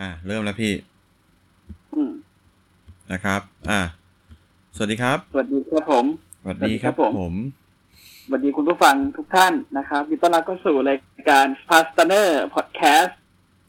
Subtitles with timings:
[0.00, 0.72] อะเริ่มแล้วพี่
[1.94, 2.10] อืม
[3.12, 3.80] นะครับ อะ
[4.76, 6.04] สวัสดีครับ สวัสดีครับผม
[6.42, 7.34] สวัสดีครับสวัสดีครับผมผม
[8.26, 10.98] สวัสดีคุณผู้ฟังทุกท่านนะครับยินดีต้อนรับเข้าสู่ราย
[11.30, 13.10] การ f a s t e r Podcast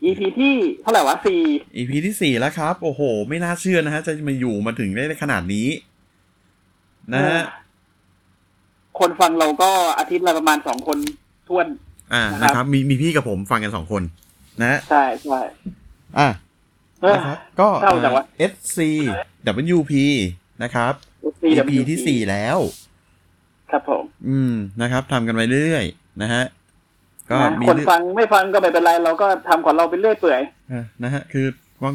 [0.04, 1.42] EP ที่เท่าไหร่วะสี่
[1.78, 5.67] EP ที่สี่แล้วครับ โอ้โห ไม่น่าเชื่อนะฮะ จะมาอยู่มาถึงได้ขนาดนี้
[7.13, 7.42] นะฮะ
[8.99, 10.97] คนฟังเราก็อาทิตย์ละประมาณสองคน
[11.47, 11.67] ท้วน
[12.13, 14.03] อ่านะครับนะครับมีมีพี่กับผมฟังกันสองคน
[14.62, 15.39] นะฮะใช่ใช่
[16.20, 16.30] อะ
[17.02, 18.80] เออนะครับก็เศร้าจังวะอ่า SC
[19.77, 19.94] WP
[20.63, 20.94] นะครับ
[21.34, 22.58] SC EP ที่สี่แล้ว
[23.72, 26.44] ครับผม อืมนะครับทำกันไปเรื่อยๆนะฮะ
[27.30, 30.41] ก็นะมีคนเรื่องฟังไม่ฟังก็ไม่เป็นไร เราก็ทำของเราไปเรื่อยเปื่อย
[30.72, 31.45] อะนะฮะ คือ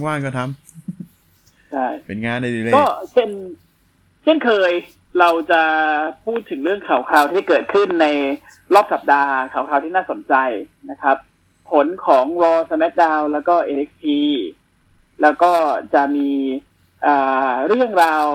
[0.07, 3.29] ว่างๆก็ทำใช่เป็นงานในดีเลยก็เช่น
[4.23, 4.73] เช่นเคย
[5.21, 5.63] เราจะ
[6.25, 8.07] พูดถึงเรื่องข่าวคราวที่เกิดขึ้นใน
[8.75, 10.35] รอบสัปดาห์ข่าวคราวที่น่าสนใจ
[10.91, 11.17] นะครับ
[11.71, 14.05] ผลของ Raw SmackDown แล้วก็ NXT
[15.23, 15.53] แล้วก็
[15.95, 16.31] จะมี
[17.07, 18.27] อ่าเรื่องราว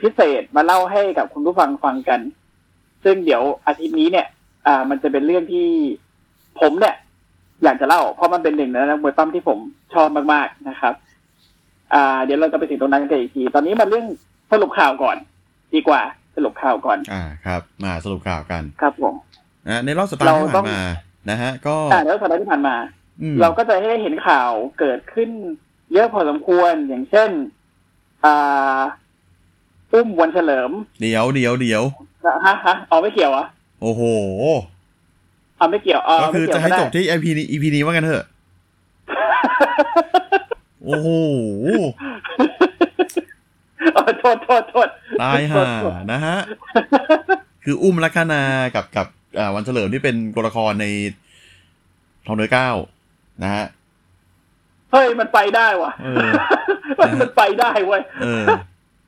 [0.00, 2.20] พิเศษมาเล่าให้กับคุณผู้ฟังฟังกัน
[3.04, 4.26] ซึ่งเดี๋ยวอาทิตย์นี้เนี่ย
[4.66, 5.68] อ่า มันจะเป็นเรื่องที่
[6.60, 6.96] ผมเนี่ย
[7.62, 9.58] อยากจะเล่า เพราะมันเป็นหนึ่งในนักมวยปั้มที่ผม
[9.94, 10.94] ชอบมากๆนะครับ
[11.94, 14.06] อ่า เดี๋ยวเราจะไปถึงตรงนั้นกันอีกที ตอนนี้มาเรื่อง
[14.52, 15.16] สรุปข่าวก่อน
[15.74, 16.02] ดีกว่า
[16.36, 19.14] สรุปข่าวก่อน อ่า ครับ มาสรุปข่าวกัน ครับผม
[19.68, 20.82] นะในรอบสัปดาห์ที่เราต้ผ่าองนมา
[21.30, 22.76] นะฮะ ก็อ่าแล้วสัปดาห์ที่ผ่านมา
[23.22, 25.30] อืมเราก็จะให้เห็นข่าวเกิดขึ้น
[25.92, 27.30] เยอะพอสมควรอย่างเช่น
[28.24, 28.80] อ่า
[29.92, 31.82] อุ้มวันเฉลิม เดี๋ยวเดี๋ยวเดี๋ยว
[32.46, 33.46] ฮะฮะเอาไม่เกี่ยวเหรอะ
[33.82, 34.02] โอ้โห
[35.58, 38.24] เอาไม่เกี่ยวเอาก็คือไม่เกี่ยวจะให้ก็ได้จบที่ EP นี้ EP นี้ว่ากันเถอะ
[40.84, 41.08] โอ้โห
[43.94, 44.88] เออโทษโทษโทษ
[45.22, 46.36] ตายห่าโทษนะฮะ
[47.64, 48.42] คืออุ้มลักษณา
[48.74, 49.06] กับกับ
[49.38, 50.86] อ่าวันเฉลิมที่เป็นตัวละครใน
[52.26, 52.70] ทองเนื้อเก้า
[53.42, 53.66] นะฮะ
[54.92, 56.30] เฮ้ยมันไปได้ว่ะเออ
[57.20, 58.44] มันไปได้เว้ยเออ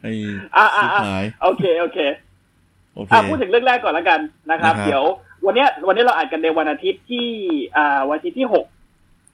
[0.03, 0.13] ไอ้
[0.57, 1.99] อะอะชิบอะหายโอเคโอเค
[2.95, 4.21] โอเคอะพูดถึงเรื่องแรกก่อนแล้วกัน
[4.51, 5.05] นะครับนะครับ เดี๋ยว
[5.47, 7.29] วันเนี้ยวันนี้เราอัดกันในวันอาทิตย์ที่
[7.77, 8.65] อ่า วันอาทิตย์ที่หก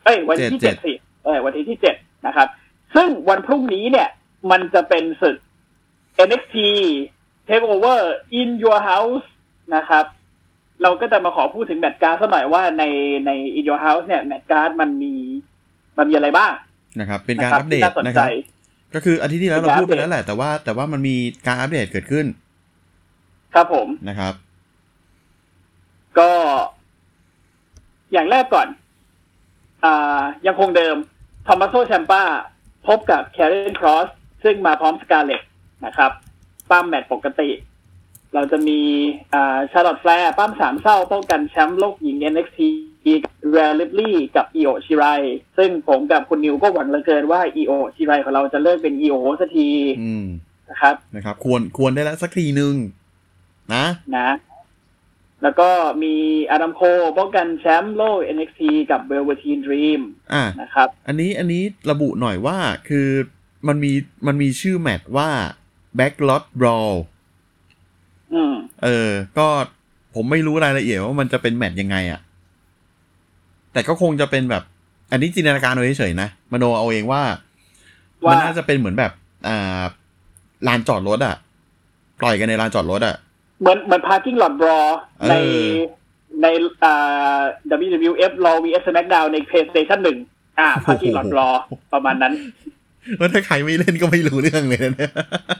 [0.05, 0.93] เอ้ย วันอาทิตย์ที่เจ็เจ็ดสิ
[1.25, 1.97] เออวันอาทิตย์ที่เจ็ด
[2.27, 2.49] นะครับ
[2.95, 4.09] ซึ่งวันพรุ่งนี้เนี่ย
[4.51, 5.37] มันจะเป็นศึก
[6.29, 6.57] NXT
[7.49, 8.01] Takeover
[8.41, 9.27] in Your House
[9.75, 10.05] นะครับ
[10.85, 12.85] เราก็จะมาขอพูดถึง match card สักหน่อยว่าใน
[13.27, 15.15] ใน In Your House เนี่ย match card มันมี
[15.99, 16.53] มันมีอะไรบ้าง
[17.01, 18.29] นะครับ เป็นการะคบอัปเดตที่น่าสนใจนะครับ
[18.95, 22.27] ก็คืออาทิตย์ที่แล้วเราเป็นการพูดไปอัปเดตแล้วแหละแต่ว่า แต่ว่ามันมีการอัปเดตเกิดขึ้น
[23.55, 24.35] ครับผมนะครับ
[26.19, 26.31] ก็
[28.13, 28.69] อย่างแรกก่อน
[29.85, 30.97] อ่า ยังคงเดิม
[31.47, 32.23] Tommaso Ciampa
[32.87, 34.09] พบกับแค r ร n นครอส
[34.45, 35.43] ซึ่งมาพร้อม Scarlett
[35.87, 36.11] นะครับ
[36.71, 37.51] ปล้ำแมตช์ปกติ
[38.35, 38.81] เราจะมี
[39.35, 42.61] อ่า Charlotte Flair ปล้ำสามเส้าป้องกันแชมป์โลกหญิง NXT
[43.53, 45.05] Rhea Ripley กับ Io Shirai
[45.57, 49.71] ซึ่งผมกับคุณนิวก็หวังเหลือเกินว่า Io Shirai ของเราจะเลิกเป็นอีโอสักที
[50.03, 50.27] อืม
[50.71, 52.75] นะครับนะครับ ควรควรได้แล้วสักทีหนึ่ง
[53.75, 53.85] นะ
[54.17, 54.31] นะ
[55.43, 55.71] แล้วก็
[56.03, 56.15] มี
[56.51, 56.81] อาดัมโค
[57.19, 60.01] ป้องกันแชมป์โลก NXT กับ Velveteen Dream
[60.35, 62.59] อะนะครับ อันนี้อันนี้ระบุหน่อยว่า
[62.89, 63.09] คือ
[63.69, 63.93] มันมี
[64.27, 65.31] มันมีชื่อแมตช์ว่า
[65.99, 67.14] Backlot Brawl อืม
[68.85, 69.47] เออ ก็
[70.15, 72.21] ผมไม่รู้รายละเอียดว่ามันจะเป็นแมตช์ยังไงอะ
[73.73, 74.63] แต่ก็คงจะเป็นแบบ
[75.11, 77.23] อันนี้จินตนาการเอาเฉยๆนะมโนเอาเองว่า
[78.25, 79.13] ว่ามัมันน่าจะเป็นเหมือนแบบ
[79.49, 79.83] อ่า
[80.67, 81.37] ลานจอดรถอะ
[82.21, 83.17] ปล่อยกันในลานจอดรถอะ
[83.61, 84.91] เหมือนเหมือน Parking Lot Brawl
[85.21, 85.35] เออใน
[86.43, 86.47] ใน
[86.85, 87.41] อ่า
[87.85, 91.57] WWF Raw vs SmackDown ใน PlayStation 1อ่า Parking Lot Brawl
[91.93, 92.33] ประมาณนั้น
[93.19, 95.13] ว่าถ้าใครไม่เล่นก็ไม่รู้เรื่องเลยนะเนี่ย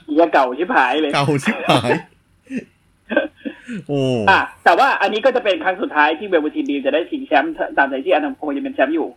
[0.07, 1.91] เหี้ยเก่าชิบหายเลย เก่าชิบหาย
[3.87, 3.99] โอ้
[4.29, 9.07] อะแต่ว่าอันนี้ก็จะเป็นครั้งสุดท้ายที่ Velveteen Dream จะได้ชิงแชมป์ตามใจที่ Adam Cole ยังเป็นแชมป์อยู่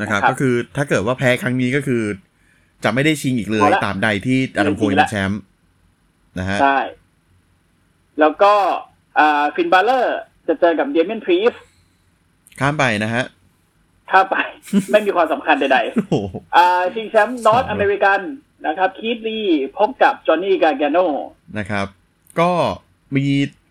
[0.00, 2.02] นะครับนะครับ ก็คือถ้าเกิดว่าแพ้ครั้งนี้ก็คือ
[2.84, 5.40] จะไม่ได้ชิงอีกเลยเอาละตราบใดที่อาดัมโคยไม่เป็ได้นแชมป์
[6.38, 6.78] นะฮะใช่
[8.20, 8.52] แล้วก็
[9.18, 10.16] อ่า Finn Balor
[10.48, 11.52] จะเจอกับ Damian Priest
[12.60, 13.24] ข้ามไปนะฮะ
[14.10, 14.36] ถ้าไป
[14.92, 18.20] ไม่มีความสำคัญใดโอ้โหๆอ่าชิงแชมป์ North American
[18.66, 19.38] นะครับ Keith Lee
[19.78, 20.98] พบกับ Johnny Gargano
[21.58, 21.86] นะครับ
[22.40, 22.50] ก็
[23.16, 23.26] มี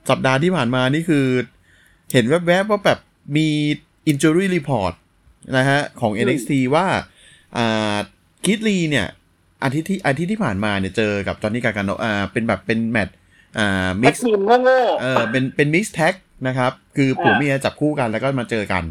[0.09, 1.25] สัปดาห์ที่ผ่านมานี่คือ
[2.13, 2.99] เห็นแวบๆว่าแบบ
[3.37, 3.47] มี
[4.11, 4.93] injury report
[5.57, 6.85] นะฮะ ของอืม NXT ว่า
[7.57, 7.95] อ่า
[8.45, 9.07] Keith Lee เนี่ย
[9.63, 13.15] อาทิตย์ที่อาทิตย์ที่ผ่านมาเนี่ยเจอกับ Johnny Gargano อ่าเป็นแบบเป็นแมตช์
[13.57, 16.13] อ่าแม็ mix กซีมโง่เออเป็นเป็น mixed tag
[16.47, 18.83] นะครับ คือผัวอ่าเมียจับคู่กันแล้วก็มาเจอกัน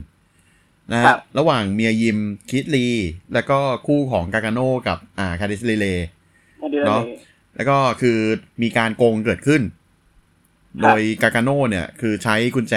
[0.93, 2.19] นะครับระหว่าง Mia Yim
[2.51, 2.87] Keith Lee
[3.35, 7.17] แล้วก็คู่ของ Garganoกับอ่าคาริสเลเลๆเดือนเนาะนี้
[7.57, 8.19] แล้วก็คือ
[8.63, 9.84] มีการโกงเกิดขึ้นครับ
[10.83, 12.77] โดยกากาโนเนี่ย คือใช้กุญแจ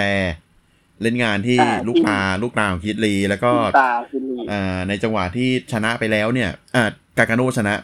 [1.02, 3.50] เล่นงานที่อ่าลูกตาลูกตาของคิดลี แล้วก็
[3.80, 6.84] ตาฟินลีอ่าในจังหวะที่ชนะไปแล้วเนี่ยอ่า
[7.18, 7.74] กากาโนชนะ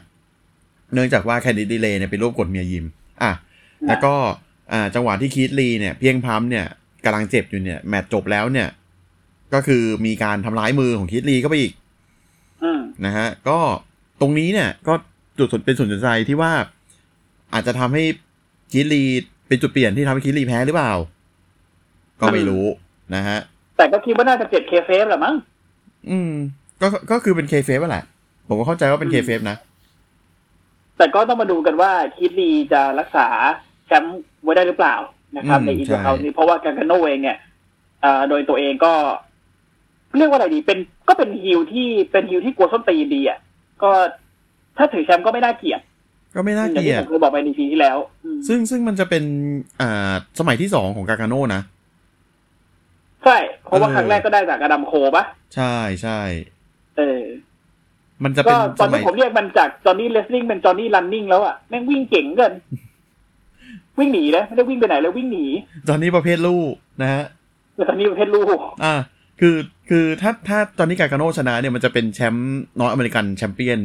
[0.94, 2.84] เนื่องจากว่าแคนดิดดีเลย์เนี่ยไปรวบกดเมียยิม
[3.22, 3.32] อะ
[3.88, 4.14] แล้วก็
[4.72, 6.66] อ่าจังหวะที่คีตลีเนี่ย เพียงพัมเนี่ย
[7.04, 8.68] กำลังเจ็บอยู่เนี่ย แมตช์จบแล้วเนี่ย
[9.54, 11.72] ก็คือมีการทำร้ายมือของคีตลีเข้าไปอีก
[12.62, 13.58] อืมนะฮะ ก็
[14.20, 14.94] ตรงนี้เนี่ย ก็
[15.38, 16.52] จุดสนเป็นส่วนสนใจที่ว่า
[17.52, 18.04] อาจจะทำให้
[18.72, 19.02] Keith Lee
[19.48, 20.92] เป็นจุดเปลี่ยนที่ทำให้ Keith Lee แพ้หรือเปล่า
[22.20, 22.64] ก็ไม่รู้
[23.14, 23.38] นะฮะ
[23.76, 25.34] แต่ก็คิดว่าน่าจะเจ็ด kayfabe แหละมั้ง
[26.10, 26.32] อืม
[26.80, 28.04] ก็ก็คือเป็น kayfabe แหละ
[28.48, 29.56] ผมก็เข้าใจว่าอืม เป็น kayfabe นะ
[30.96, 33.26] แต่ก็ต้องมาดูกันว่า Keith Lee จะรักษา
[33.86, 34.96] แชมป์ไว้ได้หรือเปล่า
[35.36, 37.38] นะครับอืมในอีกใช่เขานี้เพราะว่าการกันโนเองเนี่ย
[38.04, 38.92] อ่าโดยตัวเองก็
[40.18, 43.38] เรียกว่าอะไรดี เป็นก็เป็นฮิลที่เป็นฮิลที่กลัวส้นตีนดีอะ
[43.82, 43.90] ก็
[44.76, 45.80] ถ้าถือแชมป์ก็ไม่น่าเกลียด
[46.34, 49.24] ก็ไม่น่าอเกย่างลีที่ยผดมเคยบอกไปในทีที่แล้วอืมซึ่งซึ่งมันจะเป็น
[49.80, 51.62] อ่าสมัยที่สองของกากาโน่นะ
[53.24, 56.20] ใช่ เพราะว่าเออครั้งแรกก็ได้จากอดัมโคปะใช่ใช่
[56.96, 57.22] เออ
[58.24, 62.52] มันจะก็เป็นตสอนมันี้ยผมเรียกมันจากจอห์นนี่เลสลิงเป็นจอห์นนี่รันนิ่งแล้วอะแม่งวิ่งเก่งเกิน
[63.98, 65.46] วิ่งหนีนะไม่ได้วิ่งไปไหนเลยวิ่งหนี
[65.88, 66.72] ตอนนี้ประเภทลูก
[67.02, 67.24] นะฮะ
[67.74, 68.94] แต่ตอนนี้ประเภทลูกอ่า
[69.40, 69.56] คือ
[69.88, 73.78] คือถ้าถ้าตอนนี้ Gargano ชนะเนี่ยมันจะเป็นแชมป์ North American Champion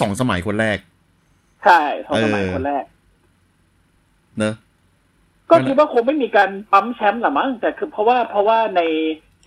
[0.00, 0.78] สองสมัยคนแรก
[1.64, 2.84] ใช่สองสมัยเออคนแรก
[4.38, 4.54] เนอะ
[5.50, 8.82] ก็คิดว่าคงไม่มีการปั๊มแชมป์หรอมั้งแต่คือเพราะว่าเพราะว่าใน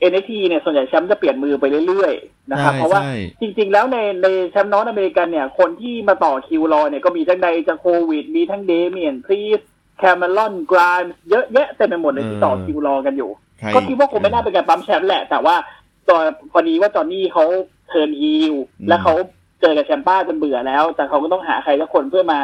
[0.10, 9.62] NXT เนี่ยส่วนใหญ่แชมป์จะเปลี่ยนมือไปเรื่อยๆนะครับใช่เพราะว่าใช่จริง ๆ แล้วในในแชมป์ North American เนี่ย คนที่มาต่อคิวรอเนี่ยก็มีทั้ง Dijakovic มีทั้ง Damian Priest
[9.98, 13.30] Cameron Grimes เยอะแยะเต็มไปหมดเลยที่ต่อคิวรอกันอยู่
[13.60, 15.56] ใครก็คิดว่าคงไม่น่าเป็นการปั๊มแชมป์แหละ แต่ว่า
[16.10, 17.46] ตอนพอดีว่า Johnny เขา
[17.88, 19.14] turn heel อืมและเขา
[19.62, 22.40] เจอกับ Ciampa จนเบื่อแล้ว แต่เขาก็ต้องหาใครสักคนเพื่อมา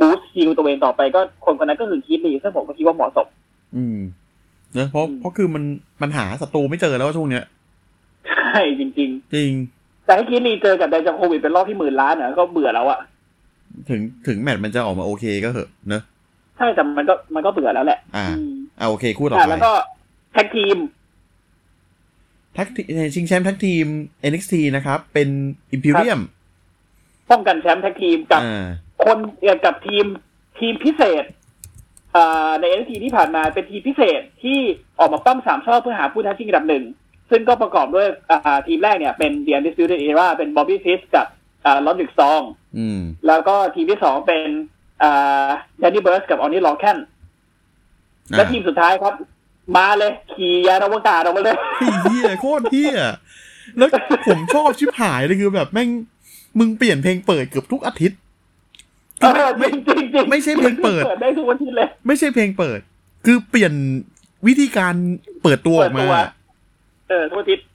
[0.00, 3.26] boost heel ตัวเองต่อไปก็คนคนนั้นก็คือ Keith Lee ซึ่งผมก็คิดว่าเหมาะสม
[3.76, 3.98] อืม
[4.74, 5.64] เนอะเพราะอืมเพราะคือมัน
[6.02, 7.44] มันหาศัตรูไม่เจอแล้วช่วงเนี้ย
[8.28, 13.00] ใช่จริงจริงๆแต่ให้ Keith Lee เจอกับ Dijakovic เป็นรอบที่หมื่นล้านเนี่ยก็เบื่อแล้วอะ
[13.88, 16.02] ถึงถึงแมตช์มันจะออกมาโอเคก็เหอะเนอะ
[16.56, 19.72] ใช่แต่มันก็มันก็เบื่อแล้วแหละ อ่าอืมอ่าโอเคคู่ต่ออะไปแล้วก็
[20.32, 20.76] แท็กทีม
[22.54, 22.82] แท็กทีม
[23.14, 23.86] ชิงแชมป์แท็กทีม
[24.30, 25.28] NXT นะครับ เป็น
[25.74, 26.20] Imperium
[27.30, 28.66] ป้องกันแชมป์แท็กทีมกับอ่า
[29.04, 30.04] คนเอ่อกับทีม
[30.58, 31.24] ทีมพิเศษ
[32.16, 34.58] อ่าใน NXT ที่ผ่านมาเป็นทีมพิเศษที่
[34.98, 36.84] ออกมาปล้ำสามเส้าเพื่อหาผู้ท้าชิงอันดับหนึ่ง
[37.30, 41.26] ซึ่งก็ประกอบด้วยอ่าทีมแรกเนี่ยเป็น The Undisputed Era เป็น Bobby Fish กับ
[41.64, 42.42] อ่าลอนดิกซอง
[42.78, 44.48] อืมแล้วก็ทีมที่สองเป็น
[45.02, 45.48] อ่า
[45.82, 46.96] Danny Burst กับ Oni Lorcan
[48.32, 49.14] อ่าและทีมสุดท้ายครับ
[49.76, 52.92] มาเลย ขี่ยานอวกาศออกมาเลยไอ้เฮียโคตรเฮีย
[53.78, 53.88] แล้ว
[54.28, 55.88] ผมชอบชิบหายเลยคือแบบแม่ง
[56.58, 58.18] มึงเปลี่ยนเพลงเปิดเกือบทุกอาทิตย์
[59.20, 62.80] เออจริงจริงจริงไม่ใช่เพลงเปิดเปิดได้ทุกวันที่เลย ไม่ใช่เพลงเปิด
[63.26, 63.72] คือเปลี่ยน
[64.46, 64.94] วิธีการ
[65.42, 66.14] เปิดตัวออกมาเปิดตัว
[67.08, 67.66] เออทุกอาทิตย์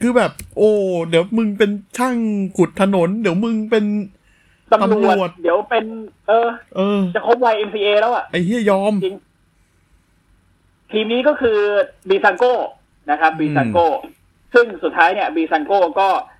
[0.00, 0.70] คือแบบ โอ้
[1.08, 2.16] เดี๋ยวมึงเป็นช่าง
[2.56, 3.84] ขุดถนน เดี๋ยวมึงเป็น
[4.70, 5.84] ตำรตำรววจจเดี๋ยวเป็น
[6.28, 9.16] เออ เออ จะครบ YMCA แล้วอะไอ้เฮียยอมจริง
[10.90, 11.58] ทีมนี้ก็คือ
[12.08, 12.54] Breezango
[13.10, 13.86] นะครับ Breezango
[14.54, 16.39] ซึ่งสุดท้ายเนี่ย Breezango ก็อ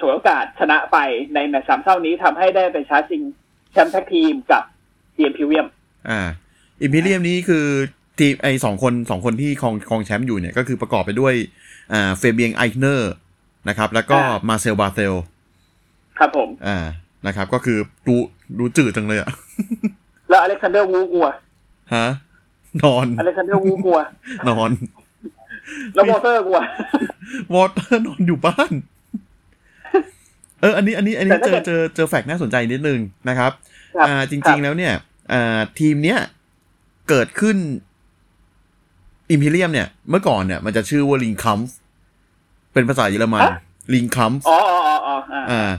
[0.00, 0.96] ฉวยโอกาสชนะไป
[1.34, 3.22] ในแมตช์สามเส้านี้ทำให้ได้ไปชาร์จชิง
[3.72, 4.62] แชมป์แท็กทีมกับ
[5.16, 5.66] ทีม Imperium
[6.08, 6.20] อ่า
[6.80, 7.66] Imperium นี้คือ
[8.18, 11.34] ทีมไอ้สองคนสองคนที่ครองครองแชมป์อยู่เนี่ยก็คือประกอบไปด้วย
[11.92, 13.12] อ่า Fabian Aichner
[13.68, 15.14] นะครับ แล้วก็อ่า Marcel Barthel
[16.18, 16.78] ครับผม อ่า
[17.26, 18.14] นะครับ ก็คือดู
[18.58, 19.30] ดูจืดจังเลยอะ
[20.28, 21.26] แล้ว Alexander Wolfe
[21.94, 22.06] ฮะ
[22.82, 23.98] นอนอเล็กซานเดอร์วูกลัว
[24.48, 24.70] นอน
[25.94, 26.58] แล้ว Walter กลัว
[27.54, 28.72] Walter นอนอยู่บ้าน
[30.60, 33.52] เอออันนี้อันนี้อันนี้แต่เจถ้าเกิดเจอเจอ fact น่าสนใจนิดนึงนะครับ
[33.96, 34.92] ครับอ่าจครัริงบๆแล้วเนี่ย
[35.32, 36.18] อ่าทีมเนี้ย
[37.08, 37.56] เกิดขึ้น
[39.30, 41.68] Imperium เนี่ยเมื่อก่อนเนี่ยมันจะชื่อว่า Ringkampf
[42.72, 43.42] เป็นภาษาเยอรมัน
[43.94, 45.70] Ringkampfอ๋ออ๋ออ๋ออ๋ออ่าอ่า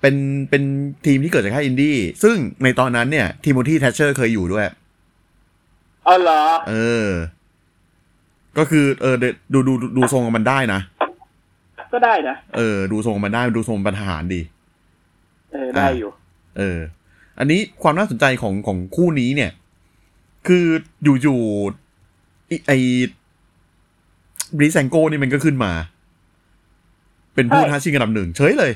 [0.00, 0.14] เป็น
[0.50, 0.62] เป็น
[1.06, 4.64] ทีมที่เกิดจากค่ายอินดี้ซึ่งในตอนนั้นเนี่ย Timothy Thatcher เคยอยู่ด้วย
[6.06, 6.74] อ๋อเหรอเอ
[7.08, 7.10] อ
[8.58, 10.80] ก็คือเออเดดูดูดูดูทรงมันได้นะ
[11.94, 14.40] ก็ได้นะ เออ ดูทรงมันได้ดูทรงเป็นทหารดี
[15.52, 16.10] เออ ได้อยู่
[16.58, 16.78] เออ
[17.38, 19.50] อันนี้ความน่าสนใจของของคู่นี้เนี่ย
[20.46, 20.64] คือ
[21.04, 25.72] อยู่อยู่ๆไอ้ Breezango นี่มันก็ขึ้นมา
[27.34, 28.72] เป็นผู้ใช่ท้าชิงอันดับหนึ่งเฉยเลย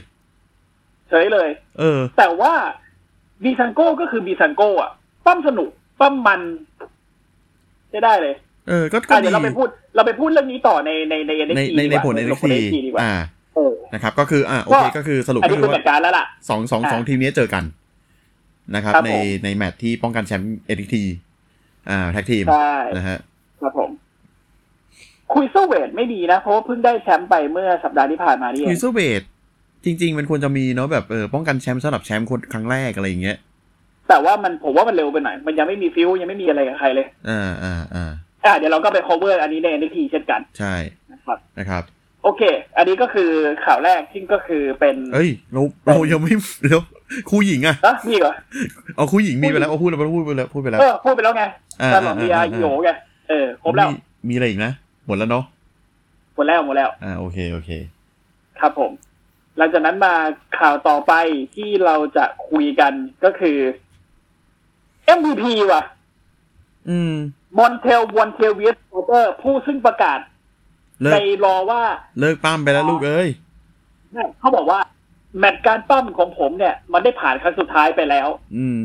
[1.09, 1.49] เฉยเลย
[1.79, 2.53] เออ แต่ว่า
[3.43, 4.91] Breezango ก็คือ Breezango อะ
[5.25, 5.71] ปล้ำสนุก
[6.01, 6.41] ปล้ำมัน
[7.93, 8.35] จะได้เลย
[8.69, 13.15] เออ ก็ก็อะดีเดี๋ยวเราไปพูด เราไปพูดเรื่องนี้ต่อในในในใน NXT ในในดีกว่าผลเดี๋ยว NXT NXT ดีกว่าอ่า
[13.57, 17.65] เออนะครับ ก็คืออ่าโอเคก็คือสรุปอันก็นี้คืคืออจัว่าดการแล้วล่ะสองสองอ่าสองทีมนี้เจอกัน
[18.75, 20.97] นะครับครับในผมในแมตช์ที่ป้องกันแชมป์ NXT
[21.91, 23.19] อ่า tag team ใช่นะฮะ
[23.63, 23.91] ครับผม
[25.35, 29.23] คุยเซอร์เวทไม่ดีนะ เพราะว่าเพิ่งได้แชมป์ไปเมื่อสัปดาห์ที่ผ่านมานี่เอคุยงเซอร์เวท
[29.85, 33.37] จริง ๆ มันควรจะมีเนาะแบบเออป้องกันแชมป์สำหรับแชมป์คนครั้งแรกอะไรอย่างเงี้ย
[34.09, 38.13] แต่ว่ามันผมว่ามันเร็วไปหน่อย มันยังไม่มี feud ยังไม่มีอะไรกับใครเลย อ่าอ่าอ่า
[38.49, 40.75] อะเดี๋ยวเราก็ไป cover อันนี้ใน NXT เช่นกัน ใช่
[41.13, 41.83] นะครับนะครับ
[42.23, 42.43] โอเค
[42.77, 43.31] อันนี้ก็คือ
[43.65, 46.83] ข่าวแรกที่ก็คือเป็น เอ้ยเราเรายังไม่เดี๋ยว
[47.31, 48.35] คู่หญิงอะนะมีเหรอ
[48.97, 51.45] เอาคู่หญิงมีไปแล้วเอาพูดแล้วพูดไปแล้วพูดไปแล้วเออพูดไปแล้วไง
[51.81, 52.91] อ่าตลอดอ่ามีอ่าอาโยไง
[53.29, 53.97] เออครบแล้วมี
[54.29, 54.73] มีอะไรอีกนะ
[55.07, 55.45] หมดแล้วเนาะ
[56.35, 57.71] หมดแล้วหมดแล้วอ่าโอเคโอเค
[58.61, 58.93] ครับผม
[59.59, 60.15] หลังจากนั้นมา
[60.59, 61.13] ข่าวต่อไป
[61.57, 62.93] ที่เราจะคุยกัน
[63.25, 63.59] ก็คือ
[65.19, 65.83] MVP ว่ะ
[66.89, 67.15] อืม
[67.59, 70.19] มอนเทลวอนเทลเวียสโเตอร์ ผู้ซึ่งประกาศ
[71.01, 71.83] เลิในกรอว่า
[72.21, 73.29] เลิกปั้มไปแล้วลูกเอ้ย
[74.39, 74.81] เขาบอกว่า
[75.39, 78.79] แมตช์การปั้มของผมเนี่ย มันได้ผ่านครั้งสุดท้ายไปแล้ว อืม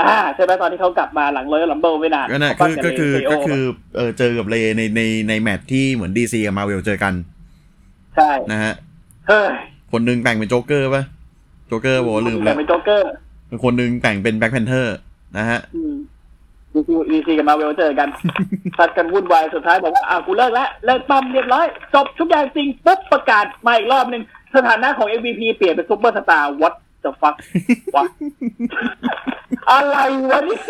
[0.00, 3.62] อ่าใช่ไหมตอนที่เขากลับมาหลังเลยลัมเบิลไม่นานก็น่ะเขาคือปั้ก็คือบก็เคือ
[3.96, 7.14] เออเจอกับเลในในในแมตช์ที่เหมือนดีซีกับมาเวลเจอกัน
[8.16, 8.74] ใช่นะฮะ
[9.28, 9.48] เฮ้ย
[9.92, 11.02] คนหนึงแต่งเป็นโจ๊กเกอร์ป่ะ
[11.66, 13.10] โจ๊กเกอร์บอกว่าลืมแต่แล้วเป็นโจ๊กเกอร์
[13.64, 14.96] คนหนึงแต่งเป็น Black Panther
[15.38, 15.60] นะฮะ
[16.78, 18.08] DC DC กับมาเวลเจอกัน
[18.76, 24.22] ซัดกันวุ่นวายสุดท้ายบอกว่าอ่ากูเลิกแล้วเลิกปล้ำเรียบร้อย จบทุกอย่างจริงปุ๊บประกาศมาอีกรอบหนึ่ง
[24.56, 26.74] สถานะของ MVP เปลี่ยนเป็นซุปเปอร์สตาร์ what
[27.04, 27.34] the fuck
[27.96, 28.04] วะ
[29.70, 29.96] อะไร
[30.30, 30.60] วะเนี่ย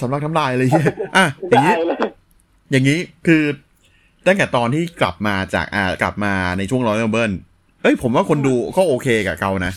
[0.00, 1.98] สำลักน้ำลายเลยเฮียอะอย่างนี้ได้เลย
[2.70, 3.42] อย่างนี้คือ
[4.26, 7.32] ตั้งแต่ตอนที่กลับมาจากอ่ากลับมาในช่วงร้อยเบิร์น
[7.82, 9.72] เอ้ยผมว่าคนดูก็โอเคกับเขานะ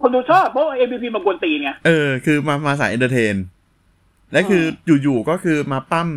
[0.00, 3.34] คนดูชอบเพราะว่า MVP มากวนตีนไงเออคือมามาสายเอนเตอร์เทน
[4.32, 4.64] และคือ
[5.02, 6.08] อยู่ๆก็คือมาปั้ม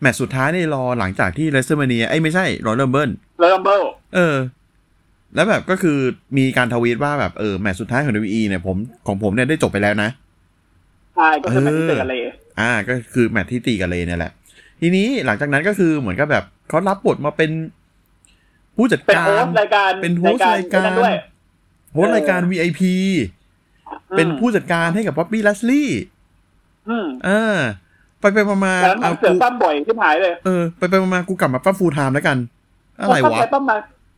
[0.00, 3.82] แมตช์สุดท้ายในรอหลังจากที่เลสเตอร์มาเนียไอ้ยไม่ใช่รอยเบิร์นแล้วลัมเบิล
[4.14, 4.36] เออ
[5.34, 5.98] แล้วแบบก็คือ
[6.38, 10.10] มีการทวีตว่าแบบเออแมตช์สุดท้ายของ WWE เนี่ยผมของผมเนี่ยได้จบไปแล้วนะ
[11.16, 12.20] ใช่ก็คือแมตช์ที่เจอกันเลย
[12.60, 14.32] อ่า ก็คือแมตช์ที่ตีกับเลเนี่ยแหละ
[14.80, 17.50] ทีนี้หลังจากนั้นก็คือเหมือนกับแบบเขารับบทมาเป็น
[18.76, 21.14] ผู้จัดเป็นกาโฮรสต์รายการเป็นโฮสต์รายการไอ้นั่นด้วย
[21.96, 22.82] โฮสต์รายการ VIP
[24.16, 25.90] เป็นผู้จัดการให้กับป๊อปปี้ลัสลี่
[26.88, 27.56] อืมอ่า
[28.20, 32.36] ไปไปมามาแต่นั้นเอาเสือกูปั้มบ่อยที่หายเลย เออไปไปมามากูกลับมาปั้มฟูลไทม์แล้วกัน
[33.00, 33.76] อะไรวะปั้มปปั้มมา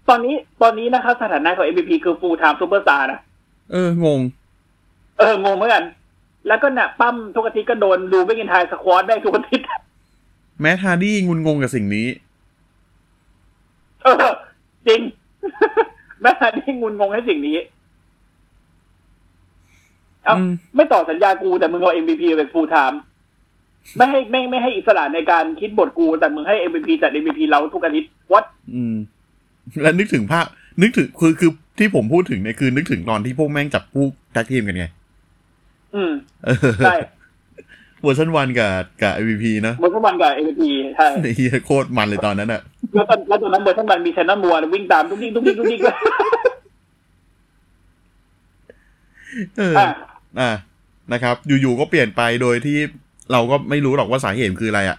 [0.08, 3.18] ตอนนี้ตอนนี้นะครับสถานะของ MVP คือ full time superstar นะ
[3.73, 4.20] เอองง
[5.18, 5.85] เอองงเหมือนกัน
[6.49, 9.66] แล้วก็น่ะปั้มทุกอาทิตย์ก็โดนดูไม่กินทายสควอตได้ทุกอาทิตย์
[10.61, 12.06] แมทฮาร์ดี้งุนงงกับสิ่งนี้
[14.02, 14.14] เออ
[14.87, 15.00] จริง
[16.23, 16.33] แม่
[16.67, 17.57] ที่งุนงงให้สิ่งนี้
[20.25, 22.97] เอาอืมไม่ต่อสัญญากูแต่มึงเอา MVP เป็น full time
[23.97, 28.45] ไม่ให้ไม่ไม่ให้อิสระในการคิดบทกู แต่มึงให้ MVP จัด MVP เราทุกอาทิตย์วัด
[28.75, 28.95] อืม
[29.83, 30.47] แล้วนึกถึงภาพ
[30.83, 34.87] นึกถึงคือคือที่ผมพูดถึงเนี่ยคือนึกถึงตอนที่พวกแม่งจับผู้ tag team กันไง
[35.95, 36.13] อืม
[36.45, 36.97] เออใช่
[38.02, 40.62] version one กับกับ MVP เนอะเ version one กับ MVP
[40.97, 42.61] ใช่ไอ้เฮียโคตรมันเลยตอนนั้นอะ
[42.95, 45.97] แล้วตอนแล้วตอนนั้น version one มี Shannon Moore วิ่งตามทุกทิกทุกทิกทุกทิกเลย
[49.59, 49.88] เอออะ
[50.40, 50.50] อ่า
[51.12, 52.78] นะครับ อยู่ๆก็เปลี่ยนไปโดยที่
[53.33, 54.99] เราก็ไม่รู้หรอกว่าสาเหตุคืออะไรอะ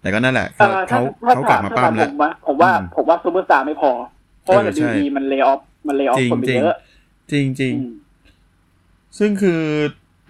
[0.00, 3.90] แต่ก็นั่นแหละเอ่เขาอถ้เขาเขากลับมาปั้มแล้วผมว่าผมว่าอืมผมว่าซูเปอร์สตาร์ไม่พอ
[4.42, 6.76] เพราะว่าเออใช่ดีมันเลย์ออฟมันเลย์ออฟจริงคนไปจริงเยอะ
[7.32, 7.92] จริงจริงอืม
[9.18, 9.60] ซึ่งคือ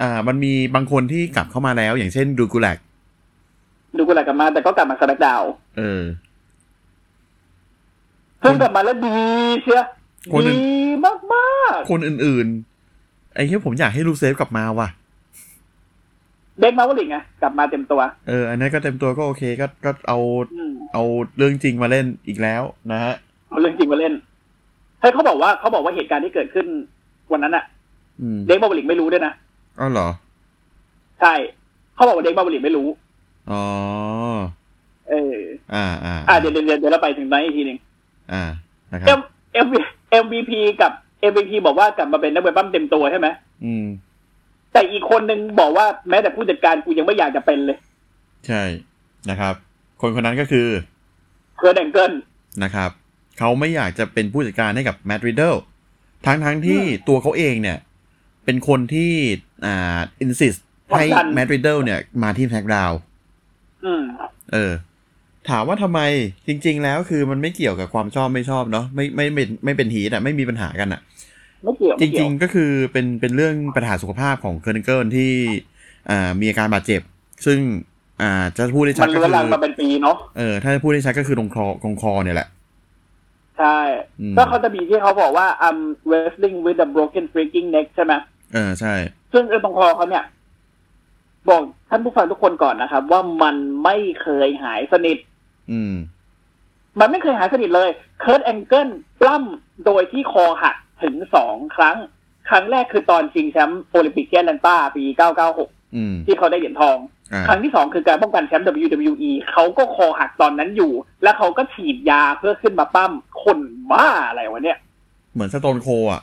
[0.02, 2.78] อ่ามันมีบางคนที่กลับเข้ามาแล้ว อย่างเช่นดูกูแลก
[3.96, 5.42] ดูกูแหละกลับมา แต่ก็กลับมาสแลกดาว
[5.78, 6.02] เออ
[8.40, 9.18] เพิ่งกลับมาแล้วดี
[9.62, 9.84] เชีย
[10.32, 10.72] คนอื่นดี
[11.04, 20.18] มากมากคนอื่นๆ ไอ้ที่ผมอยากให้ลูเซฟกลับมาว่ะๆเด็กมาวอลลิงไงกลับมาเต็มตัว เออ อันนั้นก็เต็มตัวก็โอเคก็ก็เอา
[20.54, 21.02] อืมเอา
[21.36, 22.62] เรื่องจริงมาเล่นอีกแล้ว
[22.92, 23.14] นะฮะ
[23.48, 24.12] เอาเรื่องจริงมาเล่น
[25.00, 26.66] ให้ยเขาบอกว่าเขาบอกว่าเหตุการณ์ที่เกิดขึ้น
[27.32, 27.64] วันนั้นอะ
[28.20, 29.32] อืมเด็กมาวอลลิงไม่รู้ด้วยนะ
[29.80, 30.08] อ้าวเหรอ
[31.20, 31.34] ใช่
[31.94, 32.88] เขาบอกว่าเด็กมาวอลลิงไม่รู้
[33.50, 33.62] อ๋อ
[35.08, 35.36] เออ
[35.74, 37.78] อ่าอ่าอ่าเดี๋ยวเดี๋ยวเดี๋ยวเราไปถึงนั้นอีกทีหนึ่ง
[38.32, 38.42] อ่า
[38.92, 39.20] นะครัเอ็บม
[39.54, 39.66] เอ็ม
[40.10, 40.92] เอ็มวีพีกับ
[41.30, 43.28] MVP บอกว่ากลับมาเป็นนักเวทปั้มเต็มตัวใช่ไหม
[43.64, 43.86] อืม
[44.72, 47.78] แต่อีกคนนึงบอกว่าแม้แต่ผู้จัดการกูยังไม่อยากจะเป็นเลย
[48.46, 48.62] ใช่
[49.30, 49.54] นะครับ
[50.00, 50.68] คนคนนั้นก็คือ
[51.56, 52.12] Kurt Angle
[52.62, 52.90] นะครับ
[53.38, 55.54] เขาไม่อยากจะเป็นผู้จัดการให้กับ Matt Riddle
[56.26, 57.78] ทั้งทั้งที่อืมตัวเขาเองเนี่ย
[58.44, 59.12] เป็นคนที่
[59.64, 60.54] อ่า insist
[60.98, 62.92] ให้ผลักดัน Matt Riddle เนี่ยมาที่ SmackDown
[63.84, 64.02] อืม
[64.52, 64.72] เออ
[65.50, 66.00] ถามว่าทำไม
[66.48, 71.00] จริง ๆ แล้วคือมันไม่เกี่ยวกับความชอบไม่ชอบเนาะไม่ไม่ไม่ไม่เป็น heat อะไม่มีปัญหากันอะ
[71.64, 75.32] ไม่เกี่ยวจไม่เกี่ริยวงๆ ก็คือเป็นเป็นเรื่องปัญหาสุขภาพของเคิร์นเกิลที่
[76.10, 77.00] อ่ามีอาการบาดเจ็บ
[77.46, 77.58] ซึ่ง
[78.22, 82.48] อ่าจะพูดได้ชัมัดนก็เรื้อคือรังมาเป็นปีเนาะเออถ้าจะพูดได้ชัดก็คือตรงคอตรงคอเนี่ยแหละ
[83.58, 83.78] ใช่
[84.20, 88.14] อืมก็เขาจะมีที่เขาบอกว่า I'm wrestling with a broken freaking neck ใช่ไหม
[88.54, 88.94] เออใช่
[89.32, 90.24] ซึ่งไอ้ตรงคอเขาเนี่ย
[91.48, 95.18] บอกท่านผู้ฟังทุกคนก่อนนะครับ ว่ามันไม่เคยหายสนิท
[95.72, 95.94] อืม
[97.00, 97.90] มันไม่เคยหายสนิทเลย
[98.20, 98.88] Kurt Angle
[99.20, 101.96] ปล้ำโดยที่คอหักถึงสองครั้ง
[102.48, 105.04] ครั้งแรกคือตอนชิงแชมป์โอลิมปิก Atlanta ปี
[105.48, 106.98] 996อืมที่เขาได้เหรียญทอง
[107.32, 113.12] อ่าครั้งที่สองคือการป้องกันแชมป์ WWE เขาก็คอหักตอนนั้นอยู่ แล้วเขาก็ฉีดยาเพื่อขึ้นมาปล้ำ
[113.44, 113.58] คน
[113.90, 114.78] บ้าอะไรวะเนี่ย
[115.34, 116.22] เหมือน Stone Cold อะ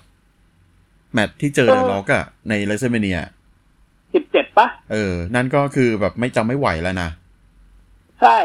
[1.15, 3.19] แมตช์ที่เจอเออ The Rock อะใน WrestleMania
[4.13, 7.10] สิบเจ็ดปะเออ นั่นก็คือแบบไม่จำไม่ไหวแล้วนะ
[8.22, 8.38] ใช่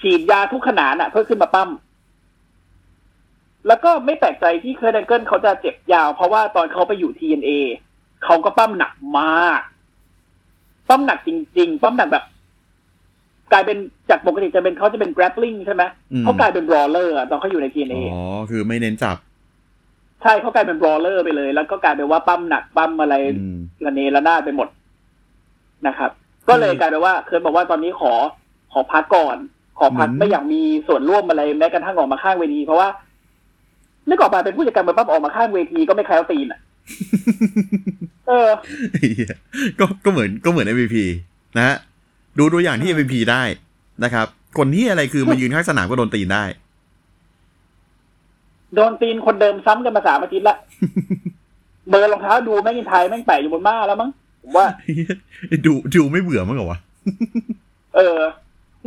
[0.00, 1.70] ฉีดยาทุกขนานอะเพื่อขึ้นมาปั้ำ
[3.66, 7.50] แล้วก็ไม่แปลกใจที่ Kurt Angle เขาจะเจ็บยาว เพราะว่าตอนเขาไปอยู่ TNA
[8.24, 9.60] เขาก็ปล้ำหนักมาก
[10.88, 12.24] ปล้ำหนักจริง ๆ ปล้ำหนักแบบ
[13.52, 13.78] กลายเป็น
[14.10, 15.82] จากปกติจะเป็นเขาจะเป็น grappling ใช่ไหม
[16.12, 19.16] อืมเขากลายเป็น brawler อะตอนเขาอยู่ใน TNA อ๋อ คือไม่เน้นจับ
[20.22, 24.68] ใช่เขากลายเป็น brawler ไปเลย แล้วก็กลายเป็นว่าปล้ำหนักปล้ำอะไรอืมระเนระนาดไปหมด
[25.86, 26.10] นะครับ
[26.48, 28.12] ก็เลยอืมกลายเป็นว่าเคยบอกว่าตอนนี้ขอ
[28.72, 29.36] ขอพักก่อน
[29.78, 32.88] ขอพักเหมือนไม่อยากมีส่วนร่วมอะไรแม้กระทั่งออกมาข้างเวทีเพราะว่า
[34.08, 36.60] นึกออกมาเป็นผู้จัดการมวยปั๊บออกมาข้างเวทีก็ไม่แคล้วตีนอะ
[38.28, 38.50] เออ
[39.00, 39.34] เหี้ย
[39.78, 40.96] ก็ก็เหมือนก็เหมือน MVP
[41.56, 41.76] นะฮะ
[42.38, 43.42] ดูตัวอย่างที่ MVP ได้
[44.04, 44.26] นะครับ
[44.58, 46.44] คนที่อะไรคือมายืนข้างสนามก็โดนตีนได้
[48.76, 50.56] โดนตีนคนเดิมซ้ำกันมาสามอาทิตย์ละ
[51.88, 54.10] เบอร์รองเท้าดูแม่งอินไทยแม่งแปะอยู่บนม้าแล้วมั้ง
[54.42, 54.66] ผมว่า
[55.66, 56.78] ดูดูไม่เบื่อมั้งเหรอวะ
[57.96, 58.20] เออ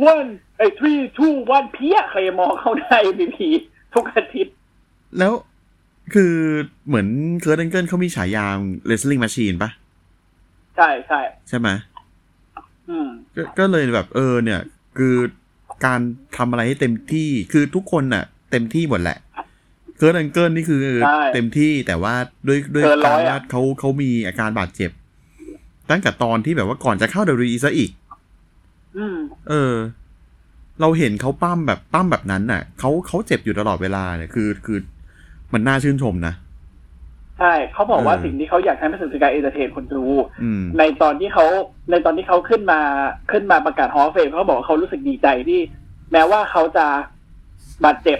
[0.04, 0.26] วัน
[0.58, 3.38] ไอ้ three two one เพี้ยใครมองเข้าได้ MVP
[3.94, 4.54] ทุกอาทิตย์
[5.18, 5.32] แล้ว
[6.14, 6.34] คือ
[6.86, 7.06] เหมือน
[7.40, 8.46] Kurt Angle เขามีฉายา
[8.86, 9.70] wrestling machine ปะ
[10.76, 11.68] ใช่ใช่ใช่ไหม
[12.88, 14.60] อืมก็ก็เลยแบบ เออ เนี่ย
[14.98, 15.14] คือ
[15.84, 16.00] การ
[16.36, 19.18] ทำอะไรให้เต็มที่คือทุกคนน่ะ เต็มที่หมดแหละ
[20.00, 22.14] Kurt Angle นี่คือใช่เต็มที่แต่ว่า
[22.46, 24.90] ด้วยด้วยเกินร้กาอรยอะว่าเขาเขามีอาการบาดเจ็บ
[25.90, 27.90] ตั้งแต่ตอนที่แบบว่าก่อนจะเข้า WWE ซะอีก
[28.96, 29.74] อืมเออ
[30.80, 34.78] เราเห็นเขาปล้ำแบบปล้ำแบบนั้นน่ะเขาเขาเจ็บอยู่ตลอดเวลาเนี่ยคือคือ
[35.52, 36.34] มันน่าชื่นชมนะ
[37.38, 40.04] ใช่เขาบอกว่าเออสิ่งที่เขาอยากทำให้สุดคือการ entertain คนดู
[40.42, 41.46] อืมในตอนที่เขา
[41.90, 42.80] ในตอนที่เขาขึ้นมา
[43.32, 45.60] ขึ้นมาประกาศ Hall of Fame เขาบอกว่าเขารู้สึกดีใจที่
[46.12, 46.86] แม้ว่าเขาจะ
[47.84, 48.18] บาดเจ็บ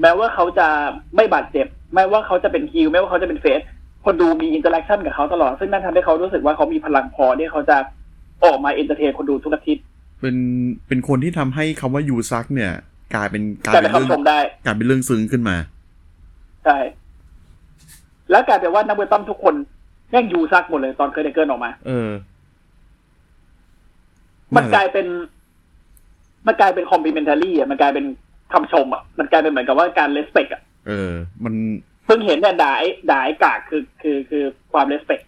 [0.00, 0.68] แม้ว่าเขาจะ
[1.16, 3.60] ไม่บาดเจ็บแม้ว่าเขาจะเป็นคิวแม้ว่าเขาจะเป็น face
[4.04, 7.76] คนดูมี interaction กับเขาตลอด ซึ่งนั่นทำให้เขารู้สึกว่าเขามีพลังพอที่เขาจะ
[8.44, 9.84] ออกมา entertain คนดูทุกอาทิตย์
[10.20, 10.36] เป็น
[10.86, 12.72] เป็นคนที่ทำให้คำว่า you suck เนี่ย
[13.14, 15.56] กลายเป็นกลายแต่เป็นเป็นเรื่องคำชมได้กลายเป็นเรื่องซึ้งขึ้นมา
[16.64, 16.78] ใช่
[18.30, 19.54] แล้วกลายเป็นว่านักมวยปล้ำทุกคน
[20.10, 22.10] แม่ง you suck หมดเลยตอน Kurt Angle ออกมา เออ
[24.56, 25.06] มันกลายเป็น
[26.46, 28.04] มันกลายเป็นคอมพ l เมน t ารีอะมันกลายเป็น
[28.52, 31.12] คำชมอะมันกลายเป็นเหมือนกับว่าการเลสเ c t อะเออ
[31.44, 31.54] มัน
[32.04, 35.20] เพิ่งเห็นเนี่ยด่าไอ้ด่าไอ้กากคือคือคือความเลสเ c t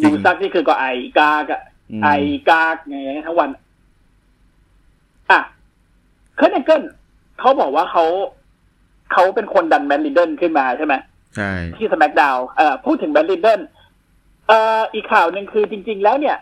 [0.00, 0.86] จริงยูซักนี่คือก็ไอ
[1.18, 1.62] กากอะ
[2.00, 2.08] มไอ
[2.50, 3.50] กากไงทั้งวัน
[5.30, 5.40] อะ
[6.36, 6.82] เคิร์นเกิล
[7.40, 8.04] เขาบอกว่าเขา
[9.12, 10.94] เขาเป็นคนดันแมนลินเดนขึ้นมาใช่ไหม
[11.36, 13.60] ใช่ที่ส c k กดาวเอ่อพูดถึงแบนลินเดน
[14.48, 16.36] เอ่ออีกข่าวหนึ่งคือจริง ๆ แล้วเนี่ย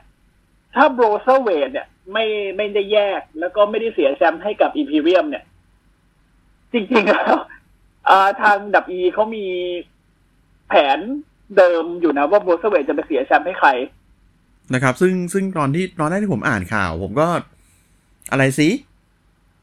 [0.75, 2.25] ถ้า BroserWeights เนี่ย ไม่
[2.57, 5.45] ไม่ได้แยก แล้วก็ไม่ได้เสียแชมป์ให้กับ Imperium เนี่ย
[6.73, 7.35] จริงๆแล้ว
[8.07, 9.47] เอ่อทาง WWE เขามี
[10.69, 10.99] แผน
[11.57, 13.71] เดิมอยู่นะว่า BroserWeights จะไปเสียแชมป์ให้ใคร
[14.75, 17.29] นะครับ ซึ่งซึ่งตอนที่ตอนแรกที่ผมอ่านข่าว ผมก็
[18.31, 18.69] อะไรสิ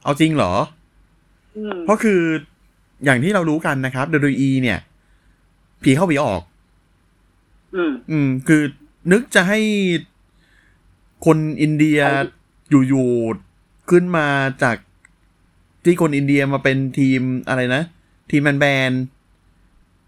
[0.03, 0.53] เอาจริงเหรอ
[1.57, 2.21] อืมเพราะคือ
[3.05, 4.79] อย่างที่เรารู้กันนะครับ WWE เนี่ย
[5.83, 6.41] ผีเข้าผีออก
[7.75, 8.61] อืม อืม คือ
[9.11, 9.59] นึกจะให้
[11.25, 14.27] คนอินเดียไอ้อยู่ๆขึ้นมา
[14.63, 14.75] จาก
[15.83, 17.83] ที่คนอินเดียมาเป็นทีมอะไรนะ
[18.31, 18.91] ทีมแมนแบน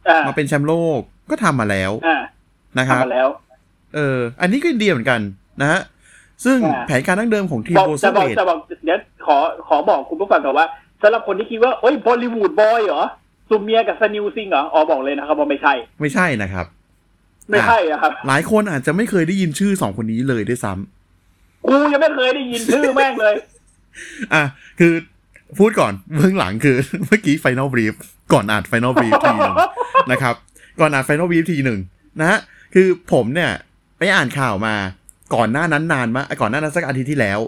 [0.09, 0.99] อ่ามาเป็นแชมป์โลก
[1.31, 2.17] ก็ทำมาแล้วอ่า
[2.79, 3.27] นะครับทำมาแล้ว
[3.95, 5.19] เออ อันนี้ก็อินเดียเหมือนกัน
[5.61, 5.81] นะฮะ
[6.45, 10.67] ซึ่งอ่าแผนการดั้งเดิมของทีมบอกโรเซจะบอกเวดจะบอกเดี๋ยวขอขอบอกคุณผู้ฟังก่อนว่า
[11.01, 13.03] สำหรับคนที่คิดว่า โอ้ยบอลลีวูดบอยเหรอ
[13.49, 16.65] ซูเมียกับซนิวซิงเหรออ๋อบอกเลยนะครับว่าไม่ใช่ ไม่ใช่นะครับ
[17.49, 20.96] ไม่ใช่อะครับ หลายคนอาจจะไม่เคยได้ยินชื่อสองคนนี้เลยด้วยซ้ำ
[21.67, 23.35] กูยังไม่เคยได้ยินชื่อแม่งเลย
[24.33, 24.43] อะ
[24.79, 24.93] คือ
[25.57, 26.75] พูดก่อนเบื้องหลังคือ
[27.05, 27.93] เมื่อกี้ Final Brief
[28.33, 29.55] ก่อนอ่าน Final Brief ทีหนึ่ง
[30.11, 30.35] นะครับ
[30.79, 31.79] ก่อนอ่าน Final Brief ทีหนึ่ง
[32.19, 32.39] นะฮะ
[32.73, 33.51] คือผมเนี่ย
[33.97, 34.75] ไปอ่านข่าวมา
[35.35, 37.39] ก่อนหน้านั้นนานมากก่อนหน้านั้นสักอาทิตย์ที่แล้ว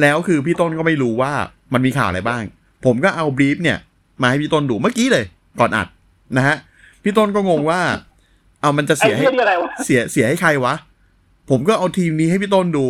[0.00, 1.32] แล้วคือพี่ต้นก็ไม่รู้ว่า
[1.72, 2.42] มันมีข่าวอะไรบ้าง
[2.84, 3.78] ผมก็เอาบรีฟเนี่ย
[4.22, 5.24] มาให้พี่ต้นดูเมื่อกี้เลย
[5.60, 5.88] ก่อนอัด
[6.36, 6.56] นะฮะ
[7.04, 7.80] พี่ต้นก็งงว่า
[8.60, 10.74] เอามันจะไอ้เสียให้เหี้ยนี่อะไรวะเสียเสียให้ใครวะ
[11.50, 12.84] ผมก็เอาทีมนี้ให้พี่ต้นดู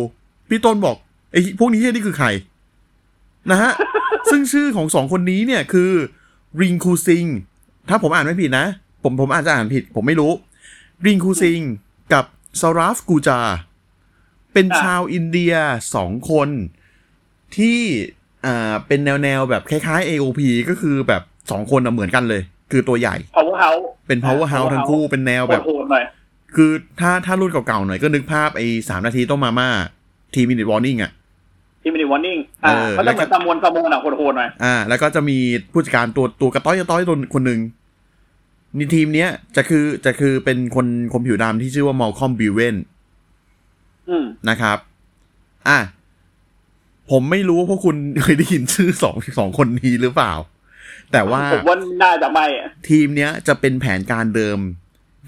[0.49, 0.95] พี่ต้นบอก
[1.31, 2.27] ไอ้พวกนี้เหี้ยนี่คือใคร
[3.51, 3.71] นะฮะ
[4.31, 5.91] ซึ่งชื่อของสองคนนี้เนี่ยคือ
[6.61, 7.25] ริงคูซิง
[7.89, 8.65] ถ้าผมอ่านไม่ผิดนะ
[9.03, 10.31] ผมผมอาจจะอ่านผิด ผมไม่รู้
[11.05, 11.59] ริงคูซิง
[12.13, 12.25] กับ
[12.61, 13.41] ซาราฟกูจา
[14.53, 15.53] เป็นอะชาวอินเดีย
[15.95, 16.49] สองคน
[17.57, 17.79] ที่
[18.45, 26.03] อ่าเป็นแนวแนวๆแบบคล้ายๆ AOP ก็คือแบบสองคนอะเหมือนกันเลย คือตัวใหญ่ power house เป็น power house ทั้งคู่เป็นแนวแบบโหดๆหน่อย
[26.55, 29.69] คือถ้าถ้ารุ่นเก่าๆหน่อยก็นึกภาพไอ้สามนาทีต้มมาม่า
[30.33, 31.11] 3-Minute Warning อะ
[31.81, 35.37] 3-Minute Warning อ่าเออเขาจะเหมือนแล้วก็สมวนสมวนอะโหดๆหน่อยอ่า แล้วก็จะมี
[35.71, 37.59] ผู้จัดการตัวตัวกระต้อยกระต้อยตัวคนหนึ่ง
[38.75, 42.75] ในทีมเนี้ยจะคือจะคือเป็นคนคนผิวดำที่ชื่อว่า Malcolm Bivens
[44.09, 44.77] อืมนะครับ
[45.67, 45.79] อะ
[47.11, 50.33] ผมไม่รู้ว่าพวกคุณเคยได้ยินชื่อสองสองคนนี้หรือเปล่า
[51.11, 54.59] แต่ว่าผมว่าน่าจะไม่อะทีมเนี้ยจะเป็นแผนการเดิม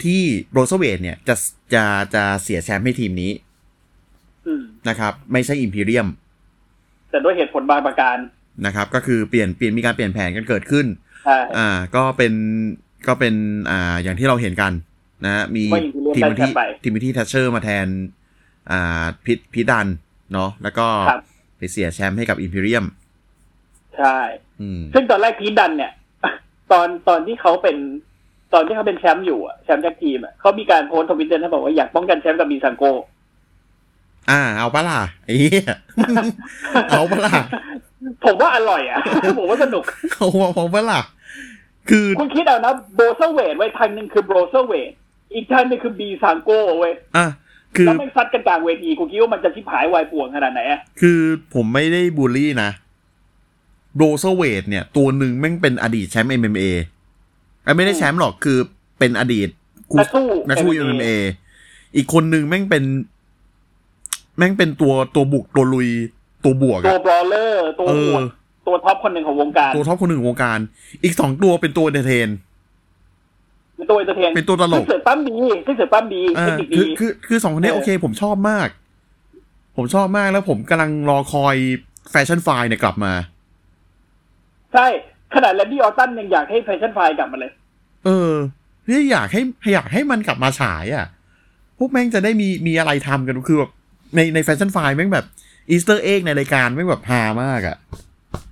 [0.03, 1.35] ที่ BroserWeights เนี่ยจะ
[1.73, 1.83] จะ
[2.13, 3.50] จะเสียแชมป์ให้ทีมนี้อืม
[4.89, 6.07] นะครับ ไม่ใช่ Imperium
[7.09, 8.17] แต่ด้วยเหตุผลบางประการ
[8.65, 10.85] นะครับ ก็คือเปลี่ยนเปลี่ยนมีการเปลี่ยนแผนกันเกิดขึ้น
[11.25, 12.33] ใช่อ่า ก็เป็น
[13.07, 13.33] ก็เป็น
[13.71, 14.71] อ่าอย่างที่เราเห็นกัน
[15.25, 17.87] นะฮะมีว่า Imperium ได้แชมป์ไปทิโมธีมที่ทัชเชอร์มาแทน
[18.71, 19.87] อ่า Pete Pete Dunne
[20.33, 21.21] เนาะแล้วก็ครับ
[21.57, 22.85] ไปเสียแชมป์ให้กับ Imperium
[23.97, 24.17] ใช่
[24.61, 25.91] อืมซึ่งตอนแรก Pete Dunne เนี่ย
[26.71, 27.77] ตอนตอนที่เขาเป็น
[28.53, 32.83] ตอนที่เขาเป็นแชมป์อยู่อะแชมป์ tag team อะเขามีการโพสต์ทวิตเตอร์นะบอกว่าอยากป้องกันแชมป์กับ Breezango
[34.29, 35.63] อ่า เอาปะล่ะไอ้เหี้ย
[36.89, 37.33] เอาปะล่ะ
[38.25, 38.99] ผมว่าอร่อยอะ
[39.37, 41.01] ผมว่าสนุกเอาเอาปะล่ะ
[41.89, 44.91] คือคุณคิดเอานะ BroserWeights ไว้ทางหนึ่งคือ BroserWeights
[45.33, 47.25] อีกทางหนึ่งคือ Breezango เว้ยอะ
[47.75, 51.19] คือแล้วไม่ซัดกันกลางเวทีคุณคิดว่ามันจะชิบหายวายป่วงขนาดไหนอะคือ
[51.53, 52.69] ผมไม่ได้บูลลี่นะ
[53.97, 56.63] BroserWeights เนี่ย ตัวหนึ่งแม่งเป็นอดีตแชมป์ MMA
[57.63, 58.57] ไอ้ไม่ได้แชมป์หรอกคือ
[58.99, 59.49] เป็นอดีต
[59.91, 61.09] คู่นักสู้นักสู้ MMA
[61.95, 65.89] อีกคนหนึ่งแม่งเป็นแม่งเป็นตัวตัวบุกตัวลุย
[66.43, 68.23] ตัวบวกตัวอะ brawler ตัวโหด
[68.67, 70.59] ตัว top คนหนึ่งของวงการ ตัว top คนหนึ่งของวงการ
[71.03, 72.29] อีกสองตัวเป็นตัว entertain
[73.77, 78.67] เป็นตัว entertain เป็นตัวตลกซึ่งเสือกปล้ำดีซึ่งเสือกปล้ำดีอ่าเทคนิคคือดีคือคือสองคนนี้เออโอเค ผมชอบมาก
[79.77, 81.55] ผมชอบมากแล้วผมกำลังรอคอย
[82.11, 83.13] Fashion Files เนี่ยกลับมา
[84.73, 84.87] ใช่
[85.35, 87.51] ขนาด Randy Orton ยังอยากให้ Fashion Files กลับมาเลย
[88.05, 88.31] เออ
[88.89, 89.41] นี่อยากให้
[89.73, 91.05] อยากให้มันกลับมาฉายอะ
[91.77, 93.71] พวกแม่งจะได้มีมีอะไรทำกันคือแบบ
[94.15, 95.25] ในใน Fashion Files แม่งแบบ
[95.69, 97.77] easter egg ในรายการแม่งแบบฮามากอะ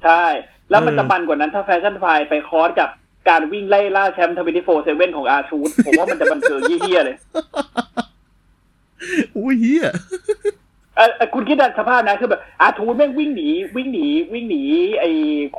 [0.04, 0.26] ใช่
[0.70, 2.90] แล้วมันเออจะมันกว่านั้นถ้า Fashion Files ไป cross กับ
[3.30, 7.18] การวิ่งไล่ล่าแชมป์ twenty-four seven ของอาชูดผมว่ามันจะบันเทิงเหี้ยๆเลย
[9.34, 9.88] โอ้ยเหี้ย
[10.96, 14.64] เออเออคุณคิดดูสภาพนะคือแบบอาทูดแม่งวิ่งหนี วิ่งหนี วิ่งหนี
[15.00, 15.06] ไอ้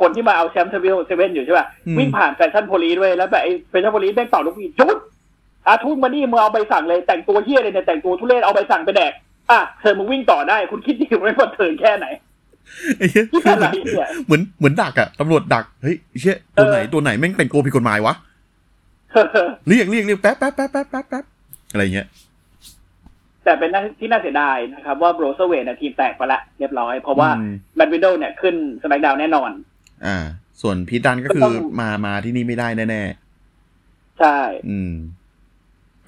[0.00, 1.66] คนที่มาเอาแชมป์ twenty-four seven อยู่ใช่ป่ะ
[1.98, 4.96] วิ่งผ่าน Fashion Police ด้วยแล้วแบบไอ้ Fashion Police แม่งเป่านกหวีดหยุด
[5.68, 9.12] R-Truth มานี่มึงเอาใบสั่งเลยแต่งตัวเหี้ยเลยเนี่ยแต่งตัวทุเรศเอาใบสั่งไปแดก
[9.50, 12.06] อะเชิญมึงวิ่งต่อได้ คุณคิดดิว่ามันบันเทิงแค่ไหน
[12.98, 18.14] ไอ้เหี้ยคิดอะไรเนี่ยเหมือนเหมือนดักอะตำรวจดักเฮ้ยเชี่ยตัวไหนเออตัวไหนแม่งเป็นโกผิดกฎหมายวะ
[19.68, 21.24] เรียกเรียกเรียกแป๊บแป๊บแป๊บแป๊บแป๊บแป๊บ
[21.72, 22.08] อะไรเงี้ย
[23.44, 29.50] แต่เป็นหน้าที่น่าเสียดายนะครับ ว่า BroserWeights ทีมแตกไปละเรียบร้อย เพราะว่าอืม Matt Riddle เนี่ยขึ้น SmackDown แน่นอน
[30.06, 30.16] อ่า
[30.60, 33.02] ส่วน Pete Dunne ก็คือก็ต้องมามาที่นี่ไม่ได้แน่
[34.20, 34.92] ใช่ๆอืม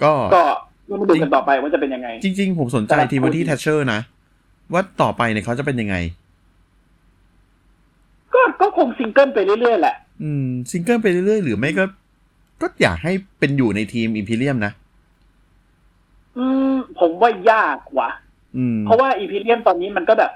[0.02, 0.44] ก็ก็
[1.00, 4.00] มาดูกันต่อไปว่าจะเป็นยังไง จริง ๆ ผมสนใจแต่ละทีมที่คนแทชเชอร์นะ
[4.72, 5.96] ว่าต่อไปเนี่ยเขาจะเป็นยังไง
[8.34, 11.84] ก็ก็คงซิงเกิลไปเรื่อยๆแหละ อืม ซิงเกิลไปเรื่อยๆ หรือไม่ก็
[12.60, 14.72] ก็อยากให้เป็นอยู่ในทีม Imperium นะ
[16.38, 18.10] อืม ผมว่ายากว่ะ
[18.56, 20.32] อืมเพราะว่า Imperium ตอนนี้มันก็แบบ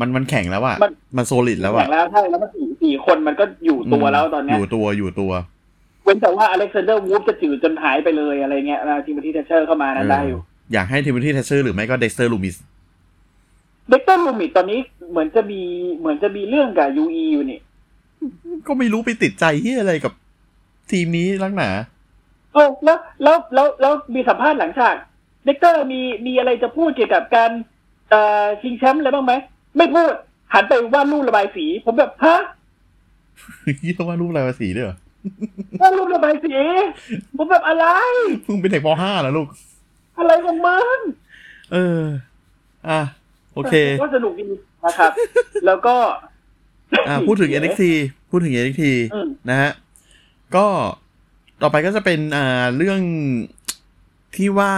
[0.00, 12.56] มันมันแข่งแล้วอะมันมัน solid แล้วแข็งแล้วอะใช่แล้วมันสี่สี่คนมันก็อยู่ตัวแล้วตอนเนี้ยอยู่ตัวอยู่ตัวเว้นแต่ว่า Alexander Wolfe จะจืดจนหายไปเลยอะไรเงี้ยนะทีมที่เทเชอร์เข้ามานั้นได้อยู่เอออยากให้ทีมที่แทชเชอร์หรือไม่ก็ Dexter Lumis
[13.90, 15.60] Dexter Lumis ตอนนี้เหมือนจะมี
[16.00, 17.60] เหมือนจะมีเรื่องกับ UE อยู่นี่
[18.66, 20.12] ก็ไม่รู้ไปติดใจที่อะไรกับ
[20.90, 21.70] ทีมนี้ลักหนา
[22.54, 24.96] เออแล้วแล้วแล้วแล้วมีสัมภาษณ์หลังฉาก
[25.44, 27.50] เด็กเตอร์มีมีอะไรจะพูดเกี่ยวกับการ
[28.10, 29.32] เอ่อชิงแชมป์อะไรบ้างไหม
[29.76, 30.12] ไม่พูด
[30.54, 32.36] หันไปวาดรูประบายสี ผมแบบฮะ
[33.84, 34.96] ยี่ว่ารูปอะไรมาสีด้วยเหรอ
[35.80, 36.56] วาดรูประบายสี
[37.36, 37.86] ผมแบบอะไร
[38.44, 39.48] เพิ่งเป็นเด็กป .5 แล้วลูก
[40.18, 40.98] อะไรของมึง
[41.72, 42.02] เออ
[42.88, 43.00] อะ
[43.54, 44.44] โอเค ก็สนุกดี
[44.84, 45.10] นะครับ
[45.66, 45.96] แล้วก็
[47.08, 47.82] อ่าพูดถึง NXT
[48.30, 49.70] พูดถึง NXT อืมนะฮะ
[50.56, 50.66] ก็
[51.62, 53.00] ต่อไปก็จะเป็นอ่าเรื่อง
[54.36, 54.72] ที่ว่า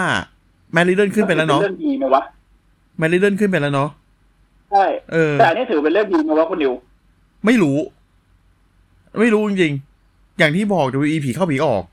[0.73, 2.23] แมรี่เดินขึ้นไปแล้วเนาะเรื่องดีไหมวะ
[2.99, 3.89] แมรี่เดินขึ้นไปแล้วเนาะ
[4.71, 6.73] ใช่เออแต่อันนี้ถือเป็นเรื่องดีไหมวะคุณนิว
[7.47, 7.79] ไม่รู้
[9.21, 9.94] ไม่รู้จริงๆ
[10.39, 11.85] อย่างที่บอก WE ผีเข้าผีออก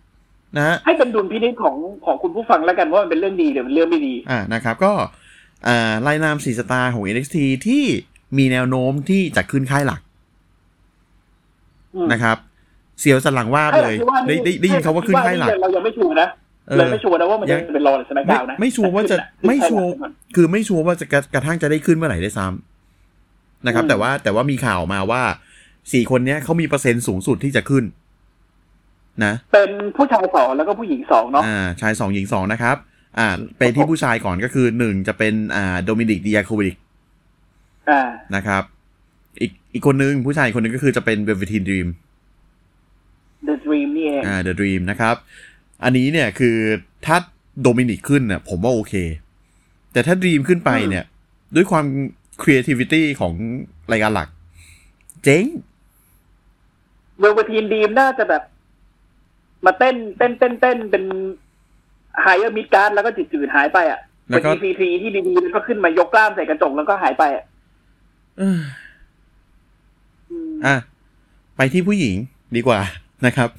[0.57, 1.75] นะฮะให้เป็นดุลพินิจของ
[2.05, 4.93] ของคุณผู้ฟังแล้วกันว่ามันเป็นเรื่องดีหรือเป็นเรื่องไม่ดี อ่านะครับ ก็
[5.67, 7.83] อ่ารายนามสี่สตาร์ของ NXT ที่
[8.37, 10.01] มีแนวโน้มที่จะขึ้นค่ายหลัก
[11.95, 12.37] อืมนะครับ
[12.99, 16.27] เสียวสันหลังวาบเลยที่ว่าได้ได้ได้ยินเขาว่าขึ้นค่ายหลักเรายังไม่ถูกนะ
[16.67, 25.21] เออเลยไม่ชัวร์นะว่ามันยัจะงเป็น Raw หรือ SmackDown นะไม่ชัวร์ว่าจะแต่ขึ้นไม่น่ชัวร์ขึ้นคือไม่ชัวร์ว่าจะกระกระทั่งจะได้ขึ้นเมื่อไหร่ด้วยซ้ำนะครับอืมแต่ว่าแต่ว่ามีข่าวมาว่า
[25.93, 27.83] สี่คนเนี้ยเขามีเปอร์เซ็นต์สูงสุดที่จะขึ้น
[29.25, 32.77] นะเป็นผู้ชายสองแล้วก็ผู้หญิงสองเนาะอ่าชายสองหญิงสองนะครับ
[33.19, 36.75] อ่าไปที่ผู้ชายก่อนก็คือหนึ่งจะเป็นอ่า Dominik Dijakovic
[37.89, 38.01] อ่า
[38.35, 38.63] นะครับ
[39.41, 41.87] อีกอีกคนนึงผู้ชายอีกคนนึงก็คือจะเป็น Velveteen Dream
[43.47, 45.15] The Dream นี่เองอ่า The Dream นะครับ
[45.83, 46.55] อันนี้เนี่ยคือ
[47.05, 47.17] ถ้า
[47.61, 48.93] Dominik ขึ้นเนี่ยผมว่าโอเค
[49.93, 51.05] แต่ถ้า Dream ขึ้นไปเนี่ย
[51.55, 51.85] ด้วยความ
[52.41, 53.33] creativity ของ
[53.91, 54.27] รายการหลัก
[55.23, 55.45] เจ๊ง
[57.19, 58.43] Velveteen Dream น่าจะแบบ
[59.65, 61.03] มาเต้นเต้นเต้นเต้นเป็น
[62.21, 67.45] higher midcard แล้วก็จืดๆหายไปอะแล้เป็วนก็ EPT ที่ดีๆแล้วก็ขึ้นมายกกล้ามใส่กระจกแล้วก็หายไปอะ
[68.37, 68.59] เออ
[70.29, 70.75] อืมอะ
[71.57, 72.15] ไปที่ผู้หญิง
[72.55, 72.79] ดีกว่า
[73.25, 73.49] นะครับ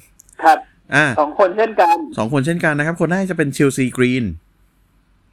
[0.43, 0.57] ครับ
[0.95, 4.25] อะสองคนเช่นกันสองคนเช่นกันนะครับ คนแรกจะเป็น Chelsea Green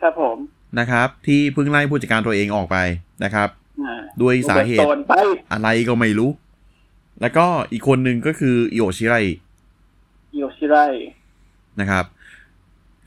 [0.02, 0.36] ครับผม
[0.78, 2.76] นะครับ ที่เพิ่งไล่ผู้จัดการตัวเองออกไป
[3.24, 3.48] นะครับ
[3.84, 5.12] อ่าด้วยสาเหโดตุนไป
[5.52, 6.30] อะไรก็ไม่รู้
[7.20, 9.16] แล้วก็อีกคนหนึ่งก็คืออิโอชิไร
[10.36, 10.76] โยชิไร
[11.80, 12.04] นะครับ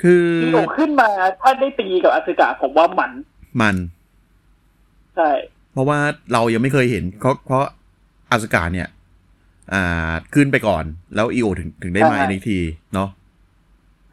[0.01, 1.09] คือที่โอขึ้นมา
[1.41, 3.11] ถ้าได้ตีกับอาซึกะผมว่ามัน
[3.61, 3.75] มัน
[5.15, 5.29] ใช่
[5.71, 5.99] เพราะว่า
[6.33, 7.63] เรายังไม่เคยเห็นเพราะเพราะ
[8.31, 8.87] อาสกาเนี่ย
[9.73, 10.83] อ่าขึ้นไปก่อน
[11.15, 12.59] แล้วอีโอถึงถึงได้มาอีกที
[12.93, 13.09] เนาะ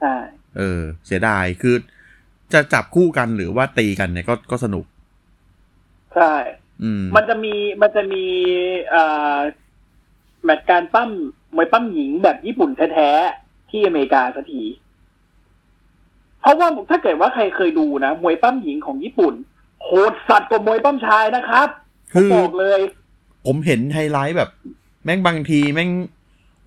[0.00, 0.14] ใช่
[0.58, 1.74] เออ เสียดายคือ
[2.52, 4.84] จะจับคู่กันหรือว่าตีกันเนี่ยก็ก็สนุก
[6.14, 6.34] ใช่
[6.82, 8.24] อืม มันจะมีมันจะมี
[8.94, 9.38] อ่อ
[10.44, 11.10] แมตช์การปั้ม
[11.54, 14.62] มวยปั้มหญิงแบบญี่ปุ่นแท้ๆที่อเมริกาสักที
[16.40, 19.34] เพราะว่าถ้าเกิดว่าใครเคยดูนะมวยปั้มหญิงของญี่ปุ่น
[19.84, 21.68] โหดสัตว์กว่ามวยปั้มชายนะครับ
[22.14, 22.80] ผคืมอบอกเลย
[23.46, 24.50] ผมเห็นไฮไลท์แบบ
[25.04, 25.90] แม่งบางทีแม่ง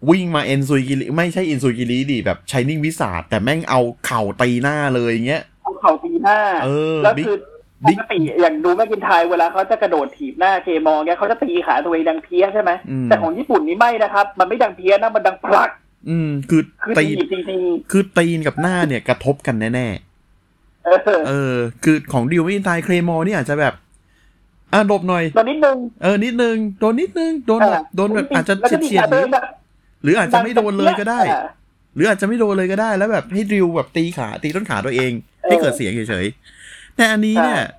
[0.09, 7.37] วิ่งมาเอ็นซุยกิริไม่ใช่อินซุยกิริดิแบบชายนิ่งวิสาดแต่แม่งเอาเข่าตีหน้าเลยอย่างเงี้ยเอาเข่าตีหน้าเออแล้วบิ๊กคือ
[7.85, 15.69] ปบิ๊กกติอย่างดูแม่กินไทยเวลาเขาจะกระโดดถีบหน้าเคมองเนี่ยเขาจะตีขาตัวเองดังเพี้ยใช่ไหมอืมแต่ของญี่ปุ่นนี่ไม่นะครับ มันไม่ดังเพี้ยนะมันดังพลัก
[16.09, 23.73] อืม คือคือตีตีนจริงคือตีนกับหน้าเนี่ยกระทบกันแน่ๆเออๆเออคือของดิววินไทยเคลมอนี่อาจจะแบบ
[24.73, 29.45] อะหลบหน่อยตอนนิดนึงเออนิดนึงโดนนิดนึงโดนแบบโดนแบบอาจจะแล้วก็มีเฉียดขาๆหรือแบบ
[30.03, 31.43] หรืออาจจะไม่โดนเลยก็ได้อ่า
[31.95, 35.11] หรืออาจจะไม่โดนเลยก็ได้ แล้วแบบให้ดิวแบบตีขาตีต้นขาตัวเอง
[35.43, 36.62] เออให้เกิดเสียงเฉยๆ
[36.97, 37.71] แต่อันนี้เนี่ยใช่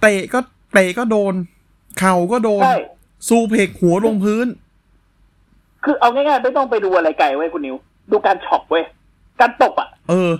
[0.00, 0.38] เตะก็
[0.72, 1.34] เตะก็โดน
[1.98, 2.78] เข่าก็โดนใช่
[3.28, 4.46] ซูเพกหัวลงพื้น
[5.84, 7.76] คือเอาง่ายๆไม่ต้องไปดูอะไรไกลเว้ยคุณนิว
[8.10, 8.84] ดูการช็อปเว้ย
[9.40, 10.32] การตบอะ เออ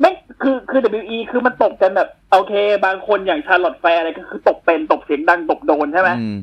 [0.00, 0.10] ไม่
[0.42, 2.52] คือคือ WE คือมันตบกันแบบ โอเค
[2.84, 6.36] บางคนอย่างชาร์ลอตแฟร์อะไรก็คือตบเป็นตบเสียงดังตบโดนใช่ไหมอืม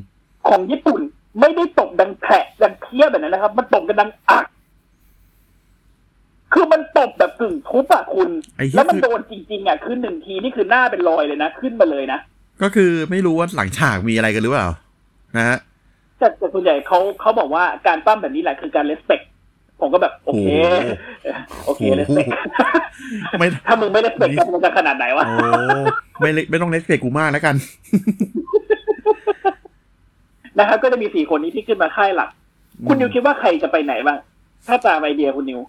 [0.48, 1.00] ของญี่ปุ่น
[1.40, 4.44] ไม่ได้ตบดังแผลดังเพี้ยแบบนั้นนะครับ มันตบกันดังอัก
[6.54, 12.18] คือมันตบแบบกึ่งทุบอะคุณ ไอ้เหี้ย แล้วมันคือโดนจริงๆอะคือหนึ่งทีนี่คือหน้าเป็นรอยเลยนะ ขึ้นมาเลยนะ
[12.62, 14.66] ก็คือไม่รู้ว่าหลังฉากมีอะไรกันหรือเปล่า
[15.36, 15.58] นะฮะ
[16.18, 19.20] แต่แต่ส่วนใหญ่เขาเขาบอกว่าการปั้มแบบนี้แหละคือการเลสเ c ก
[19.80, 20.46] ผมก็แบบโอเค
[21.66, 22.26] โอเคเลสเ c ก
[23.38, 25.36] ไม่ ถ้ามึงไม่เลสเ c กกันมันจะขนาดไหนวะ โอ้
[26.20, 27.54] ไม่เล็กไม่ต้องเล็กเกกูมากแล้วกัน
[30.58, 32.28] นะครับก็จะมีสี่คนนี้ที่ขึ้นมาค่ายหลัก
[32.88, 34.18] คุณนิวคิดว่าใครจะไปไหนบ้าง
[34.66, 35.60] ถ้าตามไอเดียคุณนิว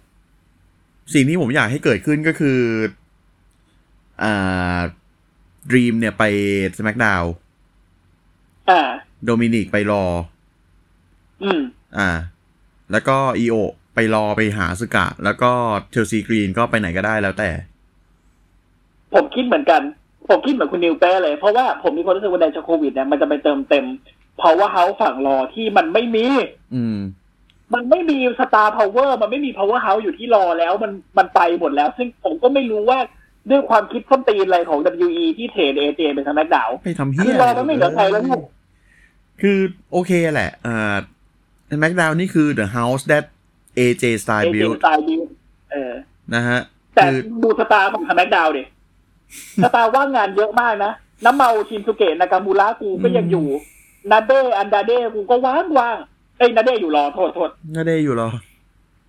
[1.13, 2.59] สิ่งที่ผมอยากให้เกิดขึ้นก็คือ
[4.23, 4.79] อ่า
[5.69, 6.23] ดรีมเนี่ยไป
[6.77, 7.25] SmackDown
[8.69, 8.81] อ่า
[9.25, 10.05] โดมินิกไปรอ
[11.43, 11.61] อืม
[11.97, 12.09] อ่า
[12.91, 13.55] แล้วก็ Io
[13.95, 15.51] ไป Raw ไปหา Asuka แล้วก็
[15.91, 17.49] Chelsea Green ก็ไปไหนก็ได้แล้วแต่
[19.13, 19.81] ผมคิดเหมือนกัน
[20.29, 23.85] ผมคิดเหมือนคุณนิวแป้เลย เพราะว่าผมมีความรู้สึกว่าในจากโควิดเนี่ยมันจะไปเติมเต็ม
[24.37, 26.25] เพราะว่าเฮาฝั่ง Raw ที่มันไม่มี
[26.75, 26.97] อืม
[27.73, 32.99] มันไม่มี star power มันไม่มี power house อยู่ที่รอแล้วมันมันไปหมดแล้ว ซึ่งผมก็ไม่รู้ว่า
[33.49, 38.41] ด้วยความคิดส้นตีนอะไรของ WE ที่เทรดเอเจเป็นสมักดาวไปทำเฮีคืยอรอมันไม่เหลือใครแล้วลูก
[39.41, 39.59] คือ
[39.91, 40.95] โอเคแหละอ่า
[41.77, 43.25] SmackDown นี่คือ The House that
[43.79, 45.15] AJ Styles builtไตล์ดี
[45.71, 45.93] เออ
[46.33, 46.59] นะฮะ
[46.95, 48.63] แต่คือดูสตาร์ของ SmackDown ดิ
[49.63, 50.91] สตาร์ว่างงานเยอะมากนะ
[51.25, 53.47] น้ำเมาชินสุเกะนากามูระกูก็ยังอยู่
[54.11, 55.97] นาเด Andrade กูก็ว่างว่าง
[56.41, 58.29] เอ้ยนาเดอยู่ Raw โทษโทษนาเดอยู่ Raw เหรอ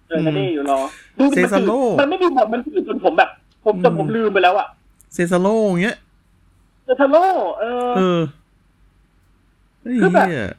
[0.09, 0.79] เออนาเดอยู่ Raw
[1.19, 3.31] ดูดิมัน Cesaro มันไม่มีบทมันอื่นจนผมแบบ
[3.65, 4.67] ผมจนผมลืมไปแล้วอะ
[5.15, 5.97] Cesaro อย่างเงี้ย
[6.85, 7.25] เซซาโร่
[7.61, 8.21] เออเออ
[9.83, 10.51] ไอ้คือแบบเหี้ย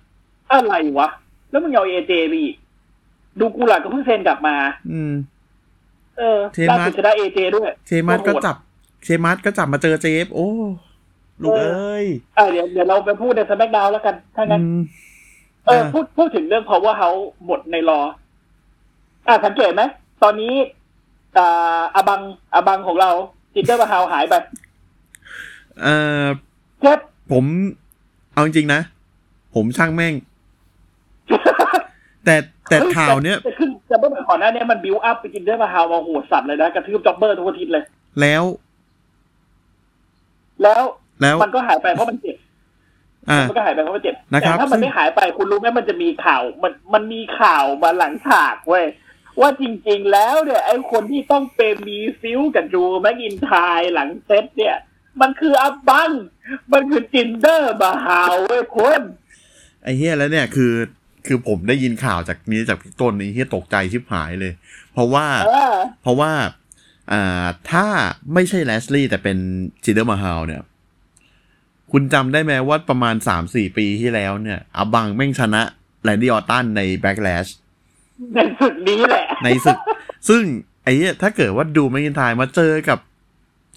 [0.51, 1.09] อะไรวะ
[1.49, 2.55] แล้วมึงเอาเอเจไปอีก
[3.39, 4.55] ดูกูหลักก็เพิ่งเซ็นกลับมา
[4.91, 5.13] อืม
[6.17, 8.55] เออเทมัสล่าสุดชนะเอเจด้วยเชมัสก็โคตรโหดจับ
[9.03, 10.49] เชมัสก็จับมาเจอเจฟโอ้
[11.41, 12.05] ลูกเอ้ย
[12.38, 14.81] อะเดี๋ยวเดี๋ยวเราไปพูดในสมักดาวแล้วกันถ้างั้นอืม
[15.65, 17.99] เอออะพูดพูดถึงเรื่อง power house หมดในรอ
[19.28, 19.84] อะสังเกตไหม
[20.23, 20.54] ตอนนี้
[21.38, 22.21] อ่าอาบัง
[22.54, 23.12] อาบังของเรา
[23.53, 24.36] Jinder Mahal หายไป
[25.82, 26.26] เอ่อ
[26.82, 26.93] แค่
[27.32, 27.45] ผม
[28.34, 28.82] เอาจริงๆนะ
[29.56, 30.13] ผมช่างแม่ง
[32.26, 32.36] แต่
[32.69, 37.84] แต่ข่าวเนี้ยแต่คือแต่เมื่อก่อนหน้าเนี้ยมัน build up ไป Jinder Mahal มาโหดสัตว์เลยนะกระทืบ jobber ทุกอาทิตย์เลย
[38.21, 38.43] แล้ว
[40.63, 40.84] แล้ว
[41.21, 42.32] แล้วมันก็หายไปเพราะมันเจ็บอ่า
[43.49, 48.86] มันก็หายไปเพราะมันเจ็บนะครับแต่ถ้ามันซึ่งไม่หายไปคุณรู้ไหมมันจะมีข่าว มันมันมีข่าวมาหลังฉากเว้ย
[49.39, 54.77] ว่าจริงๆแล้วเนี่ยไอ้คนที่ต้องเป็นมี feud กับ Drew McIntyre Backlash เนี่ย
[55.21, 56.12] มันคืออาบัง
[56.73, 59.01] มันคือ Jinder Mahal เว้ยคุณ
[59.83, 60.73] ไอ้เหี้ยแล้วเนี่ยคือ
[61.27, 64.53] คือผมได้ยินข่าวจากนี้จากพี่ต้นไอ้เหี้ยตกใจชิบหายเลย
[64.93, 66.31] เพราะว่าเออเพราะว่า
[67.12, 67.86] อ่าถ้า
[68.33, 69.38] ไม่ใช่ Lashley แต่เป็น
[69.83, 70.62] Jinder Mahal เนี่ย
[71.95, 75.62] คุณจำได้ไหมว่าประมาณสามสี่ปีที่แล้วเนี่ยอาบังแม่งชนะ
[76.03, 77.45] Randy Orton ใน Backlash
[78.34, 79.77] ในศึกนี้แหละ ในศึก
[80.29, 80.43] ซึ่ง
[80.84, 82.99] ไอ้เหี้ยถ้าเกิดว่าดูแมกินไทายมาเจอกับ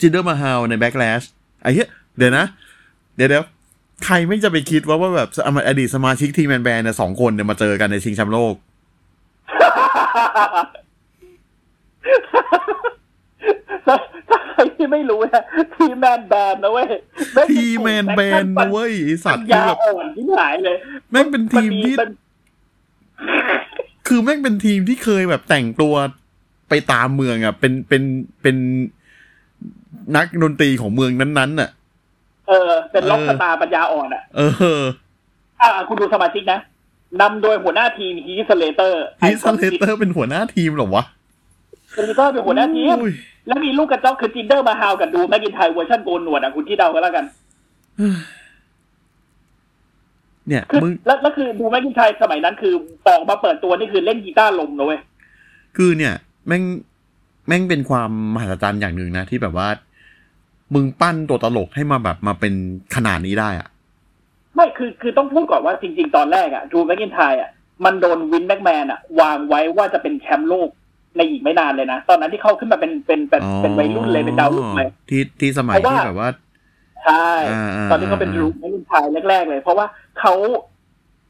[0.00, 1.22] Jinder Mahal ใน Backlash
[1.62, 2.44] ไอ้เหี้ยเดี๋ยวนะ
[3.16, 3.44] เดี๋ยวเดี๋ยว
[4.04, 5.28] ใครไม่จะไปคิดว่าว่าแบบ
[5.68, 8.54] อดีตสมาชิก Three Man Band เนี่ยสองคนเนี่ยมาเจอกันในชิงแชมป์โลก
[13.86, 13.96] ถ้า
[14.28, 15.42] ถ้าใครที่ไม่รู้นะ
[15.74, 16.88] Three Man Band นะเว้ย
[17.46, 20.76] Three Man Band นะเว้ยไอ้สัตว์คือแบบอ่อนที่หายเลย
[21.10, 22.10] แม่งเป็นทีมที่
[24.08, 25.94] คือแม่งเป็นทีมที่เคยแบบแต่งตัว
[26.68, 28.02] ไปตามเมืองอะ เป็นเป็น
[28.42, 28.56] เป็น
[30.16, 31.70] นักดนตรีของเมืองนั้นๆอะ
[32.48, 34.40] เออ เป็นล็อกเออ star ปัญญาอ่อนอะ เอ
[34.80, 34.84] อ
[35.62, 36.60] อ่า คุณดูสมาชิกนะ
[37.20, 41.04] นำโดยหัวหน้าทีม Heath Slater Heath Slaterร์เป็นหัวหน้าทีมเหรอวะ
[41.96, 43.12] Heath Slater เป็นหัวหน้าทีมอุ้ย
[43.46, 47.24] แล้วมีลูกกระจอกคือ Jinder Mahal กับ Drew McIntyre เวอร์ชันโกนหนวดอะคุณที่เดากันแล้วกัน
[50.48, 52.74] เนี่ยคือมึงแล้วแล้วคือ Drew McIntyre สมัยนั้นคือ
[53.08, 55.00] ออกมาเปิดตัวนี่คือเล่นกีตาร์ลมนะเว้ย
[55.76, 56.14] คือเนี่ย
[56.46, 56.62] แม่ง
[57.48, 59.68] แม่งเป็นความมหัศจรรย์อย่างหนึ่งนะ ที่แบบว่า
[60.74, 62.54] มึงปั้นตัวตลกให้มาแบบมาเป็น
[62.94, 63.68] ขนาดนี้ได้อะ
[64.54, 67.50] ไม่คือคือต้องพูดก่อนว่าจริง ๆ ตอนแรกอะ Drew McIntyre อะ
[67.84, 70.68] มันโดน Vince McMahon อะวางไว้ว่าจะเป็นแชมป์โลก
[71.16, 76.30] ในอีกไม่นานเลยนะ ตอนนั้นที่เขาขึ้นมาเป็นเป็นเป็นเป็นวัยรุ่นเลยเป็นดาวรุ่งเลยที่ที่สมัยเพราะว่าที่แบบว่า
[77.04, 79.86] ใช่อ่าอ่าตอนนี้เขาเป็นอ่ารูปรุ่นชายแรก ๆ เลย เพราะว่า
[80.20, 80.34] เขา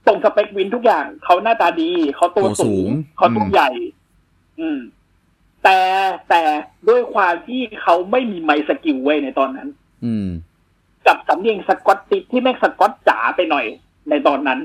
[0.06, 3.70] ตรงสเปควินทุกอย่างเขาหน้าตาดีเขาตัวตัวสูสูงงเขาตัวอืมใหญ่
[4.60, 4.78] อืม
[5.64, 5.78] แต่
[6.28, 6.42] แต่
[6.88, 9.68] ด้วยความที่เขาไม่มี mic skill เว้ยในตอนนั้น
[10.04, 10.28] อืม
[11.06, 13.66] กับสำเนียง Scottish ที่แม่งสกอตจ๋าไปหน่อย
[14.10, 14.58] ในตอนนั้น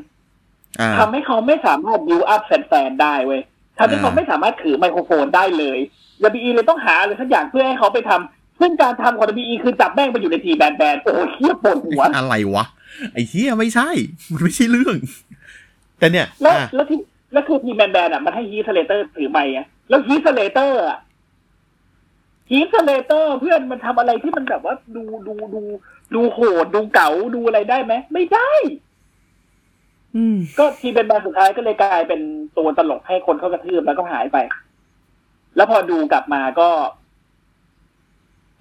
[0.79, 3.41] อ่าทำให้เขาไม่สามารถบิวอัพแฟนๆได้เว้ย
[3.81, 5.77] ทำให้เขาอ่าไม่สามารถถือไมโครโฟนได้เลย
[6.37, 12.65] WE เลยต้องหาอะไรสักอย่างเพื่อให้เขาไปทำซึ่งการทำของ WE คือจับแม่งไปอยู่ใน Three Man Band โอ้โหเหี้ยปวดหัวอะไรวะ
[13.13, 13.89] ไอ้เหี้ยไม่ใช่
[14.31, 14.95] มันไม่ใช่เรื่อง
[15.99, 16.99] แต่เนี่ย แล้วอะแล้วที่
[17.33, 20.99] แล้วคือ Three Man Band อะมันให้ Heath Slater ถือไมค์อะแล้ว Heath Slater อะ
[22.49, 25.61] Heath Slater เพื่อนมันทำอะไรที่มันแบบว่าดูดูดู
[26.13, 28.90] ดูโหดดูเก๋าดูอะไรได้ไหมไม่ได้อืม
[30.59, 32.21] ก็ Three Man Band สุดท้ายก็เลยกลายเป็น
[32.57, 34.37] ตัวตลกให้คนเข้ากระทืบแล้วก็หายไป
[35.55, 36.69] แล้วพอดูกลับมาก็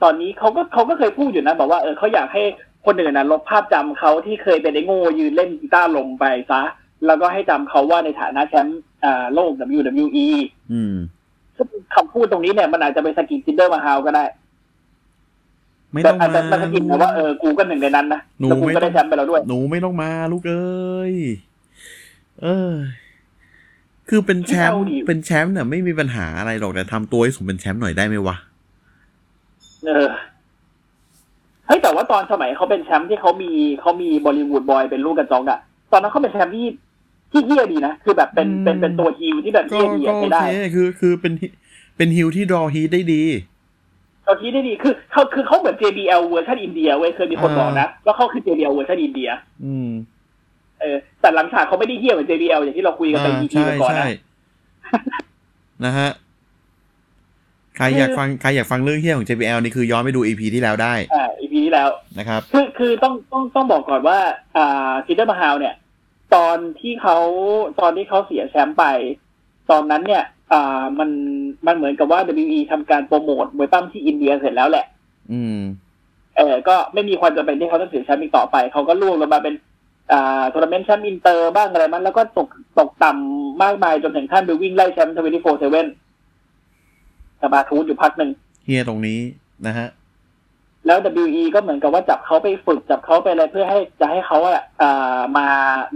[0.02, 2.42] ตอนนี้เขาก็เขาก็เคยพูดอยู่นะ บอกว่าเออเขาอยากให้
[2.86, 6.62] คนอื่นนะลบภาพจำเขาที่เคยเป็นไอ้โง่ยืนเล่นกีตาร์ลมไปซะ
[7.06, 10.28] แล้วก็ให้จำเขาว่าในฐานะแชมป์อ่าโลก WWE
[10.72, 10.96] อืม
[11.56, 14.24] ซึ่งคำพูดตรงนี้เนี่ยมันอาจจะไปสะกิด Jinder Mahal ก็ได้
[15.92, 21.14] ไม่แต่ต้องอาจมาจะมาสะกิดนะว่าเออกูก็หนึ่งในนั้นนะหนูแล้วกูไม่ก็ต้ได้องแชมป์ไปแล้วด้วย หนูไม่ต้องมาลูกเอ้ย
[22.42, 22.72] เออ
[24.08, 28.36] คือเป็นแชมป์เป็นแชมป์เนี่ยไม่มีปัญหาอะไรหรอกแต่ทำตัวให้สมเป็นแชมป์หน่อยได้ไหมวะ
[29.84, 30.08] เออ
[31.66, 33.50] เฮ้ยแต่ว่าตอนสมัยเขาเป็นแชมป์ที่เขามี
[33.80, 35.58] เขามี Bollywood Boyz เป็นลูกกระจอกอะ
[35.92, 36.66] ตอนนั้นเขาเป็นแชมป์ที่
[37.32, 41.32] ที่เหี้ยดีนะคือแบบเป็นเป็นเป็นตัว heel ที่แบบก็เฮี้ยดีก็อะโอใช้ได้เคคือคือเป็น
[41.96, 43.22] เป็น heel ที่ draw heat ได้ดี
[44.30, 49.30] เขาฮิ้ได้ดีคือเขาคือเขาเหมือน JBL เวอร์ชันอินเดียเว้ยเคยมีคนอ่าบอกนะว่าเขาคือ JBL เวอร์ชันอินเดีย
[49.64, 49.90] อืม
[50.80, 56.10] เออ แต่หลังฉากเขาไม่ได้เหี้ยเหมือน JBL อย่างที่เราคุยกันไปอ่า EP ใช่ก่อนใช่นะนะฮะ
[57.76, 61.88] ใครอยากฟังใครอยากฟังเรื่องเหี้ยของ JBL นี่คือย้อนไปดู EP ที่แล้วได้อ่า EP ที่แล้ว
[62.18, 64.18] นะครับ คือคือต้องต้องต้องบอกก่อนว่า
[64.56, 65.74] อ่า Jinder Mahal เนี่ย
[66.34, 67.16] ตอนที่เขา
[67.80, 68.84] ตอนที่เขาเสียแชมป์ไป
[69.70, 71.10] ตอนนั้นเนี่ยอ่ามัน
[71.66, 74.84] มันเหมือนกับว่า WE ทำการโปรโมทมวยปล้ำที่อินเดียเสร็จแล้วแหละ
[75.32, 75.58] อืม
[76.36, 79.54] เออก็ไม่มีความจำเป็นที่เขาต้องถือแชมป์อีกต่อไป เขาก็ร่วงลงมาเป็น
[80.12, 82.48] อ่าทัวร์นาเมนต์แชมป์อินเตอร์บ้างอะไรมัน แล้วก็ตก
[82.78, 88.30] ตกต่ำมากมายจนถึงขั้นไปวิ่งไล่แชมป์24-7กับมาทูดอยู่พักหนึ่ง
[88.64, 89.20] เหี้ยตรงนี้
[89.66, 89.88] นะฮะ
[90.86, 95.46] แล้ว WE ก็เหมือนกับว่าจับเขาไปฝึกจับเขาไปอะไรเพื่อให้จะให้เขาอะอ่ามา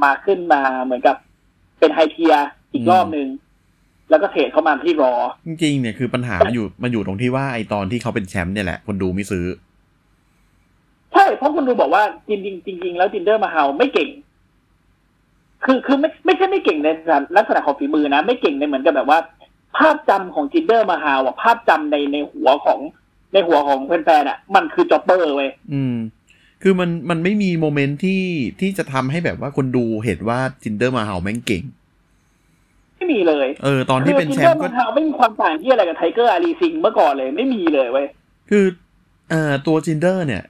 [0.05, 1.17] มาขึ้นมาเหมือนกับ
[1.79, 2.35] เป็น high tier
[2.73, 3.29] อีกรอบหนึ่ง
[4.11, 5.13] แล้วก็ trade เข้ามาที่ Raw
[5.47, 9.47] จริงๆเนี่ยคือปัญหามันอยู่มันอยู่ตรงที่ว่าไอตอนที่เขาเป็นแชมป์เนี่ยแหละ คนดูไม่ซื้อ
[11.13, 14.11] ใช่ เพราะคนดูบอกว่าจริงๆจริงๆแล้ว Jinder Mahal ไม่เก่ง
[15.65, 16.89] คือคือไม่ไม่ใช่ไม่เก่งใน
[17.37, 19.19] ลักษณะของฝีมือนะ ไม่เก่งในเหมือนกับแบบว่า
[19.77, 22.79] ภาพจำของ Jinder Mahal อะภาพจำในในหัวของ
[23.33, 25.97] ในหัวของแฟนๆอะมันคือ jobber เว้ยอืม
[26.63, 28.23] คือมันมันไม่มีโมเมนต์ที่
[28.61, 31.63] ที่จะทำให้แบบว่าคนดูเห็นว่าจินเดอร์มาเฮาแม่งเก่ง
[33.05, 38.07] ไม่มีเลย เออ ตอนที่เป็นแชมป์จิก็นเดอร์มาฮาวไม่มีความต่างที่อะไรกับไทเกอร์อารีซิงเมื่อก่อนเลยไม่มีเลยเว้ย
[38.51, 38.65] คือ
[39.31, 40.43] เอ่อตัวจินเดอร์เนี่ย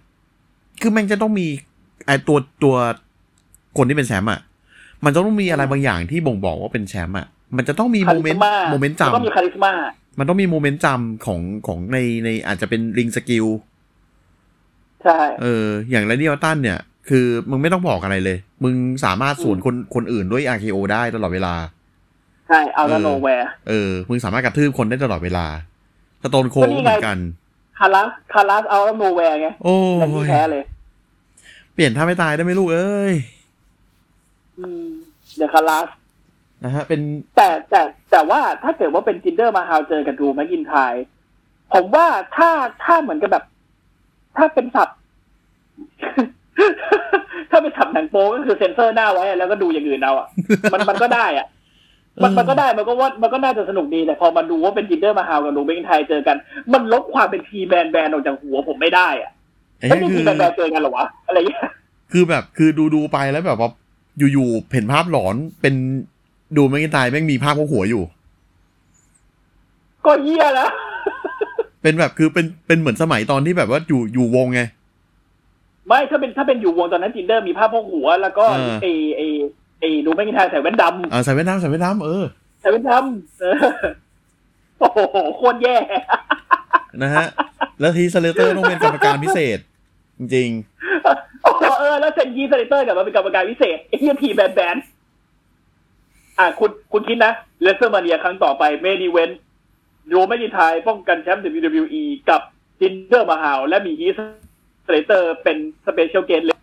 [0.80, 1.46] คือแม่งจะต้องมี
[2.07, 2.76] ไอตัวตัว
[3.78, 4.40] คนที่เป็นแชมป์อะ
[5.05, 7.26] มันจะต้องมีอะไรบางอย่างที่บ่งบอกว่าเป็นแชมป์อะ
[7.57, 9.72] มันจะต้องมีคาโมริเมนสต์มาโมเมนต์แล้วก็มีจำคาริสมา
[10.18, 13.46] มันต้องมีโมเมนต์จำของของในในอาจจะเป็นริงสกิล
[15.05, 16.78] ใช่เออ อย่างไรเดียวตันเนี่ย
[17.09, 18.74] คือมึงไม่ต้องบอกอะไรเลย มึง
[19.05, 21.55] สามารถสวนคนคนอื่นด้วย RKO ได้ตลอดเวลา
[22.49, 25.47] ใช่เอาเอละอโนแวร์เออมึงสามารถกระทืบคนได้ตลอดเวลา
[26.22, 27.18] สโตนโคก็นี่ก็เหไงมือนกัน
[27.78, 30.64] คารัสคารัสเอาละโนแวร์ไงโอ้แต่ที่ยแพ้เลย
[31.74, 33.14] เปลี่ยนท่าไม่ตายได้ไหมลูกเอ้ย
[34.59, 34.86] อืม
[35.36, 35.86] เดี๋ยวคารัส
[36.64, 37.01] นะฮะ เป็น
[37.36, 37.80] แต่แต่
[38.11, 40.95] แต่ว่าถ้าเกิดว่าเป็น Jinder Mahal เจอกับ Drew McIntyre
[41.72, 42.51] ผมว่าถ้า
[42.84, 43.45] ถ้าเหมือนกับแบบ
[44.36, 44.88] ถ้าเป็นศัพท์
[47.51, 50.28] ถ้าเป็นศัพท์หนังโป๊ก็คือเซ็นเซอร์หน้าไว้ แล้วก็ดูอย่างอื่นเอาอะ
[50.72, 51.47] มันมันก็ได้อะ
[52.22, 56.36] มันมันก็ได้มันก็ว่ามันก็น่าจะสนุกดีแต่พอมาดูว่าเป็น Jinder Mahal กับ Drew McIntyre เจอกัน
[56.72, 59.32] มันลบความเป็น Three Man Band ออกจากหัวผมไม่ได้อะ
[59.78, 61.62] ไอ้ไม่นี่มีคืทีอ Three Man Band เจอกันเหรอวะอะไรอย่างเงี้ย
[62.12, 63.70] คือแบบคือดูดูไปแล้วแบบว่า
[64.32, 65.74] อยู่ๆเห็นภาพหลอนเป็น
[66.56, 68.02] ดูไม่กินตายแม่งมีภาพของหัวอยู่
[70.06, 70.70] ก็เยี่ยแล้ว
[71.82, 74.60] เป็นแบบคือเป็นเป็นเหมือนสมัยตอนที่แบบว่าอยู่อยู่วงไง
[75.88, 78.86] ไม่ถ้าเป็นถ้าเป็นอยู่วงตอนนั้นจินเดอร์มีภาพพกหัว แล้วก็เออไอ
[79.16, 82.24] ไอไอดูแมกกินไทยใส่แว่นดำอ่าใส่แว่นดำใส่แว่นดำเออ
[82.61, 83.57] แต่เป็นทำเออ
[84.78, 84.99] โอ้โห
[85.37, 85.76] โคตรแย่
[87.03, 87.26] นะฮะ
[87.80, 89.59] แล้วทีสเลเตอร์ต้องเป็นกรรมการพิเศษ
[90.18, 90.51] จริง
[91.43, 94.76] โอ้โหเออ แล้วเซนยีสเลเตอร์กลับมาเป็นกรรมการพิเศษไอ้เฮียทีแบนแบน
[96.39, 97.32] อะคุณคุณคิดนะ
[97.62, 99.30] เลสเตอร์มาเนียครั้งต่อไปเมดีเวน
[100.11, 102.41] โรไม่ยินไทยป้องกันแชมป์ WWE กับ
[102.80, 104.18] จินเดอร์มาฮาวและมีฮีส
[104.91, 105.57] เลเตอร์เป็น
[105.87, 106.59] สเปเชียลเกตเลย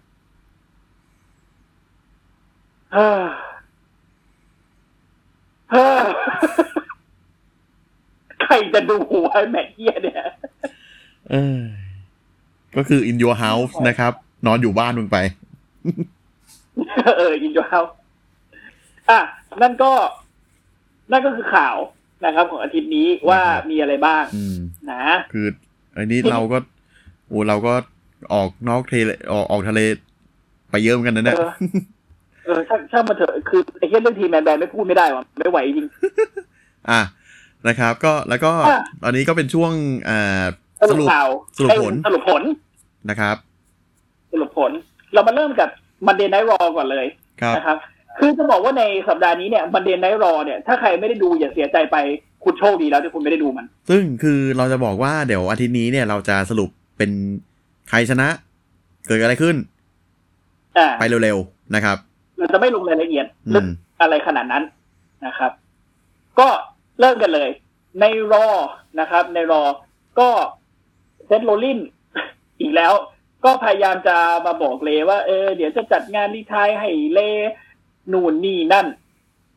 [2.93, 3.23] เฮ้อ
[5.71, 6.03] เฮ้อ
[8.43, 11.59] ใครจะดูหัวไอ้แมทเฮียเนี่ยๆเออ
[12.75, 14.13] ก็คือ in your house นะครับ
[14.45, 15.17] นอนอยู่บ้านมึงไป
[17.17, 17.79] เอออินโดเฮา
[19.09, 19.19] อะ
[19.61, 19.91] นั่นก็
[21.11, 21.77] นั่นก็คือข่าว
[22.25, 24.57] นะครับ ของอาทิตย์นี้ว่ามีอะไรบ้างอืม
[24.91, 25.47] นะ คือ
[25.97, 26.57] อันนี้เราก็
[27.27, 27.73] โอ้เราก็
[28.33, 29.79] ออกนอกทะเลออกออกทะเล
[30.69, 35.87] ไปเยอะเหมือนกันนะเนี่ยเออเออช่างช่างมาเถอะคือไอ้เรื่องทีมแมนแบนไม่พูดไม่ได้ว่ะไม่ไหวจริง
[36.89, 37.01] อะ
[37.67, 39.71] นะครับ ก็แล้วก็อะตอนนี้ก็เป็นช่วง
[40.09, 40.43] อ่า
[40.79, 41.27] สสรุปรุปข่าว
[41.57, 42.43] สรุปผลสรุปผล
[43.09, 43.35] นะครับ
[44.31, 44.71] สรุปผล
[45.13, 45.69] เรามาเริ่มกับ
[46.07, 47.05] มันเดนไนท์รอก่อนเลย
[47.41, 47.77] ครับนะครับ
[48.19, 51.97] คือจะบอกว่าในสัปดาห์นี้เนี่ยมันเดนไนท์รอเนี่ยถ้าใครไม่ได้ดูอย่าเสียใจไป
[52.43, 57.11] คุณโชคดีแล้วที่คุณไม่ได้ดูมัน ซึ่งคือเราจะบอกว่าเดี๋ยวอาทิตย์นี้เนี่ยเราจะสรุปเป็น
[57.89, 58.27] ใครชนะ
[59.07, 59.55] เกิดอะไรขึ้น
[60.77, 61.97] อ่าไปเร็วๆนะครับ
[62.41, 63.67] เราจะไม่ลงรายละเอียดลึกอืม
[64.01, 64.63] อะไรขนาดนั้น
[65.25, 65.51] นะครับ
[66.39, 66.47] ก็
[66.99, 67.49] เริ่มกันเลย
[67.99, 68.47] ใน Raw
[68.99, 69.63] นะครับ ใน Raw
[70.19, 70.29] ก็
[71.27, 71.79] Seth Rollins
[72.61, 72.93] อีกแล้ว
[73.45, 77.19] ก็พยายามจะมาบอก Rey ว่า เออ เดี๋ยวจะจัดงาน retire ให้ Rey
[78.11, 78.87] นู่นนี่นั่น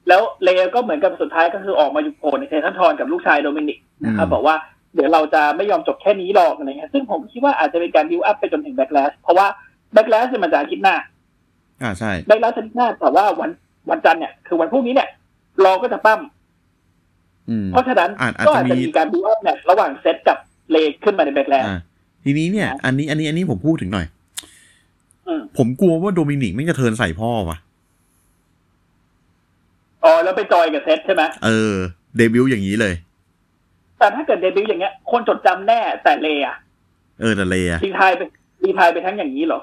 [0.08, 4.56] แล้ว Rey ก็เหมือนกับสุดท้ายก็คือออกมาอยู่โผล่ใน Titantron กับลูกชายโดมินิกนะครับอืมบอกว่า
[4.94, 9.46] เดี๋ยวเราจะไม่ยอมจบแค่นี้หรอกอะไรเงี้ยซึ่งผมคิดว่าอาจจะเป็นการ build up ไปจนถึง Backlash เพราะว่า
[9.92, 10.96] Backlash มันจะอาทิตย์หน้า
[11.82, 13.50] อ่าใช่ได้รับชนะแต่ว่าวัน
[13.90, 15.08] วันจันทร์เนี่ยคือวันพรุ่งนี้เนี่ย
[15.64, 16.20] Raw ก็จะปล้ำ
[17.50, 20.38] อืมเพราะฉะนั้นอาจอาจก็จะอาจจะมีมีการ build up เนี่ยระหว่าง Seth กับ
[20.70, 21.78] Rey ขึ้นมาใน Backlash อ่า
[22.24, 24.06] ทีนี้เนี่ย อันนี้อันนี้อันนี้ผมพูดถึงหน่อย
[25.26, 27.58] อืมผมกลัวว่าโดมินิกแม่งจะ turn ใส่พ่อวะ
[30.04, 31.74] อ๋อแล้วไป join กับ Seth ใช่ไหมเออ
[32.16, 32.94] เดบิวต์อย่างนี้เลย
[33.98, 36.56] แต่ถ้าเกิดเดบิวต์อย่างเงี้ย คนจดจำแน่แต่ Rey อะ
[37.20, 38.22] เออแต่ Rey อะ re tire ไป
[38.64, 39.60] retire ไปทั้งอย่างนี้เหรอ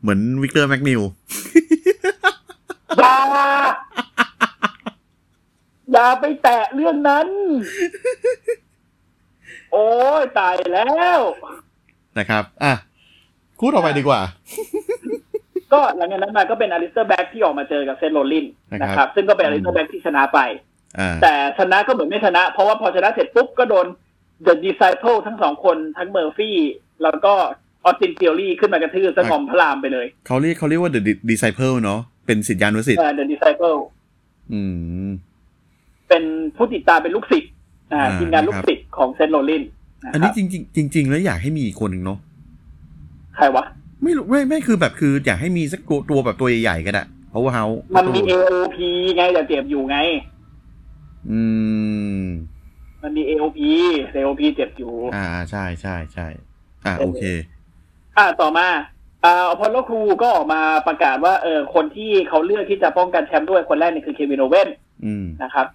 [0.00, 1.00] เหมือนวิกเตอร์แมกนิว
[2.98, 3.16] อย่า
[5.92, 7.28] อย่าไปแตะเรื่องนั้น
[9.72, 9.88] โอ้
[10.20, 11.20] ยตายแล้ว
[12.18, 12.72] นะครับ อะ
[13.60, 14.20] คู่ต่อไปดีกว่า
[15.72, 20.38] ก็หลังจากนั้นมาก็เป็น Aleister Black ที่ออกมาเจอกับ Seth Rollins นะครับนะครับ ซึ่งก็เป็น Aleister Black ที่ชนะไป
[20.98, 23.86] อ่าแต่ชนะก็เหมือนไม่ชนะ เพราะว่าพอชนะเสร็จปุ๊บก็โดน
[24.46, 26.58] The Disciple ทั้งสองคนทั้งเมอร์ฟี่
[27.02, 27.34] แล้วก็
[27.88, 33.78] ออสตินเทียรี่ขึ้นมากระทืบซะงอมพระรามไปเลย เขาเรียกเขาเรียกว่า The Disciple เนาะเป็นสิทธิานุสิทธิ์เออ The Disciple
[34.52, 34.60] อื
[35.06, 35.10] ม
[36.08, 36.22] เป็น
[36.56, 37.52] ผู้ติดตามเป็นลูกศิษย์
[37.92, 39.62] อ่าอ่าทีมงานลูกนะครับศิษย์ของ Seth Rollins
[40.04, 42.18] นะอันคนี้รับจริงจริง ๆ จริง ๆ แล้วอยากให้มีอีกคนหนึ่งเนาะ
[43.36, 43.64] ใครวะ
[44.02, 47.66] ไม่รู้ไม่ไม่คือแบบคือ อยากให้มีสักตัวตัวแบบตัวใหญ่ๆก็ได้เพราะว่าเขา
[47.96, 48.76] มันมี AOP
[49.16, 49.96] ไงแต่เจ็บอยู่ไง
[51.30, 51.40] อื
[52.20, 52.22] ม
[53.02, 53.58] มันมี AOP
[54.14, 56.26] AOP เจ็บอยู่ อ่าใช่ใช่ใช่
[56.86, 57.22] อ่าโอเค
[58.18, 58.66] อ่าต่อมา
[59.24, 64.68] อ่า Apollo Crews ก็ออกมาประกาศว่าเออคนที่เขาเลือกที่จะป้องกันแชมป์ด้วยคนแรกเนี่ยคือ Kevin Owens
[65.04, 65.66] อืมนะครับ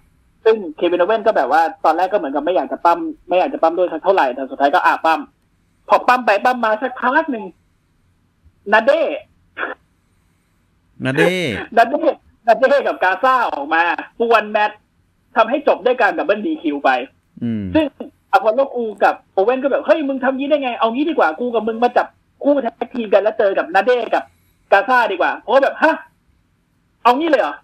[0.44, 5.20] ซึ่ง Kevin Owens ก็แบบว่าตอนแรกก็เหมือนกับไม่อยากจะปล้ำไม่อยากจะปล้ำด้วยสักเท่าไหร่แต่สุดท้ายก็อาปล้ำ
[5.88, 7.44] พอปล้ำไปปล้ำมาสักพักหนึ่ง
[8.72, 9.00] Andrade
[11.04, 13.82] Andrade Andrade Andrade กับ Garza ออกมา
[14.18, 14.78] ป่วนแมตช์
[15.36, 16.90] ทำให้จบด้วยการ double DQ ไป
[17.42, 17.84] อืมซึ่ง
[18.32, 22.06] อพอลโลกูกับโอเว่นก็แบบ เฮ้ย มึงทำงี้ได้ไง เอางี้ดีกว่ากูกับมึงมาจับ
[22.42, 24.24] คู่ tag team กันแล้วเจอกับ Andrade กับ
[24.72, 25.94] Garza ดีกว่าเพราะว่าแบบฮะ
[27.02, 27.54] เอางี้เลยเหรอ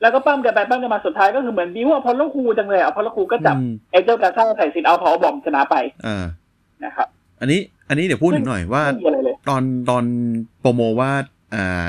[0.00, 6.24] แล้วก็ปล้ำกันไปปล้ำกันมาสุดท้ายก็คือเหมือน build Apollo Crews จังเลย Apollo Crews ก็จับอืม Angel Garza ใส่ spin-out powerbomb ชนะไปอ่า
[6.84, 7.08] นะครับ
[7.40, 10.04] อันนี้ อันนี้เดี๋ยวพูดถึงหน่อยว่าไม่มีอะไรเลยตอนตอน
[10.60, 11.12] โปรโมว่า
[11.54, 11.86] อ่า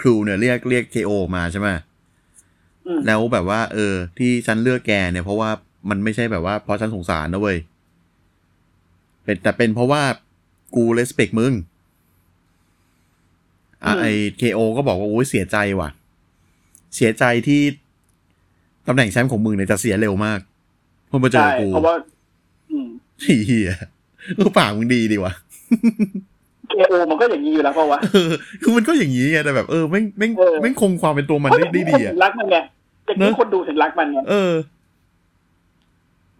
[0.00, 1.68] ครูเนี่ยเรียกเรียกเคโอมาใช่ไหม
[2.86, 5.50] อืมแล้วแบบว่า เออ ที่ฉันเลือกแกเนี่ยเพราะว่า
[5.90, 7.58] มันไม่ใช่แบบว่าเพราะฉันสงสารนะเว้ย
[9.24, 10.02] เป็นแต่เป็นเพราะว่า
[10.74, 11.52] กูเลสเปกมึง
[13.84, 14.06] อะไอ
[14.38, 15.88] เคโอก็บอกว่าโอ้ยเสียใจว่ะ
[16.96, 17.60] เสียใจที่
[18.88, 20.40] ตำแหน่งแชมป์ของมึงเนี่ยจะเสียเร็วมาก
[21.08, 21.94] เพอมาเจอใช่กูเพราะว่า
[22.70, 22.88] อืม
[23.20, 23.72] เฮีย
[24.36, 25.32] เออปากมึงดีดีว่ะ
[26.70, 28.30] เคโอมันก็อย่างนี้อยู่แล้วเพราะว่าเออ
[28.62, 32.56] คือมันก็อย่างนี้ไงแต่แบบเออแม่งแม่งเออแม่งคงความเป็นตัวมันได้ได้ดีคนอะถึงรักมันไง
[33.08, 34.52] จากเนนี้อะคนดูถึงรักมันไงเออ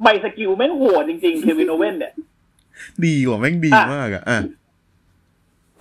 [0.02, 2.12] ใบสกิลแม่งโหดจริงๆเควินโอเว่นเนี่ย
[3.04, 4.40] ดีกว่าแม่งดีอะมากอะอะ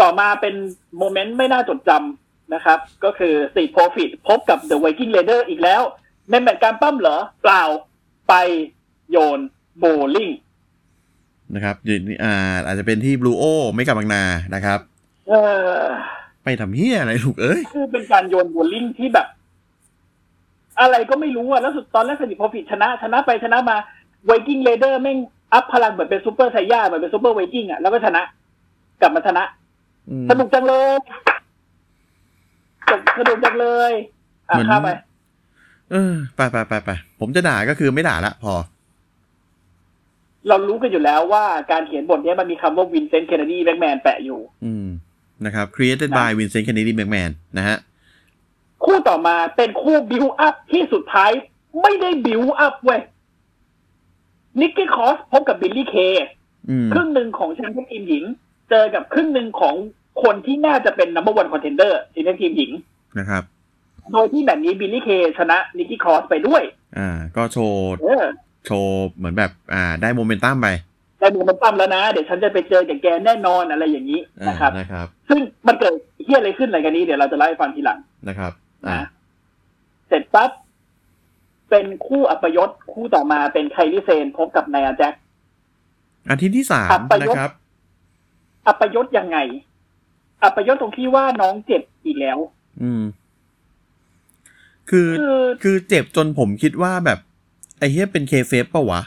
[0.01, 0.55] ต่อมาเป็น
[0.97, 5.81] โมเมนต์ไม่น่าจดจำนะครับ ก็คือสีโปรฟิตพบกับ The Viking Raider อีกแล้ว
[6.29, 7.63] ในแมตช์การปล้ำเหรอ เปล่า
[8.29, 8.33] ไป
[9.11, 9.39] โยน
[9.79, 9.85] โบ
[10.15, 10.29] ลิ่ง
[11.55, 12.33] นะครับอยู่นี่อ่า
[12.65, 14.23] อาจจะเป็นที่ Blu-O เมกาบางนา
[14.55, 14.79] นะครับ
[15.29, 15.33] เอ
[15.83, 15.85] อ
[16.43, 19.27] ไปทำเหี้ยอะไรลูกเอ้ยคือเป็นการโยนโบลิ่งที่แบบ
[20.79, 23.77] อะไรก็ไม่รู้อะแล้วสุดตอนแรก Street Profits ชนะ ชนะไปชนะมา
[24.29, 25.17] Viking Raider แม่ง
[25.53, 28.21] up พลังเหมือนเป็นซูเปอร์ไซย่าเหมือนเป็น super Viking อะแล้วก็ชนะ
[29.01, 29.43] กลับมาชนะ
[30.09, 30.97] อืมสนุกจังเลย
[33.19, 33.91] สนุกจังเลย
[34.49, 34.89] อะเหมือนข้ามไป
[35.91, 36.89] เออไปไปไปไป
[37.19, 38.53] ผมจะด่าก็คือไม่ด่าละพอ
[40.47, 44.87] เรารู้กันอยู่แล้วว่าการเขียนบทเนี้ยมันมีคำว่า Vincent Kennedy McMahon แปะอยู่ อืม
[45.45, 47.77] นะครับ created นะ by Vincent Kennedy McMahon นะฮะ
[48.83, 51.31] คู่ต่อมาเป็นคู่ build up ที่สุดท้าย
[51.81, 53.01] ไม่ได้ build up เว้ย
[54.61, 55.95] Nikki Cross พบกับ Billie Kay
[56.69, 58.23] อืมครึ่งหนึ่งของแชมเปี้ยนทีมหญิง
[58.69, 59.75] เจอกับครึ่งหนึ่งของ
[60.23, 62.71] คนที่น่าจะเป็น number one contender ทีมทีมหญิง
[63.19, 63.43] นะครับ
[64.11, 66.61] โดยที่แบบนี้ Billie Kay ชนะ Nikki Cross ไปด้วย
[66.97, 68.25] อ่า ก็โชว์เออ
[68.65, 70.67] โชว์เหมือนแบบ อ่า ได้โมเมนตัมไป
[71.19, 75.93] ได้โมเมนตัมแล้วนะ เดี๋ยวฉันจะไปเจอกับแกแน่นอนอะไรอย่างนี้อ่านะครับนะครับ ซึ่งมันเกิด
[76.23, 78.51] เหี้ยอะไรขึ้นอะไรกันนี้เดี๋ยวเราจะเล่าให้ฟังทีหลังนะครับ
[78.87, 79.07] อ่านะ
[80.07, 80.49] เสร็จปั๊บ
[81.69, 85.13] เป็นคู่อัปยศคู่ต่อมาเป็น Kairi Sane พบกับ Nia Jax
[86.29, 87.51] อาทิตย์ที่สามอัปยศนะครับ
[88.67, 89.37] อัปยศยังไง
[90.43, 92.37] อัปยศตรงที่ว่าน้องเจ็บอีกแล้ว
[92.81, 93.03] อืม
[94.89, 97.19] คือคือคือเจ็บจนผมคิดว่าแบบ
[97.79, 99.01] ไอ้เฮียเป็นเคเฟฟปะวะ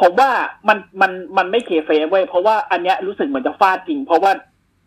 [0.00, 0.30] ผมว่า
[0.68, 4.32] มันมันมันไม่เคเฟเว้ยเพราะว่าอันเนี้ยรู้สึกเหมือนจะฟาดจริง เพราะว่า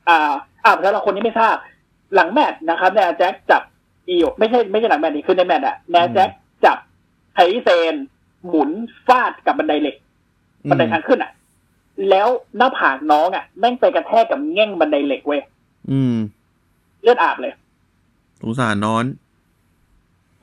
[0.07, 0.31] อ่า
[0.65, 1.55] อ่าแล้วเราคนนี้ไม่ทราบ
[2.15, 3.61] หลังแมตช์นะครับนายอาแจ็คจับ
[4.07, 6.40] อีโอไม่ใช่ไม่ใช่หลังแมตช์นี่คือในแมตช์อะนายอาแจ็คจับ
[7.33, 7.95] ไคลิเซน
[8.47, 8.69] หมุน
[9.07, 9.95] ฟาดกับบันไดเหล็ก
[10.69, 11.31] บันไดทางขึ้นอะ
[12.09, 12.27] แล้ว
[12.57, 15.41] หน้าผากน้องอะแม่งไปกระแทกกับแง่งบันไดเหล็กเว้ย
[15.91, 16.15] อืม
[17.01, 17.53] เลือดอาบเลย
[18.41, 19.05] สงสารนอน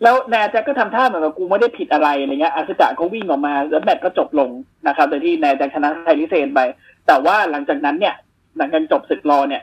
[0.02, 4.50] แล้วแนนแจ็คก็ทำท่าเหมือนกับกูไม่ได้ผิดอะไรอะไรเงี้ยอาสจะก็วิ่งออกมา แล้วแมตช์ก็จบลง
[4.86, 6.60] นะครับโดยที่แนนแจ็คชนะไคลิเซนไป
[7.06, 8.14] แต่ว่าหลังจากนั้นเนี่ย
[8.56, 9.62] หลังจากจบศึกรอเนี่ย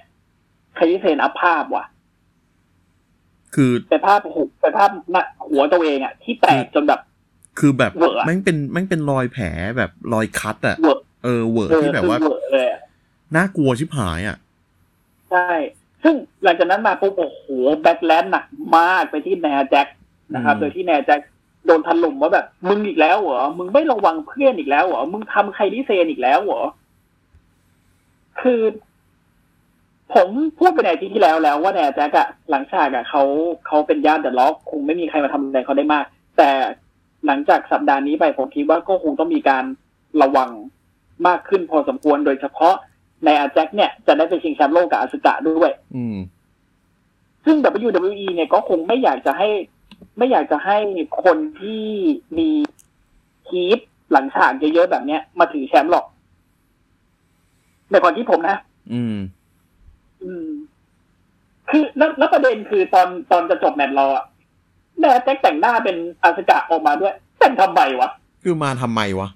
[0.75, 1.85] ไคลิเซนอัพภาพว่ะ
[3.55, 7.01] คือเป็นภาพหุบเป็นภาพหน้าหัวตัวเองอะที่แตกจนแบบ
[7.59, 9.45] คือแบบเวอะอะแม่งเป็นแม่งเป็นรอยแผล
[9.77, 12.79] แบบรอย cut อะเวอร์เออเวอร์เออที่แบบคือว่าเวอร์เลยอะ
[13.35, 14.37] น่ากลัวชิบหายอะ
[15.31, 15.49] ใช่
[16.03, 17.43] ซึ่งหลังจากนั้นมาปุ๊บโอ้โห
[17.81, 18.45] backlash หนัก
[18.77, 19.87] มากไปที่ Nia Jax
[20.35, 21.19] นะครับ โดยที่ Nia Jax
[21.65, 26.61] โดนถล่มว่าแบบ มึงอีกแล้วเหรอ มึงไม่ระวังเพื่อนอีกแล้วเหรอ มึงทำ Kairi Sane อีกแล้วเหรอ
[28.41, 28.61] คือ
[30.13, 30.27] ผม
[30.59, 33.23] พูดไปในอาที่ที่แล้วแล้วว่าแนนแจ็คอะหลังฉากอะเขา
[33.67, 36.05] เขาเป็นญาติเดอะล็อกคงไม่มีใครมาทำอะไรเขาได้มาก
[36.37, 36.49] แต่
[37.25, 39.65] หลังจากสัปดาห์นี้ไปผมคิดว่าก็คงต้องมีการ
[40.21, 40.49] ระวัง
[41.27, 42.75] มากขึ้นพอสมควรโดยเฉพาะ
[43.25, 46.17] ในอาแจ็คเนี่ยจะได้ไปชิงแชมป์โลกกับอาสึกะด้วย อืม
[47.45, 49.49] ซึ่ง WWE เนี่ยก็คงไม่อยากจะให้
[50.17, 50.77] ไม่อยากจะให้
[51.23, 51.83] คนที่
[52.37, 52.49] มี
[53.47, 53.79] คีป
[54.11, 56.05] หลังฉากเยอะๆแบบเนี้ยมาถือแชมป์หรอก
[57.91, 58.57] ในความคิดผมนะ
[58.93, 59.17] อืม
[60.23, 60.47] อืม
[61.69, 64.25] คือแล้วแล้วประเด็นคือตอนตอนจะจบแมตช์เราอะ
[64.99, 68.09] แม่แจ็คแต่งหน้าเป็นอาสกะออกมาด้วย แต่งทำไมวะ
[68.43, 69.29] คือมาทำไมวะ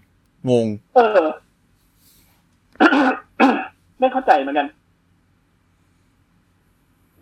[0.50, 1.20] งง เออ
[4.00, 4.68] ไม่เข้าใจเหมือนกัน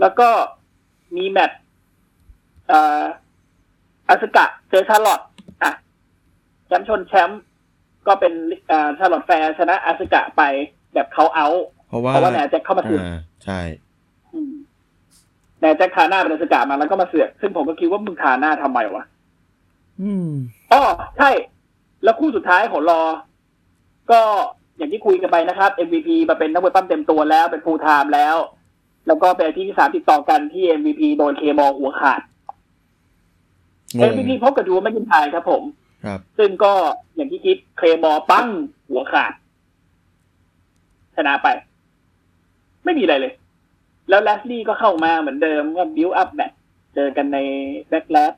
[0.02, 0.30] แล้วก็
[1.16, 1.60] มีแมตช์
[2.68, 3.04] เอ่อ
[4.10, 5.22] อาสกะเจอชาร์ลอต
[5.64, 5.72] อะ
[6.68, 7.42] แชมป์ชนแชมป์
[8.08, 8.34] ก็เป็น
[8.72, 10.42] อ่า Charlotte Flair ชนะ Asuka ไป
[10.94, 11.48] แบบเขาเอา
[11.88, 13.60] เพราะว่าเพราะว่า Nia Jax เข้ามาถึงอ่าใช่
[15.62, 19.04] อืมแนวแจ็คทาหน้าเป็น Asuka มาแล้วก็มาเสือกซึ่งผมก็คิดว่ามึงทาหน้าทำไมวะ
[20.02, 20.30] อืม
[20.72, 20.82] อ๋อ
[21.18, 21.30] ใช่
[22.04, 23.02] แล้วคู่สุดท้ายของ Raw
[24.12, 24.22] ก็
[24.78, 28.38] อย่างที่คุยกันไปนะครับ MVP มาเป็นนักมวยปล้ำเต็มตัวแล้วเป็น full-time แล้ว
[29.08, 32.22] แล้วก็เป็นอาทิตย์ที่สามติดต่อกันที่ MVP โดน Claymore หัวขาด
[33.98, 35.64] งง MVP พบกับ Drew McIntyre ครับผม
[36.06, 36.74] ครับ ซึ่งก็
[37.16, 38.48] อย่างที่คิด Claymore ปั้ง
[38.90, 39.34] หัวขาด
[41.16, 41.48] ชนะไป
[42.86, 43.34] ไม่มีอะไรเลย
[44.10, 46.58] แล้ว Lashley ก็เข้ามาเหมือนเดิมก็บิวอัพแมตช์
[46.96, 47.38] เจอกันใน
[47.90, 48.34] Backlash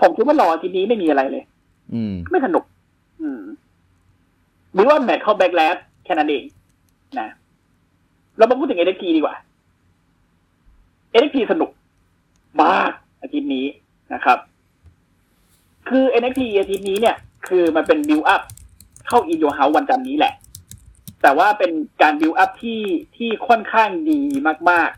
[0.00, 1.44] ผมคิดว่า Raw ทีนี้ไม่มีอะไรเลย
[1.94, 2.64] อืม ไม่สนุก
[3.20, 3.40] อืม
[4.72, 6.44] หรือว่าแมตช์เข้า Backlash แค่นั้นเอง
[7.18, 7.28] นะ
[8.36, 9.36] เรามาพูดถึง NXT ดีกว่า
[11.20, 11.70] NXT สนุก
[12.62, 12.90] มาก
[13.22, 13.66] อาทิตย์นี้
[14.14, 14.38] นะครับ
[15.88, 17.16] คือ NXT อาทิตย์นี้เนี่ย
[17.48, 18.42] คือมันเป็นบิวอัพ
[19.08, 20.32] เข้าอินโดเฮาวันจันทร์นี้แหละ
[21.22, 22.82] แต่ว่าเป็นการบิวอัพที่
[23.16, 24.20] ที่ค่อนข้างดี
[24.70, 24.90] มาก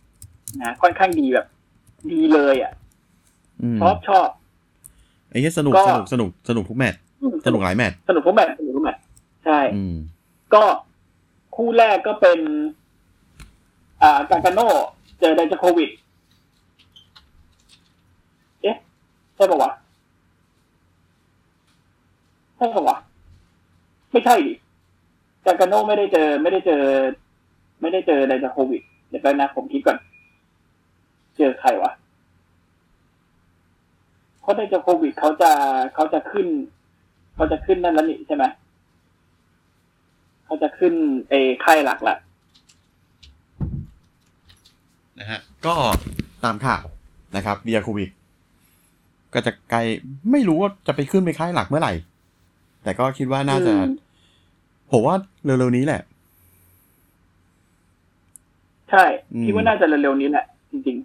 [0.00, 1.46] ๆ นะค่อนข้างดีแบบ
[2.12, 2.72] ดีเลยอะ
[3.62, 4.28] อืมชอบชอบ
[5.30, 7.00] ไอ้เหี้ยสนุกก็สนุกสนุกสนุกทุกแมตช์
[7.46, 9.02] สนุกหลายแมตช์สนุกทุกแมตช์สนุกทุกแมตช์
[9.44, 9.96] ใช่อืม
[10.54, 10.64] ก็
[11.56, 12.38] คู่แรกก็เป็น
[14.02, 14.60] อ่ากาการโน
[15.20, 15.90] เจอไดจาโควิด
[18.62, 18.76] เอ๊ะ
[19.34, 19.70] ใช่ปะวะ
[22.56, 22.96] ใช่ปะวะ
[24.12, 24.52] ไม่ใช่ดิ
[25.48, 26.82] กาการโนไม่ได้เจอ ไม่ได้เจอ
[27.80, 29.98] ไม่ได้เจอไดจาโควิดเดี๋ยวแป๊บนะผมคิดก่อน
[31.36, 31.92] เจอใครวะ
[34.40, 35.50] เพราะไดจาโควิดเขาจะ
[35.94, 36.46] เขาจะขึ้น
[37.34, 38.44] เขาจะขึ้นนั่นแล้วนี่ใช่ไหม
[40.44, 40.94] เขาจะขึ้น
[41.30, 41.34] เอ
[41.64, 42.16] ค่ายหลักละ
[45.18, 45.74] นะฮะก็
[46.44, 46.84] ตามข่าว
[47.36, 48.10] นะครับเดียโควิด
[49.34, 49.78] ก็จะไกล
[50.30, 51.92] ไม่รู้ว่าจะไปขึ้นไปค่ายหลักเมื่อไหร่
[52.82, 54.07] แต่ก็คิดว่าน่าจะอืม
[54.90, 55.14] ผมว่า
[55.44, 56.02] เร็วๆนี้แหละ
[58.90, 60.96] ใช่อืมคิดว่าน่าจะเร็วๆนี้แหละ จริง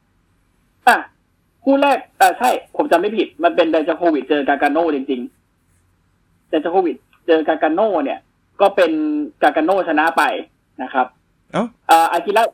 [0.00, 0.96] ๆ อะ
[1.64, 6.96] คู่แรกอ่าใช่ ผมจำไม่ผิด มันเป็นไดจาโควิดเจอกาการโนจริงๆไดจาโควิด
[7.26, 8.18] เจอกาการโนเนี่ย
[8.60, 8.92] ก็เป็น
[9.42, 10.22] กาการโนชนะไป
[10.82, 11.06] นะครับ
[11.52, 12.44] เอ้าอ่าอากิระ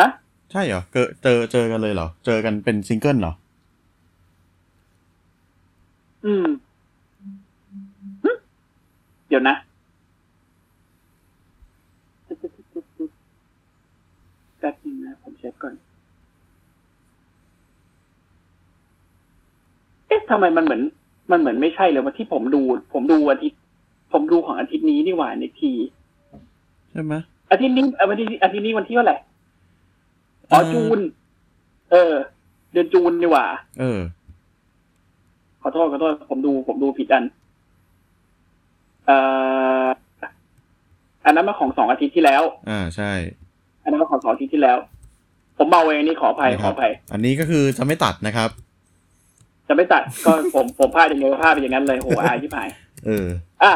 [0.00, 0.08] ฮะ
[0.52, 3.32] ใช่เหรอเจอเจอเจอกันเลยเหรอ เจอกันเป็นซิงเกิลเหรอ
[6.24, 9.56] อืมหึเดี๋ยวนะ
[14.58, 15.74] แป๊บนึงนะ ผมเช็คก่อน
[20.06, 20.82] เอ๊ะทำไมมันเหมือน
[21.30, 22.62] มันเหมือนไม่ใช่เลยว่าที่ผมดู
[22.92, 23.60] ผมดูอาทิตย์
[24.12, 25.72] ผมดูของอาทิตย์นี้นี่หว่าในที
[26.92, 27.14] ใช่ไหม
[27.50, 29.16] อาทิตย์นี้เอ่อวันที่อาทิตย์นี้วันที่เท่าไหร่
[30.50, 30.98] อ๋อเอ่อจูน
[31.90, 32.12] เออ
[32.72, 33.44] เดือนจูนนี่หว่า
[33.80, 34.00] เออ
[35.62, 37.24] ขอโทษขอโทษผมดู ผมดูผิดอัน
[39.06, 39.16] เอ่
[39.84, 39.86] อ
[41.24, 43.12] อันนั้นมาของสองอาทิตย์ที่แล้ว อ่าใช่
[43.82, 44.78] อันนั้นมาของสองอาทิตย์ที่แล้ว
[45.56, 48.50] ผมเมาเองนี่ขออภัยนะขครัอบอภัย อันนี้ก็คือจะไม่ตัดนะครับ
[49.68, 52.68] จะไม่ตัดก็ผมผมพลาดอย่างเดียวพลาดไปอย่างนั้นเลยโหอายที่หาย
[53.06, 53.26] เออ
[53.62, 53.72] อะ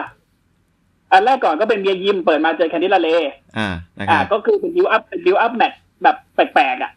[1.12, 3.08] อันแรกก่อนก็เป็นเบียร์ยิมเปิดมาเจอ Candice LeRae
[3.58, 3.68] อ่า
[3.98, 5.72] นะคอ่ารับก็คือเป็นบิวอัพเป็นบิวอัพแมท
[6.02, 6.92] แบบแปลกๆอะ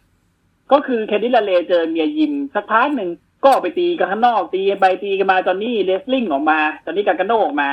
[0.72, 3.10] ก็คือ Candice LeRae เจอ Mia Yim สักพักหนึ่ง
[3.42, 7.68] ก็ออกไปตีกันข้างนอกตีกันไปตีกันมา Johnny Wrestling ออกมาJohnny Gargano ออกมา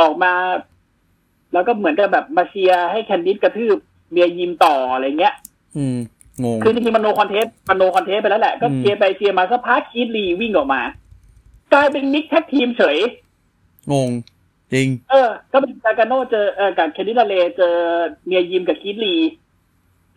[0.00, 0.32] ออกมา
[1.52, 3.78] แล้วก็เหมือนกับแบบมาเชียร์ให้ Candice กระทืบ
[4.10, 5.34] Mia Yim ต่ออะไรเงี้ย
[5.76, 5.96] อืม
[6.42, 10.82] งงคือจริงๆมัน no contest มัน no contest ไปแล้วแหละ ก็อืมเชียร์ไปเชียร์มาสักพัก Keith Lee วิ่งออกมา
[11.72, 12.98] กลายเป็น mixed tag team เฉย
[13.92, 14.10] งง
[14.72, 17.74] จริง เออ ก็เป็น Gargano เจอเออกับ Candice LeRae เจอ
[18.26, 19.16] Mia Yim กับ Keith Lee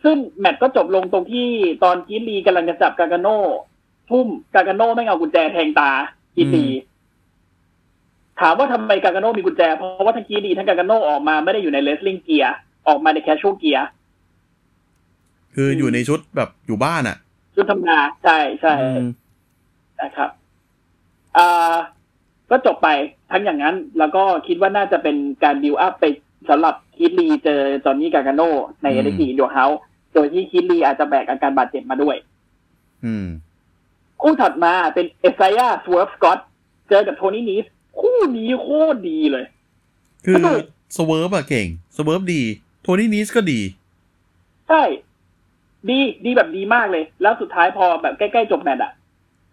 [0.04, 1.48] ซึ่งแมตช์ก็จบลงตรงที่
[1.84, 3.28] ตอน Keith Lee กำลังจะจับ Gargano
[4.10, 5.90] ทุ่ม Gargano ไม่เอากุญแจแทงตา
[6.34, 6.96] Keith Lee อืม
[8.40, 12.54] ถามว่าทำไม Gargano มีกุญแจ เพราะว่าทั้ง Keith Lee ทั้ง Gargano ออกมาไม่ได้อยู่ใน wrestling gear
[12.88, 13.86] ออกมาใน casual gear
[15.54, 17.16] คืออยู่ในชุดแบบอยู่บ้านอะ
[17.54, 19.08] ชุดทำงานใช่ใช่อืม
[20.00, 20.30] นะครับ
[21.36, 21.74] อ่า
[22.50, 22.88] ก็จบไป
[23.30, 26.04] ทั้งอย่างนั้น แล้วก็คิดว่าน่าจะเป็นการบิวอัพไป
[26.50, 28.42] สำหรับ Keith Lee เจอ Johnny Gargano
[28.82, 29.64] ในอืมเอเดกีโดเฮา
[30.14, 32.16] โดยที่ Keith Lee อาจจะแบกอาการบาดเจ็บมาด้วย
[33.04, 33.26] อืม
[34.22, 36.38] คู่ถัดมาเป็น Isaiah Swerve Scott
[36.88, 37.66] เจอกับ Tony Nese
[38.00, 39.44] คู่นี้โคตรดีเลย
[40.26, 40.64] คือสนุก
[40.96, 42.42] Swerve อะเก่ง Swerve ดี
[42.82, 43.60] Tony Nese ก็ดี
[44.68, 44.82] ใช่
[45.88, 48.92] ดีดีแบบดีมากเลย แล้วสุดท้ายพอแบบใกล้ๆจบแมตช์อะ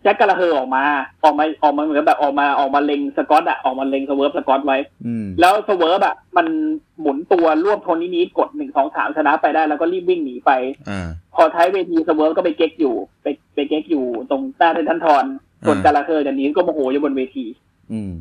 [0.03, 0.83] Jack Gallagher ออกมา
[1.23, 6.47] ออกมาออกมาเหมือนแบบออกมาออกมาเล็งสกอตอะออกมาเล็ง Swerve Scott ไว้อืมแล้ว Swerve อะมัน
[6.99, 10.51] หมุนตัวรวบ Tony Nese กดหนึ่งสองสามชนะไปได้ แล้วก็รีบวิ่งหนีไป
[10.89, 15.25] อ่าพอท้ายเวที Swerve ก็ไปเก๊กอยู่ ไปไปเก๊กอยู่ตรงหน้า Titantron
[15.65, 17.45] ส่วนอ่า Gallagher กับ Nese ก็โมโหอยู่บนเวที
[17.91, 18.11] อืม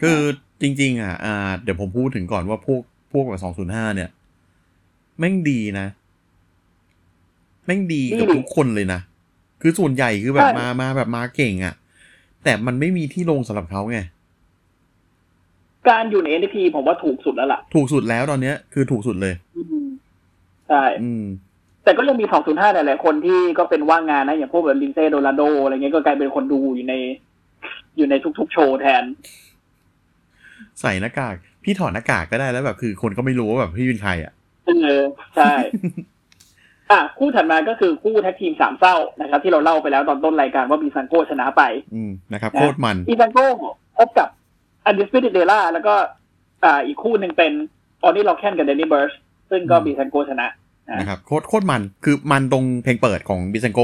[0.00, 0.18] คือ
[0.60, 2.82] จริง ๆ อะอ่าเดี๋ยวผมพูดถึงก่อนว่าพวก
[3.12, 4.10] พวกแบบสองศูนย์ห้าเนี่ย
[5.18, 5.86] แม่งดีนะ
[7.66, 9.00] แม่งดีกับดีทุกคนเลยนะ
[9.62, 11.74] คือส่วนใหญ่คือแบบใช่มามาแบบมาเก่งอะ
[12.44, 14.00] แต่มันไม่มีที่ลงสำหรับเขาไง
[15.88, 19.86] การอยู่ใน NXT ผมว่าถูกสุดแล้วล่ะ ถูกสุดแล้วตอนเนี้ย คือถูกสุดเลยอืม
[20.68, 21.24] ใช่อืม
[21.84, 26.94] แต่ก็ยังมี 205 หลายๆคนที่ก็เป็นว่างงานนะ อย่างพวกแบบลินเซ่โดลาโดอะไรเงี้ยก็กลายเป็นคนดูอยู่ใน
[27.96, 29.02] อยู่ในทุกๆโชว์แทน
[30.80, 34.32] ใส่หน้ากาก พี่ถอดหน้ากากก็ได้แล้วแบบคือ คนก็ไม่รู้ว่าแบบพี่เป็นใครอะ
[34.64, 35.04] เออ
[35.36, 35.52] ใช่
[36.90, 41.62] อะคู่ถัดมาก็คือคู่แท็กทีมสามเศร้านะครับ ที่เราเล่าไปแล้วตอนต้นรายการว่าบีซังโกชนะไป
[41.94, 43.38] อืมนะครับนะโคตรมันอีซังโก
[43.98, 44.28] พบกับ
[44.86, 45.94] อันดิสปิ t เดล่าแล้วก็
[46.64, 47.52] อ่า อีกคู่หนึ่งเป็น
[48.02, 49.12] ออนนี่ล็อกแคนกับเดนนี่เบิร์ช
[49.50, 50.48] ซึ่งก็อืมบีซังโกชนะ
[50.98, 53.80] นะครับโคตรโคตรมันคือมันตรงเพลงเปิดของบิซังโก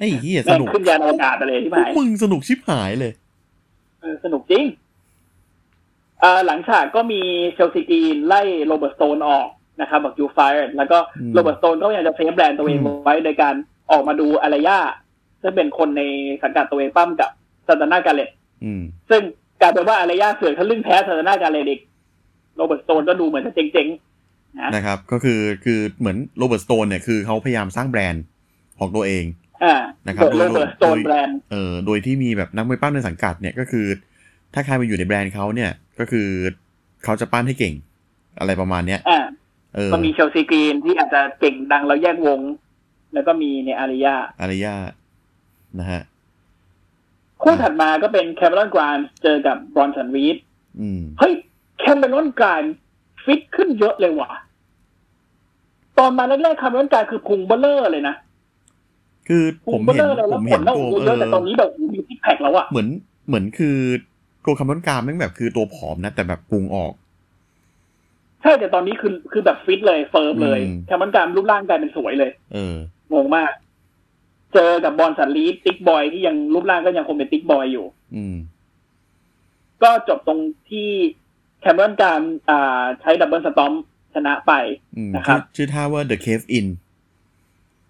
[0.00, 3.27] ไอ้เหี้ยสแม่งนุกขึ้นยานอวกาศไปเลยที่พวหากยมึงสนุกชิบหายเลยเออ
[4.24, 4.64] สนุกจริง
[6.20, 7.20] เอ่อหลังฉากก็มี
[7.54, 9.48] เชลซีกรีนไล่โรเบิร์ตสโตนออก
[9.80, 13.54] นะครับบอกยูไฟร์แล้วก็อืมโรเบิร์ตสโตนก็พยายามจะเซฟแบรนด์ตัวเองอืมไว้โดยการ
[13.90, 14.78] ออกมาดู Aliyah
[15.42, 16.02] ซึ่งเป็นคนใน
[16.42, 17.30] สังกัดตัวเองปล้ำกับ
[17.66, 18.30] Santana Garrett
[18.64, 19.22] อืมซึ่ง
[19.60, 21.80] กลายเป็นว่า Aliyah เสือกทะลึ่งแพ้ Santana Garrett อีก
[22.56, 28.24] Robert Stone ก็ดูเหมือนจะเจ๋งๆนะนะครับ ก็คือคือเหมือน Robert Stone เนี่ยคือเขาพยายามสร้างแบรนด์
[28.78, 29.47] ของตัวเองอ่า
[30.06, 33.86] นะครับ Robert Stone โดยแบรนด์เอ่อโดยที่มีแบบนักมวยปล้ำในสังกัดเนี่ยก็คือ
[34.54, 36.28] ถ้าใครมาอยู่ในแบรนด์เขาเนี่ยก็คือ
[37.04, 37.74] เขาจะปั้นให้เก่ง
[38.38, 39.20] อะไรประมาณเนี้ยอ่า
[39.74, 42.40] เออก็มีเชลซีกรีนที่อาจจะเก่งดังแล้วแยกวง
[43.14, 44.74] แล้วก็มีในยอารยาอารยา
[45.78, 46.02] นะฮะ
[47.42, 50.36] คู่ถัดมาก็เป็นแคมเบรอนกรานเจอกับบรอนสันวีด
[50.80, 51.32] อืมเฮ้ย
[51.78, 52.62] แคมเบรอนกราน
[53.24, 54.30] ฟิตขึ้นเยอะเลยว่ะ
[55.98, 58.14] ตอนมาแรกๆแคมเบรอนกรานคือพุงเบลเลอร์เลยนะ
[59.28, 62.88] คือพุผงมเบลเห็เลนอร์เลยผแล้วมผเห็ลนเราตัวเยอะแต่ตอนนี้แบบมีซิกแพคแล้วอะเหมือน
[63.28, 63.76] เหมือนคือ
[64.44, 66.92] ตัวคำนวณกรามแม่งแบบคือตัวผอมนะ แต่แบบปรุงออก
[68.42, 72.74] ใช่แต่ตอนนี้คือคือแบบฟิตเลยเฟิร์มเลยอืม Cameron Grimes รูปร่างกลายเป็นสวยเลย เออ
[73.12, 73.52] งงมาก
[74.54, 78.36] เจอกับ Bronson Reed Thick Boy ที่ยังรูปร่างก็ยังคงเป็น Thick Boy อยู่ อืม
[79.82, 80.88] ก็จบตรงที่
[81.60, 82.20] Cameron Grimes
[82.50, 83.72] อ่า ใช้ double stomp
[84.14, 84.52] ชนะไป
[84.96, 86.66] อืมนะครับชื่อชื่อท่าว่า The Cave In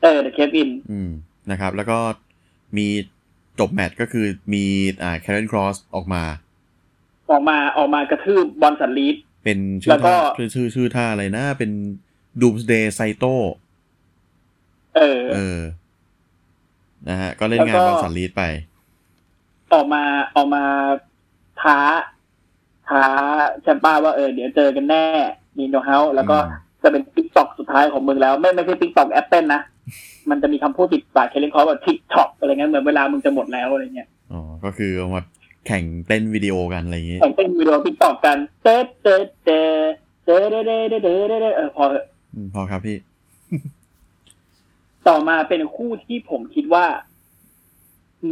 [0.02, 1.10] เออ The Cave Inอืม
[1.50, 1.98] นะครับ แล้วก็
[2.76, 2.88] มี
[3.58, 4.64] จบแมตช์ก็คือมี
[5.02, 6.22] อ่าแค r ร n นครอสออกมา
[7.30, 11.70] ออกมาออกมากระทืบ Bronson Reedแล้วก็เป็นชื่อวก็ท่าชื่อชื่อชื่อท่าอะไรนะ เป็น
[12.40, 13.34] Doomsday Saito
[14.96, 15.60] เออ เออ
[17.08, 18.42] นะฮะ ก็เล่นงานแล้วก็บอลสันลีดไป
[19.72, 20.02] ออกมา
[20.36, 20.64] ออกมา
[21.62, 21.78] ท้า
[22.88, 23.02] ท้า
[23.62, 25.06] Ciampa ว่าเออ เดี๋ยวเจอกันแน่
[25.58, 29.60] มีโนเฮาแล้วก็อืม จะเป็น tick tock สุดท้ายของมึงแล้ว ไม่ไม่ใช่ TikTok แอปนะ
[30.30, 35.22] มันจะมีคำพูดติดปาก Karrion Kross ว่า tick tock อะไรเงี้ยเหมือนเวลามึงจะหมดแล้วอะไรเงี้ยอ๋อก็คือเอามา
[35.66, 39.14] แข่งเต้นวิดีโอกันอะไรอย่างงี้แข่งเต้นวิดีโอติ๊กต็อกกันเต้เต้
[39.44, 39.60] เต้
[40.24, 42.96] เต้เต้เต้เต้เต้เต้เออพอเถอะอืมพอครับพี่
[45.08, 46.86] ต่อมาเป็นคู่ที่ผมคิดว่า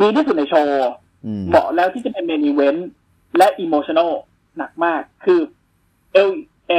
[0.00, 0.92] ดีที่สุดในโชว์
[1.26, 2.88] อืมเหมาะแล้วที่จะเป็น main event
[3.36, 4.10] และอิโมชัน a ล
[4.56, 5.40] หนักมาก คือ
[6.12, 6.28] เอล
[6.68, 6.72] เอ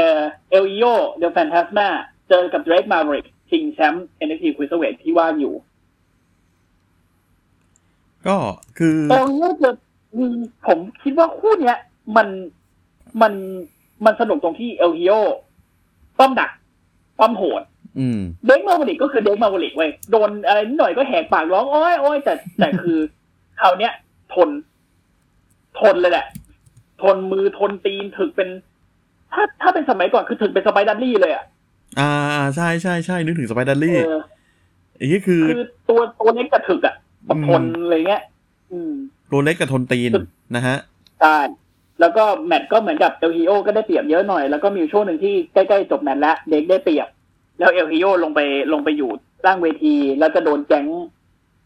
[0.50, 1.88] El Hijo del Fantasma
[2.30, 5.54] เจอกับ Drake Maverick ชิงแชมป์ NXT Cruiserweight ที่ว่างอยู่
[8.28, 8.38] ก็
[8.78, 9.72] คือเอลโยจะ
[10.16, 11.78] อืมผมคิดว่าคู่เนี้ย
[12.16, 12.28] มัน
[13.22, 13.34] มัน
[14.06, 15.10] มันสนุกตรงที่เอลโย
[16.18, 16.50] ป้อมหนัก
[17.20, 17.64] ป้อมโหด
[18.00, 23.00] อืมเดกมาวลิกก็คือเดกมาวลิกเว้ยโดนอะไรนิดหน่อยก็แหกปากร้องโอ้ยโอ้ยแต่แต่คือ
[23.60, 23.94] คราวเนี้ย
[24.34, 24.50] ทน
[25.80, 26.26] ทนเลยแหละ
[27.02, 28.50] ทนมือทนตีนถึกเป็น
[29.38, 31.44] ถ้าถ้าเป็นสมัยก่อนคือถึกเป็นสไปดัลลี่เลยอะ
[32.00, 32.12] อ่า
[32.56, 34.12] ใช่ใช่ใช่นึกถึงสไปเดอร์เอลี่อ
[34.98, 38.24] ไอ้นี่คือคือตัวตัวเล็กกับถึกอะแบบทนอะไรเงี้ย
[38.72, 38.92] อืม
[39.32, 40.12] ตัวเล็กกับทนตีน
[40.56, 40.78] นะฮะ
[41.22, 41.38] ใช่
[42.00, 47.08] แล้วก็แมตช์ก็เหมือนกับ El Hijo ก็ได้เปรียบเยอะหน่อย แล้วก็มีอยู่ช่วงหนึ่งที่ใกล้ๆจบแมตช์แล้ว Drake ได้เปรียบ
[47.60, 48.40] แล้ว El Hijo ลงไป
[48.74, 49.12] ลงไปอยู่
[49.46, 50.86] ล่างเวที แล้วจะโดนแก๊ง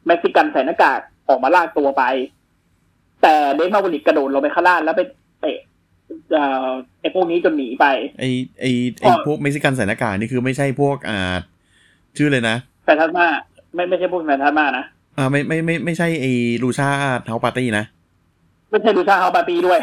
[0.07, 0.99] เม็กซิกันใส่หน้ากาก
[1.29, 2.03] ออกมาลากตัวไป
[3.21, 5.20] แต่ Drake Maverick กระโดดลงไปข้างล่างแล้วไปเตะเอ่อ
[7.01, 7.85] ไอ้พวกนี้จนหนีไป
[8.19, 8.23] ไอ
[8.59, 8.65] ไอ
[9.01, 11.35] ไออ๋อพวกเม็กซิกันใส่หน้ากากนี่คือไม่ใช่พวกอ่า
[12.17, 13.27] ชื่อเลยนะ Fantasma
[13.75, 14.85] ไม่ไม่ใช่พวก Fantasma นะ
[15.17, 16.31] อ่าไม่ไม่ไม่ไม่ใช่ไอ้
[16.63, 17.85] Lucha House Party นะ
[18.69, 19.79] ไม่ใช่ Lucha House Party ด้วย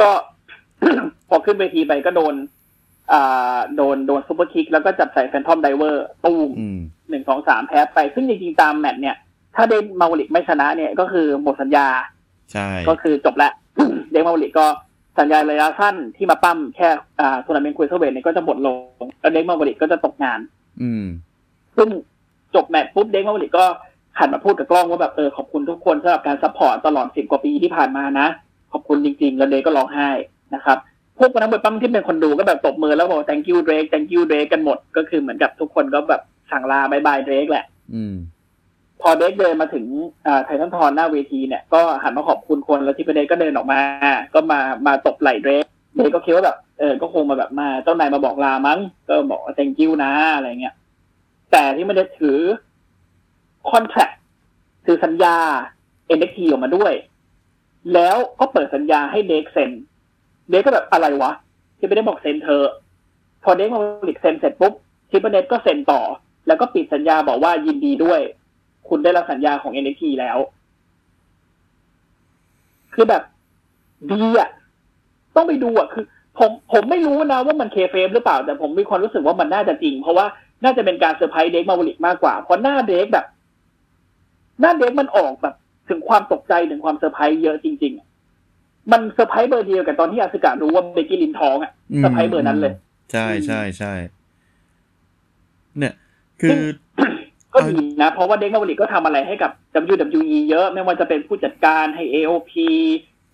[0.00, 0.08] ก็
[1.28, 2.34] พอขึ้นเวทีไปก็โดน
[3.12, 9.16] อ่า โดนโดน superkick แล้วก็จับใส่ Phantom Driver ตูมอืมหนึ่งสองสามแพ้ไป ซึ่งจริงๆตามแมตช์เนี่ย
[9.56, 11.86] ถ้า Drake Maverick ไม่ชนะเนี่ยก็คือหมดสัญญา
[12.52, 13.50] ใช่ ก็คือจบละ
[14.10, 14.66] Drake Maverick ก็
[15.18, 16.88] สัญญาระยะสั้นที่มาปั้มแค่
[17.20, 18.68] อ่าทัวร์นาเมนต์ Cruiserweight เนี่ยก็จะหมดล
[19.02, 20.40] งแล้ว Drake Maverick ก็จะตกงาน
[20.82, 21.04] อืม
[21.76, 21.88] ซึ่ง
[22.54, 23.66] จบแมตช์ปุ๊บ Drake Maverick ก็
[24.18, 28.28] หันมาพูดกับกล้องว่าแบบเออขอบคุณทุกคนสำหรับการ support ตลอดสิบกว่าปีที่ผ่านมานะ
[28.72, 30.08] ขอบคุณจริงๆแล้วเดย์ก็ร้องไห้
[30.54, 30.78] นะครับ
[31.18, 37.64] พวกนักมวยปั้มที่เป็นคนดูก็แบบตบมือแล้วบอก thank you Drake thank you Drake กันหมด ก็คือเหมือนกับทุกคนก็แบบสั่งลา bye bye Drake แหละ
[37.94, 38.14] อืม
[39.02, 39.84] พอเด็กเดินมาถึง
[40.44, 43.80] ไททันทอนหน้าเวทีเนี่ยก็หันมาขอบคุณคนแล้วที่เดกก็เดินออกมา
[44.34, 45.64] ก็มามาตบไหล่เด็ก
[45.96, 48.78] เด็กก็คิดว่าแบบเออก็คงมาแบบมาเจ้านายมาบอกลามั้ง
[49.08, 50.74] ก็บอก thank you นะอะไรเงี้ย
[51.52, 52.38] แต่ที่ไม่ได้ถือ
[53.70, 54.14] contract
[54.86, 55.36] ถือสัญญา
[56.16, 56.92] NXT ออกมาด้วย
[57.94, 59.70] แล้วก็เปิดสัญญาให้เด็กเซ็น
[60.50, 61.32] เด็กก็แบบอะไรวะ
[61.78, 62.64] ที่ไม่ได้บอกเซ็นเธอ
[63.44, 64.72] พอ Drake Maverick เซ็นเสร็จปุ๊บ
[65.10, 66.02] Triple H ก็เซ็นต่อ
[66.46, 68.20] แล้วก็ปิดสัญญาบอกว่ายินดีด้วย
[68.88, 70.38] คุณได้รับสัญญาของ NXT แล้ว
[72.94, 73.22] คือแบบ
[74.12, 74.50] ดีอะ
[75.36, 76.04] ต้องไปดูอะ คือ
[76.38, 80.26] ผมผมไม่รู้นะว่ามัน kayfabe หรือเปล่า แต่ผมมีความรู้สึกว่ามันน่าจะจริง เพราะว่า
[80.64, 83.26] น่าจะเป็นการ surprise Drake Maverick มากกว่า เพราะหน้า Drake แบบ
[84.60, 85.54] หน้า Drake มันออกแบบ
[85.88, 88.06] ถึงความตกใจถึงความเซอร์ไพรส์เยอะจริงๆอะ
[88.92, 92.72] มันเซอร์ไพรส์เบอร์เดียวกับตอนที่อาสึกะรู้ว่า Becky Lynch ท้องอะอืมเซอร์ไพรส์เบอร์นั้นเลย
[93.12, 93.92] ใช่ใช่ใช่
[95.78, 95.94] เนี่ย
[96.40, 96.50] คือ
[97.56, 99.50] ก็ดีนะ เพราะว่า Drake Maverick ก็ทำอะไรให้กับ
[99.92, 102.52] WWE เยอะ ไม่ว่าจะเป็นผู้จัดการให้ AOP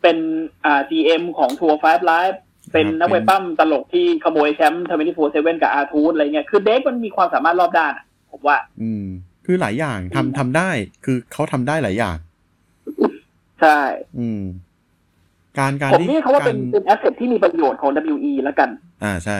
[0.02, 0.16] เป็น
[0.64, 2.36] อ่า GM ของ 205 Live
[2.72, 4.86] เป็นนักมวยปั้มตลกที่ขโมยแชมป์
[5.22, 9.04] 24-7กับ R-Truth อะไรเงี้ยคือ Drake มันมีความสามารถรอบด้านอะผมว่า อืม
[9.46, 10.70] คือหลายอย่างทำทำได้
[11.04, 12.16] คือเขาทำได้หลายอย่าง
[13.60, 13.78] ใช่
[14.18, 14.42] อืม
[15.58, 18.68] การการผมที่เรียกเขาว่าเป็นกรเป็นแอสเซทที่มีประโยชน์ของ WE แล้วกัน
[19.04, 19.38] อ่าใช่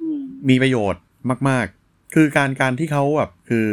[0.00, 1.02] อืมมีประโยชน์
[1.48, 1.81] มาก ๆ
[2.14, 3.66] คือการการที่เขาแบบคือ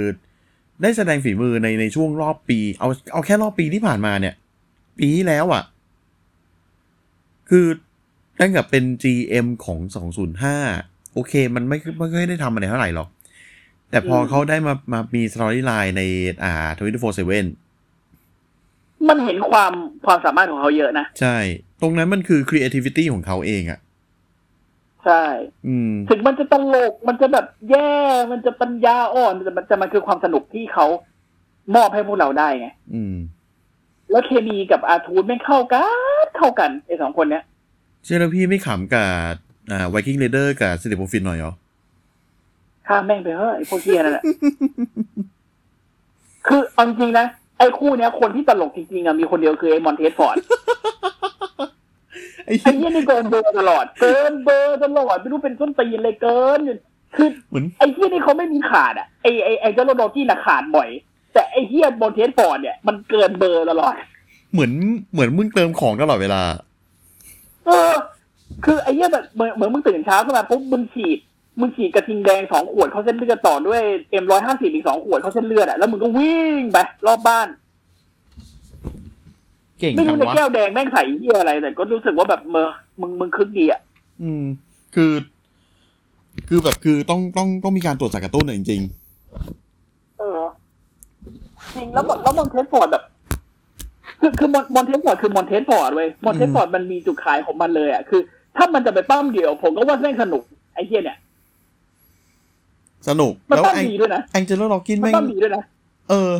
[0.82, 4.36] ได้แสดงฝีมือในในช่วงรอบปี เอาเอาแค่รอบปีที่ผ่านมาเนี่ย
[4.98, 5.64] ปีที่แล้วอะ่ะ
[7.50, 7.66] คือ
[8.40, 9.80] ตั้งแต่เป็น GM ของ
[10.48, 13.10] 205 โอเค มันไม่ไม่ค่อยได้ทำอะไรเท่าไหร่หรอก
[13.90, 16.02] แต่พอเขาได้มามามีสตอรี่ไลน์ใน
[16.44, 16.78] อ่า24/7
[19.10, 19.72] มันเห็นความ
[20.06, 21.38] ความสามารถของเขาเยอะนะ ใช่
[21.82, 23.80] ตรงนั้นมันคือ creativity ของเขาเองอะ่ะ
[25.06, 25.24] ใช่
[25.68, 27.91] อืม ถึงมันจะตลก มันจะแบบแย่
[28.32, 30.86] มันจะปัญญาอ่อนแต่มันจะมันคือความสนุกที่เขา
[31.76, 33.16] มอบให้พวกเราได้ไง อืม
[34.12, 35.84] แล้วเคมีกับอาทูนไม่งเข้ากั
[36.24, 37.43] น เข้ากันไอ้สองคนเนี้ย
[38.04, 39.36] เชื่อแล้วพี่ไม่ขำกับ
[39.72, 41.54] อ่า Viking Raider กับ s ิ p โ f ฟินหน่อยเหรอ
[42.88, 44.24] ข้ามแม่งไปเฮ้ยไอ้พวกเฮียนั่นแหละ
[46.47, 47.26] คือเอาจริงๆนะ
[47.58, 50.38] ไอ้คู่เนี้ยคนที่ตลกจริงๆอะมีคนเดียวคือไอ้มอนเทสฟอร์ด
[52.50, 56.60] ไอ้ไอ้เหี้ยเฮียนี่เกินเบอร์ตลอด เกินเบอร์ตลอดไม่รู้เป็นส้นตีนเลยเกิน
[57.16, 60.89] คือเหมือนไอ้เฮียนี่เขาไม่มีขาดอะไอ้ไอ้ไอ้เจ้าโรโดกี้น่ะขาดบ่อย
[61.34, 63.95] แต่ไอ้เฮียบนเทสฟอร์ดเนี่ยมันเกินเบอร์ตลอด
[64.52, 64.72] เหมือน
[65.12, 66.41] เหมือนมึงเติมของตลอดเวลา
[67.66, 67.93] เออ
[68.66, 71.20] คือไอ้เหี้ยแบบเหมือนเหมือนมึงตื่นเช้าขึ้นมาปุ๊บมึงฉีด
[71.60, 73.82] มึงฉีดกระทิงแดงสองขวดเข้าเส้นเลือดต่อด้วย
[74.12, 76.78] เอ็มร้อยห้าสิบอีกสองขวดเข้าเส้นเลือดอะแล้วมึงก็วิ่งไป
[77.08, 77.47] รอบบ้าน
[79.80, 82.69] เก่งไม่จัรู้งในวะแก้วแดงแม่งใส่เหี้ยอะไร แต่ก็รู้สึกว่าแบบเมอ
[83.01, 83.82] มึงมึงคึกดีอะ
[84.23, 84.43] อืม
[84.95, 85.11] คือ
[86.47, 88.82] คือแบบคือต้องต้องต้องมีการตรวจสารกระตุ้นอะจริง
[90.19, 90.41] เออ
[91.75, 93.03] จริงแล้วแล้ว Montez Ford แบบ
[94.21, 98.21] คือคือมอน Montez Ford คือ Montez Ford เว้ย Montez Ford มันมีจุดขายของมันเลยอะคือ
[98.57, 105.63] ถ้ามันจะไปปั้มเดี่ยว ผมก็ว่าแม่งสนุกไอ้เหี้ยเนี่ยๆสนุกมันแล้วปั้มแองดีด้วยนะ Angelo Dawkins มันแม่งปั้มดีด้วยนะ
[106.09, 106.32] เออ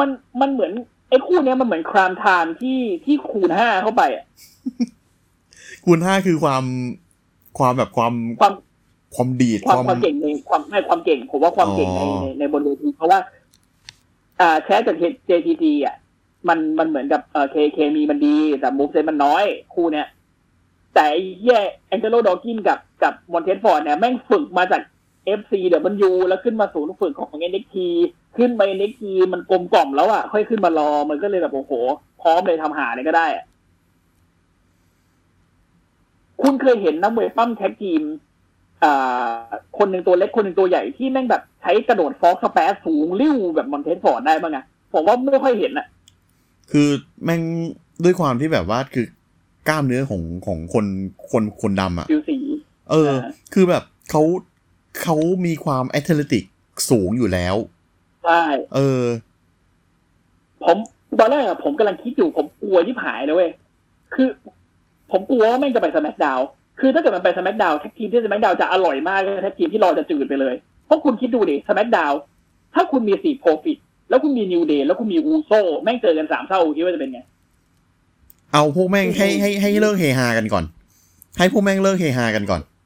[0.00, 0.08] มัน
[0.40, 0.72] มันเหมือน
[1.08, 4.24] ไอ้คู่เนี้ยมันเหมือน Cryme Tyme ที่ที่คูณห้าเข้าไปอะ
[5.84, 6.64] คูณห้าคือความ
[7.58, 8.52] ความแบบความความ
[9.14, 13.18] ความดีดความความเก่งในความให้ความเก่ง ผมว่าความเก่งในอ๋อในในบนเวทีเพราะว่า
[14.40, 14.96] อ่าแชทจาก
[15.28, 15.96] JTT อะ
[16.48, 19.44] มันมันเหมือนกับเอ่อเคเคมีมันดี แต่มูฟเซนมันน้อย
[19.74, 20.08] คู่เนี้ย
[20.94, 24.82] แต่ไอ้เหี้ยแองเจโลดอกินกับกับมอนเทสฟอร์ดเนี่ยแม่งฝึกมาจาก
[25.38, 27.76] FC เดี๋ยวมันยูแล้วขึ้นมาศูนย์ฝึกของ NXT
[28.36, 31.72] ขึ้นไป NXT มันกลมกล่อมแล้วอะ ค่อยขึ้นมารอมันก็เลยแบบโอ้โห
[32.22, 33.44] พร้อมเลยทำหาเลยก็ได้อะ
[36.42, 38.02] คุณเคยเห็นนักมวยปั้มแท็กทีม
[38.84, 39.38] อ่า
[39.78, 45.86] คนหนึ่งตัวเล็กคนหนึ่งตัวใหญ่ที่แม่งแบบใช้กระโดดฟอกสแปซสูงริ้วแบบมอนเทสฟอร์ดได้บ้างอะผมว่าไม่ค่อยเห็นอะ
[46.72, 46.88] คือ
[47.24, 47.42] แม่ง
[48.04, 49.06] ด้วยความที่แบบว่าคือ
[49.68, 50.86] กล้ามเนื้อของของคน
[51.30, 52.38] คนคนดำอะฟิวสี
[52.90, 54.22] เอออ่าคือแบบเขา
[55.02, 56.44] เขามีความแอตเลติก
[56.90, 57.56] สูงอยู่แล้ว
[58.24, 58.42] ใช่
[58.74, 59.04] เออ
[60.64, 60.76] ผม
[61.18, 63.50] ตอนแรกอะผมกำลังคิดอยู่ผมกลัวที่หายเลยเว้ย
[64.14, 64.28] คือ
[65.12, 66.40] ผมกลัวว่าแม่งจะไป SmackDown
[66.80, 70.54] คือถ้าเกิดมันไป SmackDown tag team ที่ SmackDown จะอร่อยมากเลย tag team ที่ Raw จะจืดไปเลย
[70.86, 72.12] เพราะคุณคิดดูดิ SmackDown
[72.74, 73.78] ถ้าคุณมี Street Profits
[74.08, 77.20] แล้วคุณมี New Day แล้วคุณมี Uso แม่งเจอกันสามเท่าคิดว่าจะเป็นไง
[78.52, 80.64] เอาพวกแม่งให้ให้ให้เลิกเฮฮากันก่อน
[81.38, 82.77] ให้พวกแม่งเลิกเฮฮากันก่อนแล้วเออ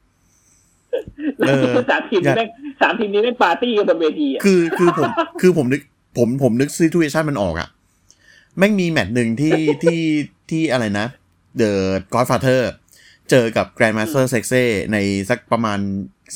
[1.89, 2.49] สามทีมนี้แม่ง
[2.81, 5.09] สามทีมนี้แม่งปาร์ตี้กันบนเวทีอะคือคือผม
[5.41, 5.81] คือผมนึก
[6.17, 7.69] ผมผมนึกซีทูเอชันมันออกอะ
[8.57, 9.99] แม่งมีแมตช์หนึ่งที่ที่
[10.49, 11.07] ที่อะไรนะ
[11.59, 11.71] The
[12.13, 12.61] Godfather
[13.29, 14.63] เจอกับ Grandmaster s e x e
[14.93, 14.97] ใน
[15.29, 15.79] สักประมาณ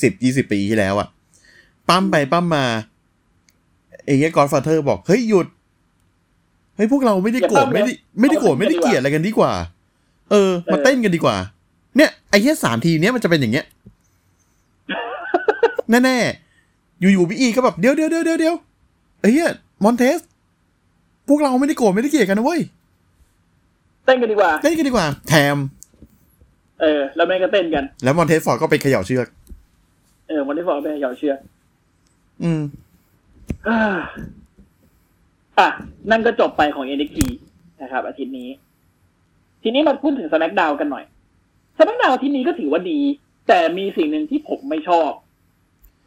[0.02, 1.08] สิบยี่สิบปีที่แล้วอะ
[1.88, 2.64] ปั้มไปปั้มมา
[4.04, 5.46] เองเงี้ย Godfather บอกเฮ้ยหยุด
[6.76, 9.52] เฮ้ยพวกเราไม่ได้โกรธไม่ได้ไม่ได้โกรธไม่ได้เกลียดอะไรกันดีกว่า
[10.30, 11.36] เออ มาเต้นกันดีกว่า
[11.96, 13.64] เนี่ยไอ้แค่สามทีมเนี้ยมันจะเป็นอย่างเงี้ย
[15.90, 18.56] แน่ๆ อยู่ๆ Big E ก็แบบเดี๋ยวเดี๋ยวเดี๋ยวเดี๋ยวเดี๋ยว
[19.20, 19.50] ไอ้เหี้ย
[19.84, 20.18] Montez
[21.28, 22.60] พวกเราไม่ได้โกรธไม่ได้เกลียดกันนะเว้ย
[24.04, 25.56] เต้นกันดีกว่าเล่นกันดีกว่า แถม
[26.80, 29.26] เออ แล้วแม่งก็เต้นกัน แล้ว Montez Ford ก็ไปเขย่าเชือก
[30.28, 31.38] เออ Montez Ford ไปเขย่าเชือก
[32.42, 32.62] อืม
[33.68, 33.80] อ่า
[35.58, 35.68] อะ
[36.10, 37.18] นั่นก็จบไปของ NXT
[37.82, 38.48] นะครับ อาทิตย์นี้
[39.62, 41.04] ทีนี้มาพูดถึง SmackDown กันหน่อย
[41.78, 42.98] SmackDown อาทิตย์นี้ก็ถือว่าดี
[43.48, 45.10] แต่มีสิ่งหนึ่งที่ผมไม่ชอบ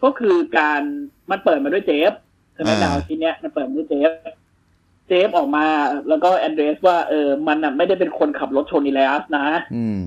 [0.03, 0.81] ก็คือการ
[1.29, 2.13] มันเปิดมาด้วยเจฟ
[2.57, 4.11] SmackDown อ่าอาทิตย์เนี้ยมันเปิดมาด้วยเจฟ
[5.07, 5.65] เจฟออกมา
[6.09, 9.45] แล้วก็ address ว่าเออมันน่ะไม่ได้เป็นคนขับรถชนอีเลอัสนะ
[9.75, 9.97] อืม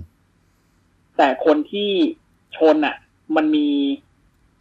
[1.17, 1.91] แต่คนที่
[2.57, 2.97] ชนอะ
[3.37, 3.69] มันมี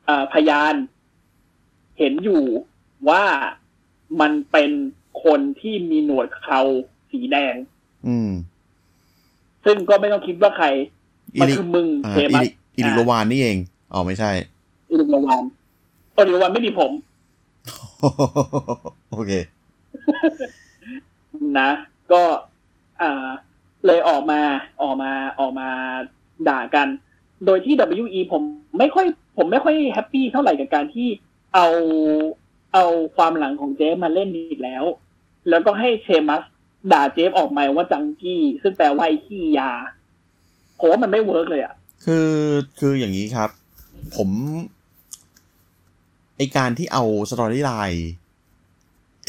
[0.05, 0.73] เอ่อพยาน
[1.97, 2.43] เห็นอยู่
[3.09, 3.23] ว่า
[4.21, 4.71] มันเป็น
[5.23, 6.61] คนที่มีหนวดเขา
[7.11, 7.55] สีแดง
[8.07, 8.31] อืม
[9.65, 10.67] ซึ่งก็ไม่ต้องคิดว่าใคร
[11.35, 13.57] อีมันลิคือมึงอ่าเทอีมัสลิอีลิโรวานนี่เอง
[13.93, 14.31] อ๋อไม่ใช่
[14.93, 15.43] อิลุกระวาน
[16.13, 16.91] โอริวันไม่มีผม
[19.11, 19.31] โอเค
[21.59, 21.69] นะ
[22.11, 22.21] ก็
[23.01, 23.27] อ่า
[23.85, 24.41] เลยออกมา
[24.81, 25.69] ออกมาออกมา
[26.49, 26.87] ด่ากัน
[27.45, 28.43] โดยที่ WE ผม
[28.77, 29.05] ไม่ค่อย
[29.37, 31.09] ผมไม่ค่อย happy เท่าไหร่กับการที่
[31.55, 31.67] เอา
[32.73, 32.85] เอา
[33.15, 34.83] ความหลังของเจฟมาเล่นอีกแล้ว
[35.49, 36.41] แล้วก็ให้เชมัส
[36.93, 39.71] ด่าเจฟออกมาว่า junkie ซึ่งแปลว่าไอ้ขี้ยา
[40.79, 41.73] ผมว่ามันไม่ work เลยอะ
[42.05, 42.31] คือ
[42.79, 43.49] คืออย่างนี้ครับ
[44.15, 44.29] ผม
[44.71, 44.72] ไอ
[46.55, 48.09] การที่เอา storyline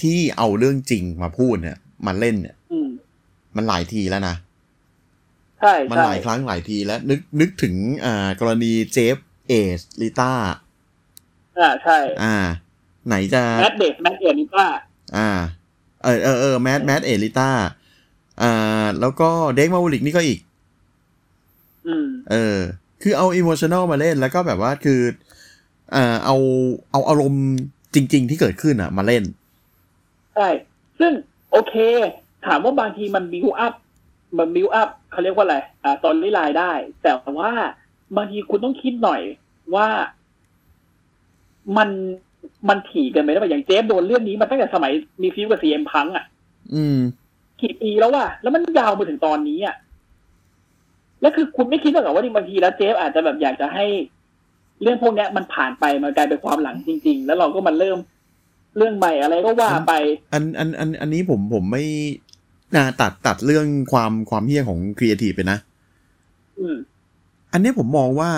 [0.00, 2.88] ที่เอาเรื่องจริงมาพูดเนี่ยมาเล่นเนี่ยอืม
[3.56, 4.36] มันหลายทีแล้วนะ
[5.60, 9.16] ใช่มันใช่หลายครั้งหลายทีแล้ว นึกนึกถึงอ่ากรณีเจฟ
[9.48, 10.32] เอชลิต้า
[11.58, 12.36] อ่าใช่ อ่า
[13.06, 14.66] ไหนจะแมดเดสแมดเดียนิป้า
[15.16, 15.28] อ่า
[16.02, 17.50] เออเออเออแมดแมดเอลิต้า
[18.42, 20.40] อ่า แล้วก็เด็กมาวูลิกนี่ก็อีก
[21.86, 22.58] อืม เออ
[23.02, 25.00] คือเอาอิ o มชัน a ลมาเล่นแล้วก็แบบว่าคือ
[25.94, 26.36] อ่าเอา
[26.92, 27.44] เอาอารมณ์
[27.94, 29.24] จริง ๆ ที่เกิดขึ้นอะ มาเล่น
[30.34, 30.48] ใช่
[30.98, 31.12] ซึ่ง
[31.52, 31.74] โอเค
[32.46, 33.74] ถามว่าบางทีมันบิวอัพ
[34.38, 36.72] มันบิวอัพเขาเรียกว่าอะไร อ่า ตอนนี้ไลน์ได้
[37.02, 37.52] แต่ว่า
[38.16, 39.20] บางทีคุณต้องคิดหน่อย
[39.74, 39.88] ว่า
[41.76, 41.88] มัน
[42.68, 44.92] มันถี่กันไปแล้วอย่างเจฟโดนเรื่องนี้มาตั้งแต่สมัย
[45.22, 46.24] มี feud กับ CM Punk อะ
[46.74, 46.98] อืม
[47.60, 49.76] กี่ปีแล้วว่ะแล้วมันยาวมาถึงตอนนี้อะ
[51.20, 53.84] แล้วคือคุณไม่คิดหรอกว่าบางทีแล้วเจฟอาจจะแบบอยากจะให้
[54.84, 57.98] เรื่องพวกเนี้ยมันผ่านไปมันกลายเป็นความหลังจริง ๆ แล้วเราก็มาเริ่ม
[58.76, 59.94] เรื่องใหม่อะไรก็ว่าไป
[60.32, 61.84] อันอันอันอันนี้ผมผมไม่
[62.76, 65.58] นะตัดตัดเรื่องความความเหี้ยของครีเอทีฟไปนะ
[66.58, 66.76] อืม
[67.52, 68.30] อันนี้ผมมองว่า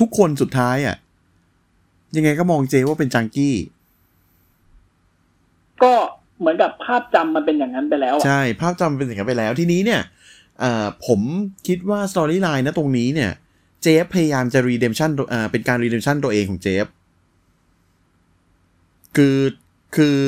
[0.00, 0.96] ทุกคนสุดท้ายอะ
[2.16, 3.54] ยังไงก็มองเจฟว่าเป็น junkie
[5.82, 5.92] ก็
[6.38, 10.00] เหมือนกับภาพจำมันเป็นอย่างนั้นไปแล้วอะใช่ ภาพจำเป็นอย่างนั้นไปแล้ว ทีนี้เนี่ย
[10.60, 11.20] เอ่อผม
[11.66, 13.30] คิดว่า storyline นะตรงนี้เนี่ย
[13.82, 16.86] เจฟพยายามจะ redemption ตัวอ่าเป็นการ redemption ตัวเองของเจฟ
[19.16, 19.38] คือ
[19.96, 20.20] คือ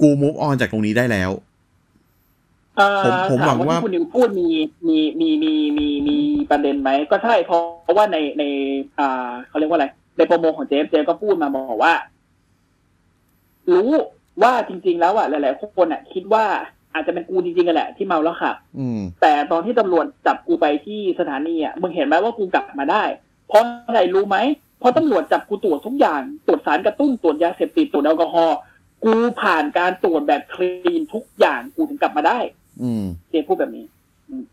[0.00, 1.30] กู move on จากตรงนี้ได้แล้ว
[2.80, 4.46] อ่าผมผมหวังว่าที่คุณนิวพูดมี
[4.88, 6.16] มีมีมีมีมี
[6.50, 8.44] ประเด็นไหม ก็ใช่เพราะเพราะว่าในใน
[8.98, 11.94] อ่าเขาเรียกว่าอะไร ใน promo ของเจฟเจฟก็พูดมาบอกว่า
[13.72, 13.90] รู้
[14.42, 16.44] ว่าจริง ๆ แล้วอะหลาย ๆ คนอะ คิดว่า
[16.94, 23.02] อาจจะเป็นกูจริงๆกันแหละที่เมาแล้วขับอืมแต่ตอนที่ตำรวจจับกูไปที่สถานีอะมึงเห็นไหมว่ากูกลับมาได้
[23.48, 24.36] เพราะอะไรรู้ไหม
[24.78, 28.58] เพราะตำรวจจับกูตรวจทุกอย่าง ตรวจสารกระตุ้นตรวจยาเสพติดตรวจแอลกอฮอล์
[29.04, 32.38] กูผ่านการตรวจแบบ clean ทุกอย่างกูถึงกลับมาได้
[32.82, 33.84] อืมเจฟพูดแบบนี้
[34.28, 34.44] อืม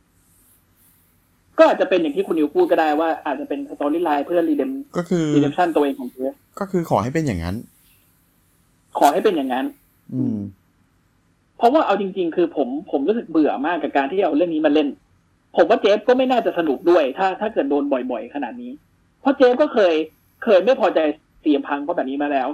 [1.58, 7.56] ก็อาจจะเป็นอย่างที่คุณนิวพูดก็ได้ว่าอาจจะเป็น storyline เพื่อ redeem ก็คือ redemption ตัวเองของเจฟก็คือขอให้เป็นอย่างนั้น
[9.00, 9.66] ขอให้เป็นอย่างนั้น
[10.14, 10.38] อืม
[11.58, 14.88] เพราะว่าเอาจริง ๆ คือผมผมรู้สึกเบื่อมากกับการที่เอาเรื่องนี้มาเล่น
[15.56, 18.72] ผผมว่าเจฟก็ไม่น่าจะสนุกด้วย ถ้าถ้าเกิดโดนบ่อยๆ ขนาดนี้
[19.22, 19.94] เพราะเจฟก็เคย
[20.44, 21.00] เคยไม่พอใจ
[21.42, 22.48] เสียมพังเพราะแบบนี้มาแล้ว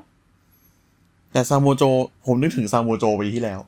[1.31, 1.83] แต่ซาโมโจ
[2.25, 3.59] ผมนึกถึงซาโมโจปีที่แล้ว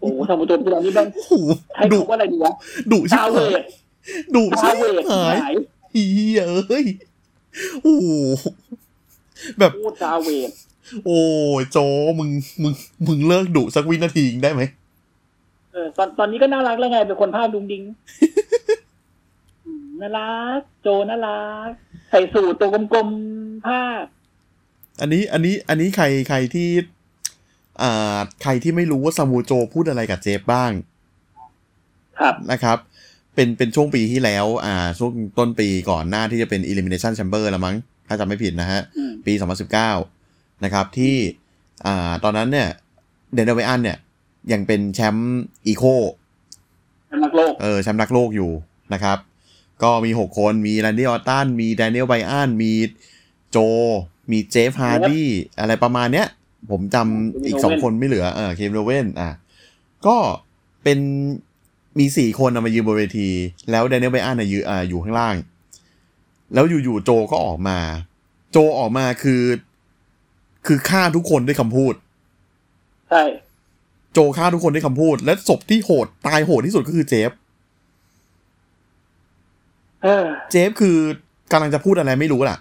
[0.00, 1.32] โอ้โหสมุทรที่เรานี่แม่งโอ้โห
[1.74, 2.52] ใช้ดุคำว่าอะไรดีวะ
[2.92, 3.64] ดุชิบซาเวหาย
[4.34, 5.54] ดดุชิซาบเวดหายหาย
[5.92, 6.86] เฮียเอ้ย
[7.82, 8.06] โอ้โห
[9.58, 10.50] แบบพูดซาเวด
[11.06, 11.20] โอ้
[11.60, 11.78] ยโจ
[12.18, 12.30] มึง
[12.62, 12.74] มึง
[13.06, 14.62] มึงเลิกดุสักวินาทีได้ไหม
[15.72, 17.82] เออตอนตอนนี้ก็น่ารักแล้วไงเป็นคนภาพดุงดิง
[19.66, 21.70] อืมน่ารัก โจน่ารัก
[22.10, 23.80] ใส่สูทตัวกลมๆผ้า
[25.00, 26.68] อันนี้อันนี้อันนี้ใครใครที่
[27.82, 30.72] อ่าใครที่ไม่รู้ว่าซามูโจพูดอะไรกับเจฟบ้าง
[32.18, 32.78] ครับนะครับ
[33.34, 37.76] เป็นเป็นช่วงปีที่แล้ว อ่า ช่วงต้นปีก่อนหน้าที่จะเป็น Elimination Chamber แล้วมั้ง
[38.08, 40.21] ถ้าจำไม่ผิดนะฮะอืมปี 2019
[40.64, 41.14] นะครับที่
[41.86, 42.68] อ่าตอนนั้นเนี่ย
[43.34, 43.98] แดเนียลไบรอันเนี่ย
[44.52, 45.84] ยังเป็นแชมป์ eco
[47.08, 48.50] เป็นรักษ์โลกเออแชมป์รักษ์โลกอยู่
[48.92, 49.18] นะครับ
[49.82, 52.72] ก็มี 6 คนมีแรนดี้ออตตันมีแดเนียลไบรอันมี
[53.50, 53.58] โจ
[54.30, 55.28] มีเจฟฮาร์ดี้
[55.60, 56.26] อะไรประมาณเนี้ย
[56.70, 59.30] ผมจำอีก2คนไม่เหลือเออเคมโรเวนอะ
[60.06, 60.16] ก็
[60.82, 60.98] เป็น
[61.98, 63.30] มีสี่คนนะมายืนบนเวที
[63.70, 65.34] แล้วแดเนียลไบอันน่ะยืนอ่าอยู่ข้างล่าง
[66.54, 67.78] แล้วอยู่ๆโจก็ออกมา
[68.52, 69.42] โจออกมาคือ
[70.66, 71.94] คือฆ่าทุกคนด้วยคำพูด
[73.10, 73.22] ใช่
[74.12, 77.30] โจฆ่าทุกคนด้วยคำพูด และศพที่โหดตายโหดที่สุดก็คือเจฟ
[80.02, 80.98] เออเจฟคือ
[81.52, 82.56] กำลังจะพูดอะไรไม่รู้ล่ะ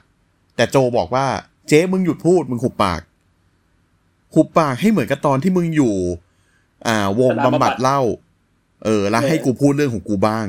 [0.56, 1.26] แต่โจบอกว่า
[1.68, 3.02] เจฟมึงหยุดพูดมึงหุบปาก
[4.34, 5.95] หุบปากให้เหมือนกับตอนที่มึงอยู่
[6.88, 8.02] อ่าวงบำบัดเหล้า
[8.84, 10.47] เออ แล้วให้กูพูดเรื่องของกูบ้าง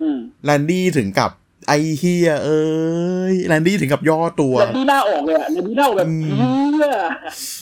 [0.00, 1.30] อืมแลนดี้ถึงกับ
[1.68, 2.62] ไอเฮียเอ้
[3.32, 6.24] ยแลนดี้ถึงกับย่อตัวแต่ดีหน้าออกเลยอะแต่ดีหน้าออกแบบอืม
[6.72, 6.90] เพื่อ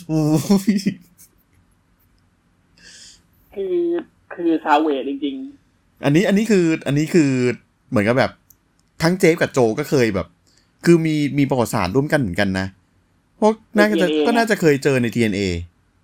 [0.08, 0.20] โอ้
[0.72, 0.74] ย
[3.54, 3.76] คือ
[4.34, 5.36] คือซาเวดจริง
[6.04, 7.30] อันนี้อันนี้คือ อันนี้คือ
[7.90, 8.30] เหมือนกับแบบ
[9.02, 10.26] ทั้งเจฟกับโจก็เคยแบบ
[10.84, 12.66] คือมีมีประวัติศาสตร์ร่วมกันเหมือนกันนะ
[13.36, 15.40] เพราะน่าจะก็น่าจะเคยเจอใน TNA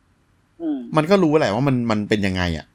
[0.03, 2.67] ๆอืมมันก็รู้แหละว่ามันมันเป็นยังไงอะ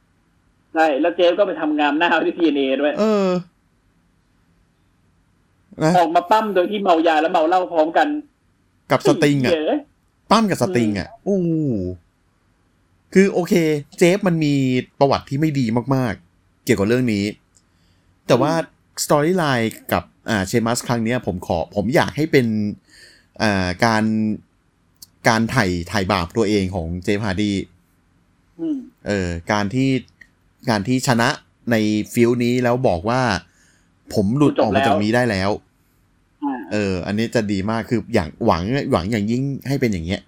[0.74, 3.28] ใช่แล้วเจฟก็ไปทำงามหน้าที่ทีเอด้วย เออ
[5.84, 8.08] นะออกมาปั้มโดยที่เมายาและเมาเหล้าพร้อมกัน
[8.92, 9.58] กับสติงอะเย
[10.32, 11.40] ปั้มกับสติงอะอู้
[13.14, 13.54] คือโอเค
[13.98, 14.56] เจฟมันมี
[15.00, 15.66] ประวัติที่ไม่ดี
[15.96, 17.26] มากๆ เกี่ยวกับเรื่องนี้
[18.28, 18.54] แต่ว่า
[19.04, 22.48] storyline กับอ่าเชมัสครั้งเนี้ยผมขอผมอยากให้เป็น
[23.42, 24.04] อ่าการ
[25.28, 27.54] การไถ่ไถ่บาปตัวเองของเจฟฮาร์ดี
[28.60, 29.90] อืมเออการที่
[30.70, 31.30] การที่ชนะ
[31.72, 31.76] ใน
[32.14, 33.22] feud นี้แล้วบอกว่า
[34.16, 35.52] ผมหลุดออกมาจากนี้ได้แล้ว
[36.44, 40.22] อ่าเออ อันนี้จะดีมากคืออย่างหวังหวังอย่างยิ่งให้เป็นอย่างเงี้ย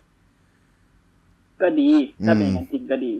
[1.61, 1.89] ก็ดี
[2.25, 3.13] ถ้าเป็นอืมอย่างจริงก็ดี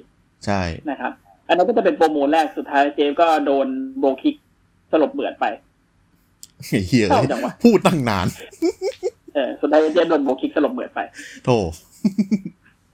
[0.46, 1.12] ใช่นะครับ
[1.48, 3.68] อันนั้นก็จะเป็น promo แรกสุดท้ายเจฟก็โดน
[4.00, 4.36] Brogue Kick
[4.92, 5.46] สลบเหมือดไป
[6.88, 8.28] เฮียเศร้าจังวะพูดตั้งนาน
[9.34, 11.00] เออสุดท้ายเจฟโดน Brogue Kick สลบเหมือดไป
[11.46, 11.50] โถ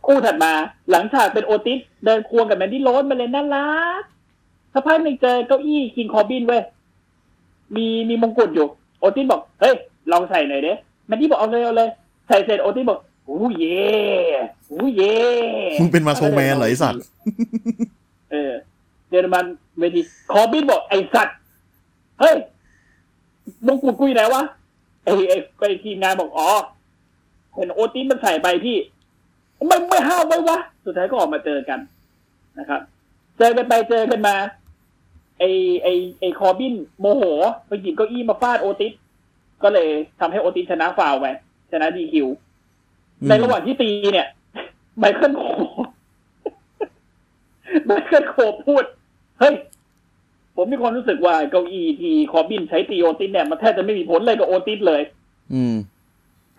[0.06, 0.52] คู่ถัดมา
[0.92, 4.02] หลังฉากเป็นโอติสเดินควงกับแมนดี้โรสมาเลยน่ารัก
[4.74, 6.64] สักพักหนึ่งเจอเก้าอี้คิงคอร์บินเว้ย
[7.76, 8.68] มีมีมงกุฎอยู่
[9.00, 9.74] โอติสบอก เฮ้ย
[10.12, 10.74] ลองใส่หน่อยเด้
[11.08, 11.90] แมนดี้บอกเอาเลยเอาเลย
[12.28, 15.16] ใส่เสร็จโอติสบอกOh yeah Oh yeah
[15.80, 17.02] มึงเป็น Macho Man เหรอไอสัตว์
[18.32, 18.54] เออ
[19.10, 19.42] เดินมา
[19.80, 20.02] เวที
[20.32, 21.36] คอร์บินบอกไอสัตว์
[22.20, 22.36] เฮ้ย
[23.68, 24.44] มงกุฎกูไปไหนวะ
[25.04, 26.50] ไอไอไอทีมงานบอกอ๋อ
[27.56, 28.78] เห็นโอติสมันใส่ไปพี่
[29.68, 31.80] ไม่ไม่ห้ามไว้วะ สุดท้ายก็ออกมาเจอกัน
[32.60, 32.82] นะครับ
[33.38, 34.36] เจอกันไปเจอกันมา
[35.40, 35.44] ไอ
[35.84, 35.88] ไอ
[36.20, 37.24] ไอคอร์บินโมโห
[37.68, 38.94] ไปหยิบเก้าอี้มาฟาดโอติส
[39.64, 39.90] ก็เลย
[40.20, 41.26] ทำให้โอติสชนะฟาวล์ไป
[41.72, 42.28] ชนะ DQ
[43.28, 44.28] ในระหว่างที่ตีเนี่ย
[44.98, 45.44] ไมเคิลโคล
[47.86, 48.36] ไมเคิลโคล
[48.68, 48.84] พูด
[49.40, 49.56] เฮ้ย
[50.56, 55.02] ผมมีความรู้สึกว่าเก้าอี้ที่คอร์บินใช้ตีโอติสเนี่ยมันแทบจะไม่มีผลเลยกับโอติสเลย
[55.54, 55.76] อืม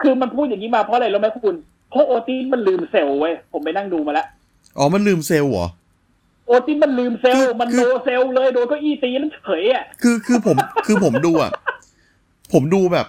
[0.03, 1.57] คือมันพูดอย่างนี้มาเพราะอะไรรู้ไหมคุณ
[1.91, 4.27] เพราะโอติสมันลืม sell เว้ย ผมไปนั่งดูมาแล้ว
[4.79, 10.57] อ๋อ มันลืม sell เหรอโอติสมันลืม sell คือมันคือโดน sell เลยโดนเก้าอี้ตีแล้วเฉยอะคือคือผม
[10.87, 11.51] คือผมดูอะ
[12.53, 13.07] ผมดูแบบ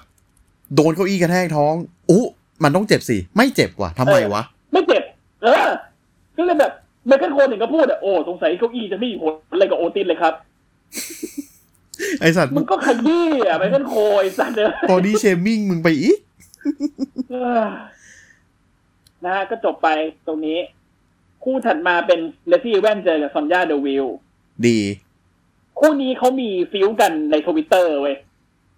[0.75, 1.73] โดนเก้าอี้กระแทกท้อง
[2.09, 2.25] อู้
[2.63, 5.03] มันต้องเจ็บสิ ไม่เจ็บว่ะทำไมวะ ไม่เจ็บ
[5.43, 5.69] เออ
[6.37, 6.71] ก็เลยแบบ
[7.07, 10.33] ไมเคิลโคลถึงก็พูดอะโอ้สงสัยเก้าอี้จะไม่มีผลอะไรกับโอติสเลยครับ
[12.21, 16.17] ไอสัตว์มึงก็ขยี้อะไมเคิลโคลไอ้สัตว์เลย body shaming มึงไปอีก
[17.31, 17.63] เออ
[19.25, 19.87] นะฮะก็จบไป
[20.27, 20.59] ตรงนี้
[21.43, 24.05] คู่ถัดมาเป็นเลซี่อีแวนส์เจอกับซอนยาเดวิลล์
[24.67, 24.79] ดิ
[25.79, 28.15] คู่นี้เขามี feud กันในทวิตเตอร์เว้ย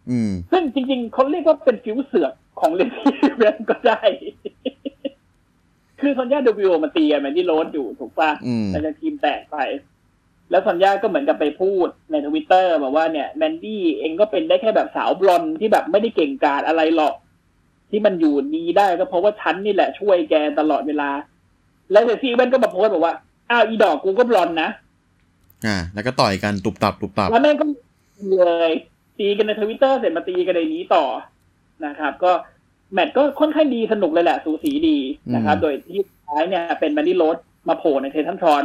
[0.09, 4.01] อืมซึ่งจริงๆเขาเรียกว่าเป็น feud เสือกของเลซี่อีแวนส์ก็ได้
[6.01, 9.57] คือซอนยาเดวิลมันตีกับแมนดี้โรสอยู่ถูกปะอืมแต่จะทีมแตกไป
[10.49, 17.15] แล้วซอนย่าก็เหมือนกับไปพูดในทวิตเตอร์บอกว่าเนี่ยแมนดี้เองก็เป็นได้แค่แบบสาวบลอนด์ที่แบบไม่ได้เก่งกาจอะไรหรอก
[17.89, 21.09] ที่มันอยู่ดีได้ก็เพราะว่าฉันนี่แหละช่วยแกตลอดเวลา
[21.91, 23.15] แล้ว Lacey Evans ก็มาโพสต์บอกว่า
[23.49, 24.69] อ้าวอีดอกกูก็บลอนด์นะ
[25.65, 27.65] อ่า แล้วก็ต่อยกันตุบตับตุบตับแล้วแม่งก็
[28.29, 28.71] เลย
[29.19, 31.05] ตีกันในทวิตเตอร์เสร็จมาตีกันในนี้ต่อ
[31.85, 32.31] นะครับ ก็
[32.93, 34.97] แมตช์ก็ค่อนข้างดีสนุกเลยแหละ สูสีดี
[35.35, 37.37] นะครับอืมโดยที่สุดท้ายเนี่ยเป็น Mandy Rose
[37.69, 38.63] มาโผล่ใน Titantron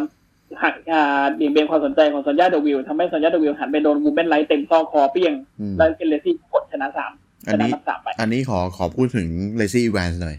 [0.63, 7.13] หักอ่าเบี่ยงเบนความสนใจของ Sonya Deville ทำให้ Sonya Deville หันไปโดน Woman's Right เต็มซอกคอเปี้ยงอืมแล้วเกน Lacey กดชนะสาม
[7.47, 9.27] อัชนนะนี้นับสามไปอันนี้ขอขอพูดถึง
[9.57, 10.37] Lacey Evans หน่อย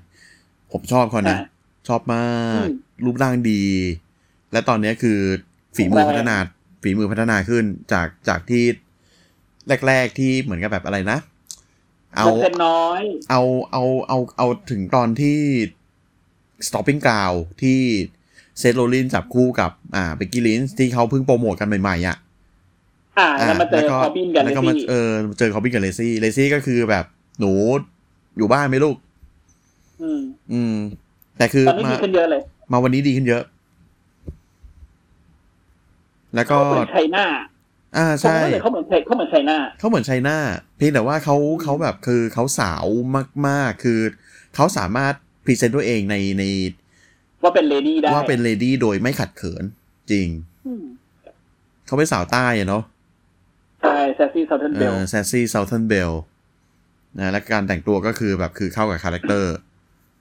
[0.71, 1.45] ผมชอบเขานะอ่า
[1.89, 2.27] ชอบมา
[2.63, 2.75] กอืม
[3.05, 3.63] รูปร่างดี
[4.51, 5.19] และตอนเนี้ยคือ
[5.75, 6.37] ฝีมือแรงพัฒนา
[6.83, 7.63] ฝีมือพัฒนาขึ้น
[7.93, 8.63] จากจากที่
[9.87, 11.19] แรก ๆที่เหมือนกับแบบอะไรนะ
[12.15, 13.41] เอาลงเซ็นน้อย เอา
[13.71, 15.39] เอาเอาเอาถึงตอนที่
[16.67, 17.79] Stomping Grounds ที่
[18.59, 22.17] Seth Rollins จับคู่กับอ่า Becky Lynch ที่เขาเพิ่งโปรโมทกันใหม่ๆอะ
[23.19, 27.05] อ่าแล้วมาเจอคอบินกับเลแล้วก็มาซี่เออเจอ Corbin กับ Lacey Lacey ก็คือแบบ
[27.39, 27.51] หนู
[28.37, 28.97] อยู่บ้านไหมลูก
[30.01, 30.21] อืม
[30.53, 30.75] อืม
[31.39, 32.41] แต่คือตอนนี้มาดีขึ้นเยอะเลย
[32.71, 33.43] มาวันนี้ดีขึ้นเยอะ
[36.35, 37.25] แล้วก็เขาเหมือน Chyna
[37.97, 40.37] อ่าผมใช่ว่าเขาเหมือนเขาเหมือน Chynaเขาเหมือน Chyna
[40.77, 42.85] เพียงแต่ว่าเขาเขาแบบคือเขาสาว
[43.47, 43.99] มาก ๆ คือ
[44.55, 45.13] เขาสามารถ
[45.45, 46.43] present ตัวเองในใน
[47.43, 49.63] ว่าเป็น lady ได้ว่าเป็นเลดี้โดยไม่ขัดเขิน
[50.11, 50.27] จริง
[50.67, 50.83] อืม
[51.85, 52.83] เขาเป็นสาวใต้อะเนาะ
[53.81, 56.11] ใช่ Sassy Southern Belle แซซี่ Southern Belle
[57.19, 59.55] นะและการแต่งตัวก็คือแบบคือเข้ากับ character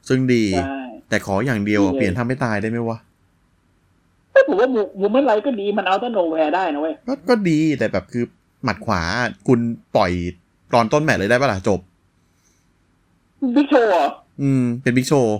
[0.08, 0.77] ซึ่งดี ใช่
[1.08, 2.98] แต่ขออย่างเดียวอะดีเลยเปลี่ยนท่าไม้ตายได้ไหมวะ
[4.32, 4.68] เอ้ยผมว่า
[5.00, 8.24] Woman's Right ก็ดีมัน out of nowhere ได้นะเว้ยก็ก็ดีแต่แบบคือ
[8.64, 9.02] หมัดขวา
[9.48, 9.60] คุณ
[9.96, 10.12] ปล่อย
[10.72, 11.80] ตอนต้นแมตช์เลยได้ปะล่ะจบ
[13.56, 13.92] Big Show
[14.42, 15.38] อืม เป็น Big Show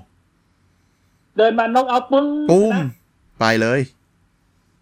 [1.37, 2.87] เดินมาน็อกเอาต์ปึ้งปุ้มนะ
[3.41, 3.81] ไปเลย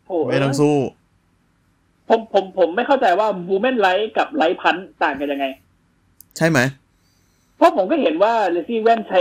[0.07, 0.77] โอ้ไม่ต้องสู้
[2.09, 5.47] ผมผมผมไม่เข้าใจว่า Woman's Right กับ right punch ต่างกันยังไง
[6.37, 6.59] ใช่ไหม
[7.57, 9.21] เพราะผมก็เห็นว่า Lacey Evans ใช้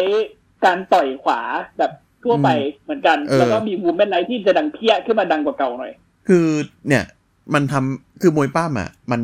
[0.64, 1.42] การต่อยขวา
[1.78, 1.92] แบบ
[2.24, 2.50] ทั่วไป
[2.84, 5.94] เหมือนกันเออแล้วก็มี Woman's Right ที่จะดังเพี้ยขึ้นมาดังกว่าเก่าหน่อย
[6.28, 6.48] คือ
[6.88, 7.04] เนี่ย
[7.54, 9.22] มันทำคือมวยปล้ำอะมัน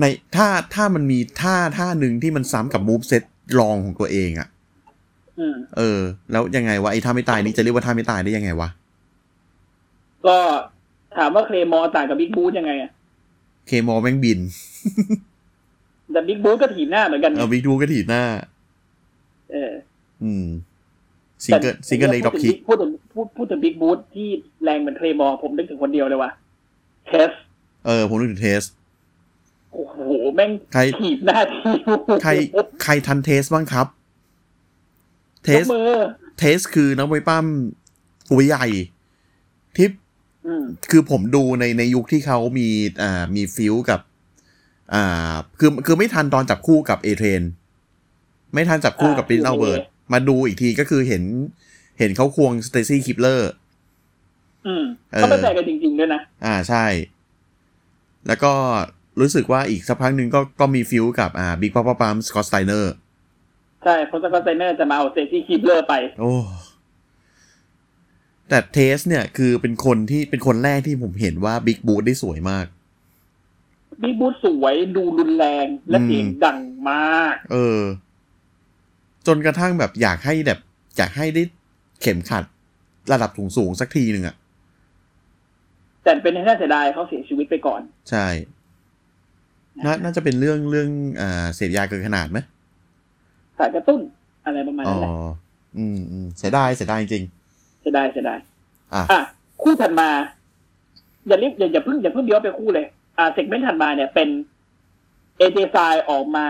[0.00, 0.04] ใน
[0.36, 3.22] ถ้าถ้ามันมีท่าท่าหนึ่งที่มันซ้ำกับ moveset
[3.58, 4.48] รองของตัวเองอะ
[5.38, 6.00] อืมเออ
[6.32, 8.68] แล้วยังไงวะไอ้ท่าไม้ตายนี่จะเรียกว่าท่าไม้ตายได้ยังไงวะ
[10.26, 10.36] ก็
[11.16, 12.90] ถามว่า Claymore ต่างกับ big boot ยังไงอะ
[13.66, 14.38] Claymore แม่งบิน
[16.12, 18.24] แต่ big boot ก็ถีบหน้าเหมือนกันไงเอา big boot ก็ถีบหน้า
[19.52, 19.72] เออ
[20.24, 20.46] อืม
[21.44, 24.28] single single leg dropkickพูดถึงพูดพูดถึง big boot ที่
[24.64, 26.30] แรงเหมือน Claymore ผมนึกถึงคนเดียวเลยว่ะ
[27.06, 27.30] Test
[27.86, 28.62] เออ ผมนึกถึง Test
[29.72, 29.96] โอ้โห
[30.34, 31.70] แม่งใครถีบหน้าที
[32.22, 32.30] ใคร
[32.82, 33.86] ใครทัน Test บ้างครับ
[35.44, 37.46] Test ก็คือ Test คือนักมวยปล้ำ
[38.30, 38.66] ตัวใหญ่
[39.76, 39.88] ที่
[40.46, 42.68] อืมคือผมดูในในยุคที่เขามี
[43.02, 44.00] อ่ามี feud กับ
[44.94, 47.42] อ่า คือคือไม่ทันตอนจับคู่กับ A-Train
[48.54, 49.82] ไม่ทันจับคู่กับ Prince Albert
[50.12, 51.22] มาดูอีกทีก็คือเห็น
[51.98, 53.50] เห็นเขาควง Stacy Keibler
[54.66, 56.84] อืมเออเขาเป็นแฟนกันจริง ๆ ด้วยนะ อ่าใช่
[58.26, 58.52] แล้วก็
[59.20, 62.94] รู้สึกว่าอีกสักพักหนึ่งก็ก็มี feud กับอ่า Big Poppa Pump Scott Steiner
[63.84, 66.32] ใช่เพราะ Scott Steiner จะมาเอา Stacy Keibler ไป โอ้
[68.48, 72.66] แต่ Test เนี่ยคือเป็นคนที่เป็นคนแรกที่ผมเห็นว่าบิ๊กบู t ได้สวยมาก
[74.02, 76.58] big boot สวยดูรุนแรงและอืมเสียงดัง
[76.90, 77.80] มาก เออ
[79.26, 80.58] จนกระทั่งแบบอยากให้แบบ
[80.96, 81.42] อยากให้ได้
[82.00, 82.44] เข็มขัด
[83.12, 84.36] ระดับสูงสูงๆสักทีหนึ่งอะ
[86.02, 87.80] แต่เป็นที่น่าเสียดายเขาเสียชีวิตไปก่อน
[88.10, 88.26] ใช่
[89.84, 90.88] นาน่าจะเป็นเรื่องเรื่อง
[91.20, 92.38] อ่าเสพยาเกินขนาดไหม
[93.58, 94.00] สารกระตุ้น
[94.44, 95.10] อะไรประมาณอ๋อนั้นแหละ
[95.78, 97.24] อืมอืมเสียดายเสียดายจริง
[97.80, 98.38] เสียดายเสียดาย
[98.94, 99.20] อะอะ
[99.62, 100.08] คู่ถัดมา
[101.26, 102.86] อย่าเรียกอย่าอย่าเพิ่งอย่าเพิ่งเดียวไปคู่เลย
[103.18, 104.28] อ่าเซกเมนต์ถัดมาเนี่ยเป็น
[105.38, 105.76] เอเจไซ
[106.10, 106.46] ออกมา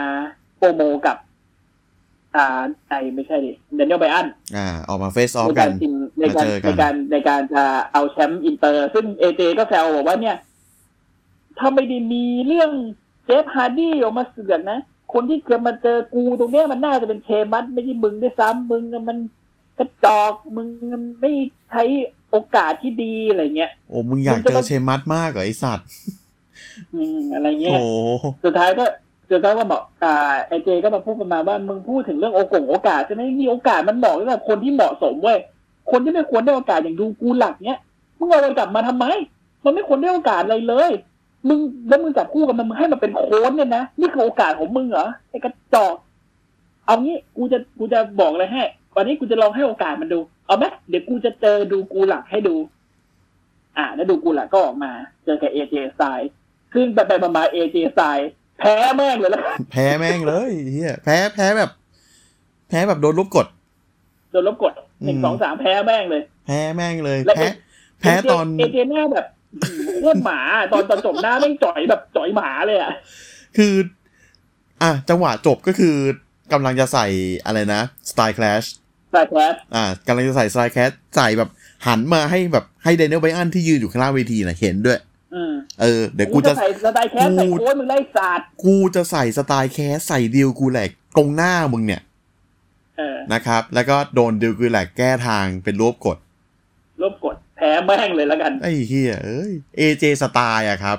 [0.59, 1.17] promo กับ
[2.37, 2.47] อ่า
[2.89, 10.37] ไอไม่ใช่ดิ Daniel Bryanอ่า ออกมา face off ในกัการนชิงในการมาเจอกันในการในการจะเอาแชมป์อินเตอร์ ซึ่ง AJ ก็แซวบอกว่าเนี่ย
[11.59, 12.71] ถ้าไม่ได้มีเรื่อง
[13.25, 14.79] Jeff Hardy ออกมาเสือกนะ
[15.13, 19.19] คนที่เกิดมาเจอกูตรงเนี้ยมันน่าจะเป็น Sheamus ไม่ใช่มึงด้วยซ้ำมึงมัน
[19.79, 21.33] กระจอกมึงมันไม่
[21.71, 21.83] ใช้
[22.31, 25.89] โอกาสที่ดีอะไรเงี้ยโอ้มึงอยากเจอ Sheamus มากเหรอไอ้สัตว์
[26.95, 27.83] อืมอะไรเงี้โอ้ย
[28.45, 28.85] สุดท้ายก็
[29.31, 35.39] สุดท้าบอกอ่าไอเจก็มาพูดประมาณว่ามึงพูดถึงเรื่องโอกงโอกาสใช่ไหมมีโอกาสมันบอกว่าคนที่เหมาะสมเว้ย
[35.91, 37.81] คนที่ไม่ควรได้โอกาสอย่างดูกูหลักเนี้ย
[38.19, 39.05] มึงเอามันกลับมาทำไม
[39.65, 40.91] มันไม่ควรได้โอกาสอะไรเลย
[41.49, 45.95] มึงแล้วมึงจับคู่กับมันมึงให้มันเป็นโค้ชเนี่ยนะนี่คือโอกาสของมึงเหรอไอกระจอก
[46.87, 48.63] เอางี้กูจะกูจะบอกเลยให้
[48.97, 52.57] วันนี้กูจะลองให้โอกาสมันดู เอาไหมเดี๋ยวกูจะเจอดูกูหลักให้ดู
[53.77, 54.93] อ่าแล้วดูกูหล่ะก็ออกมา
[55.25, 56.31] เจอกับเอเจสไตล์
[56.75, 58.03] ซึ่งไปมาเอเจสไต
[58.61, 61.71] แพ้แม่งเลยแล้วกันแพ้แม่งเลยเฮียแพ้แพ้แบบ
[62.69, 63.47] แพ้แบบโดนลบกด
[64.33, 64.73] โดนลบกด
[65.05, 67.47] หนึ่งอืมสองสามแพ้แม่งเลย แพ้แม่งเลยและแพ้
[68.01, 69.27] แพ้ตอนเอเจหน้าแบบ
[70.01, 70.41] โคตรหมา
[70.73, 72.93] ตอนตอนจบหน้าแม่งจ่อยแบบจ่อยหมาเลยอะ
[73.57, 73.75] คือ
[74.83, 75.95] อะจังหวะจบก็คือ
[76.53, 77.07] กำลังจะใส่
[77.47, 78.67] อะไรนะ Style Clash
[79.13, 81.51] แต่แคสอ่ากำลังจะใส่ Style Clash ใส่แบบ
[81.87, 85.14] หันมาให้แบบให้เดน i น l ลไบอันที่ยืนอยู่ข้างล่างเวทีน่ะเห็นด้วยอืม
[85.81, 92.03] เออเดี๋ยวกูจะใส่ Style Clash ใส่โค้ดมึงไอ้สัตว์กูจะใส่ Style Clash ใส่ Drew Gulak ตรงหน้ามึงเนี่ย
[92.99, 96.19] เออนะครับ แล้วก็โดน Drew Gulak แก้ทางเป็น roll up กด
[97.03, 100.99] roll up กดแพ้แม่งเลยแล้วกัน ไอ้เฮียเอ้ย AJ สไตล์อะครับ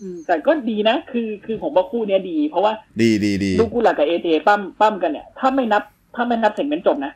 [0.00, 5.82] อืมแต่ก็ดีนะ คือคือผมว่าคู่เนี้ยดี เพราะว่า ดีดี Drewกูหลักกับเอเจปั้มปั้มกันเนี่ย ถ้าไม่นับ
[6.14, 7.12] ถ้าไม่นับ segment จบนะ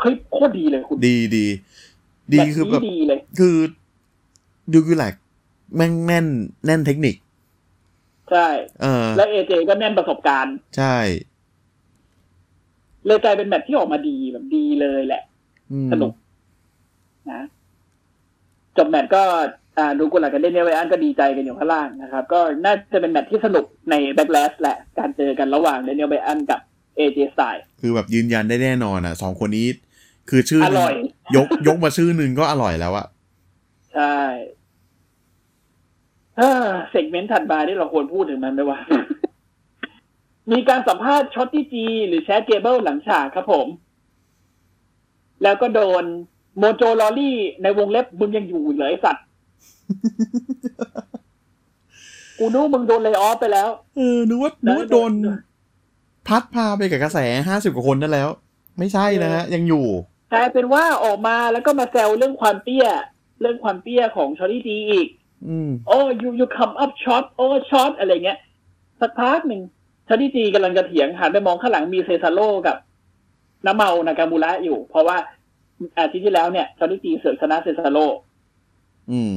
[0.00, 1.46] เฮ้ยโคตรดีเลยคุณดีดี
[2.32, 3.56] ดีคือแบบดีเลย คือ
[4.72, 5.14] Drew Gulak
[5.76, 6.26] แม่งแน่น
[6.66, 7.16] แน่นเทคนิค
[8.30, 8.46] ใช่
[8.82, 10.96] เออ แล้ว AJ ก็แน่นประสบการณ์ ใช่
[13.06, 15.22] เลยกลายเป็นแมตช์ที่ออกมาดีแบบดีเลยแหละ
[15.72, 16.12] อืมสนุก
[17.32, 17.42] นะ
[18.76, 19.22] จบแมตช์ก็
[19.78, 26.60] อ่า Drew Gulak กับ Daniel Bryan ก็ดีใจกันอยู่ข้างล่างนะครับ ก็น่าจะเป็นแมตช์ที่สนุกใน Backlash แหละ การเจอกันระหว่าง Daniel Bryan กับ
[26.96, 29.66] AJ Stylesคือแบบยืนยันได้แน่นอนอะสองคนนี้
[30.30, 30.94] คือชื่ออหนึ่งร่อย
[31.36, 33.06] ยกยกมาชื่อหนึ่งก็อร่อยแล้วอะ
[33.94, 34.16] ใช่
[36.38, 38.78] เออ segment ถัดมาที่เราควรพูดถึงมันไหมวะ
[40.52, 43.66] มีการสัมภาษณ์ Shorty G หรือ Chad Gable หลังฉากครับผม
[45.42, 46.04] แล้วก็โดน
[46.58, 49.24] Mojo Rawley ในวงเล็บมึงยังอยู่เหรอไอ้สัตว์
[52.38, 55.12] กูนึกว่ามึงโดน lay off ไปแล้ว เออ นึกว่านึกว่าโดน
[56.28, 58.28] พัดพาไปกับกระแสห้าสิบกว่าคนนั่นแล้ว
[58.78, 59.86] ไม่ใช่นะฮะ ยังอยู่
[60.32, 62.86] กลายเป็นว่าออกมาแล้วก็มาแซวเรื่องความเตี้ย
[63.40, 65.23] เรื่องความเตี้ยของ Shorty G อีกอืม
[65.86, 68.38] oh you you come up short oh short อะไรเงี้ย
[69.00, 69.60] สักพักหนึ่ง
[70.08, 72.76] Shorty G กำลังจะเถียงหันไปมองข้างหลังมี Cesaro กับ
[73.66, 75.16] Nakamura อยู่ เพราะว่า
[75.96, 78.06] อาทิตย์ที่แล้วเนี่ย Shorty G เสือกชนะ Cesaro
[79.10, 79.32] อืม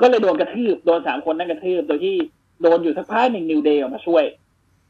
[0.00, 2.16] ก็เลยโดนกระทืบโดนสามคนนั่นกระทืบโดยที่
[2.62, 4.24] โดนอยู่สักพักหนึ่ง New Day ออกมาช่วย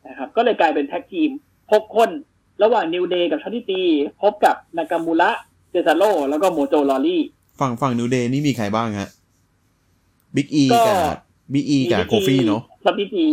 [0.08, 1.30] นะครับ ก็เลยกลายเป็น tag team
[1.72, 2.10] หกคน
[2.62, 3.82] ระหว่าง New Day กับ Shorty G
[4.22, 5.30] พบกับ Nakamura
[5.70, 7.22] Cesaro แล้วก็ Mojo Rawley
[7.60, 9.10] ฝั่งฝั่ง New Day นี่มีใครบ้างฮะ
[10.36, 11.18] Big E ก็กับ
[11.52, 13.26] Big E กับ Kofi เนาะ Shorty G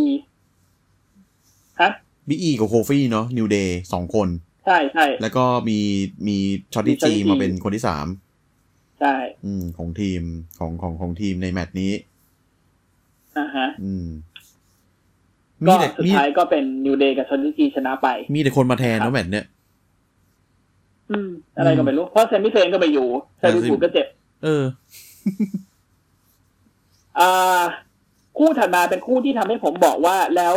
[1.80, 1.90] ฮะ
[2.28, 4.28] Big E กับ Kofi เนาะ New Day สองคน
[4.66, 5.78] ใช่ใช่แล้วก็มี
[6.26, 6.36] มี
[6.72, 8.06] ช็อตตี้มี Shotty จี G มาเป็นคนที่สาม
[9.00, 9.14] ใช่
[9.44, 10.22] อืม ของทีม
[10.58, 11.92] ของของของทีมในแมตช์นี้
[13.38, 14.06] อ่าฮะ อืม
[15.68, 19.46] ก็มีแต่สุดมีท้ายก็เป็นนิวเดย์กับชนทิจีชนะไป มีแต่คนมาแทนครัเนาะบแมตช์เนี้ย
[21.10, 21.28] อืม
[21.58, 23.06] อะไรก็ไม่รู้เพราะแซมมี่เซนก็ไปอยู่
[23.38, 24.06] แซมมี่แต่ฟูดก็เจ็บ
[24.44, 25.69] เอออ่า
[28.38, 30.54] คู่ถัดมาเป็นคู่ที่ทำให้ผมบอกว่าแล้ว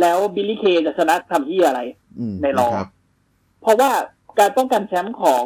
[0.00, 1.80] แล้วบิลลี่เคจะชนะทำที่อะไร
[2.18, 2.88] อืมใน Raw นะครับ
[3.62, 3.90] เพราะว่า
[4.38, 5.44] การป้องกันแชมป์ของ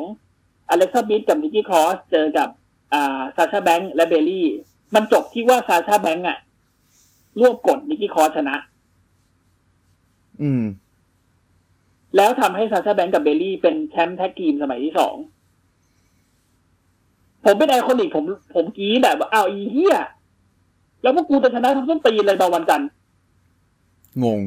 [0.71, 2.49] Alexa Bliss กับ Nikki Cross เจอกับ
[2.95, 4.47] อ่า Sasha Banks และ Bayley
[4.95, 6.39] มันจบที่ว่า Sasha Banks อะ
[7.41, 8.57] รวบกด Nikki Cross ชนะ
[10.43, 10.65] อืม
[12.17, 15.17] แล้วทำให้ Sasha Banks กับ Bayley เป็นแชมป์ tag team สมัยที่สอง
[17.45, 19.97] ผมเป็น IIconics ผมผมกรี๊ดแบบว่าอ้าวอีเหี้ย
[21.03, 22.89] แล้วพวกกูจะชนะทั้งต้นปีเลยตอนวันจันทร์
[24.25, 24.41] งง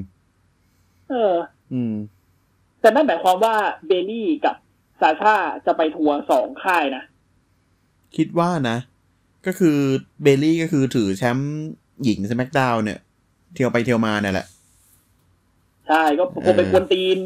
[1.09, 1.33] เออ
[1.73, 1.93] อืม
[2.81, 3.55] แต่นั่นหมายความว่า
[3.88, 4.55] Bayley กับ
[4.99, 7.03] Sasha จะไปทัวร์สองค่ายนะ
[8.15, 8.77] คิดว่านะ
[9.45, 9.77] ก็คือ
[10.23, 11.51] Bayley ก็คือถือแชมป์
[12.03, 12.99] หญิงส c k กดาวเนี่ย
[13.53, 14.47] เที่ยวไปเที่ยวมาเนี่ยแหละ
[15.87, 17.17] ใช่ ก็คงเป็นกวนตีน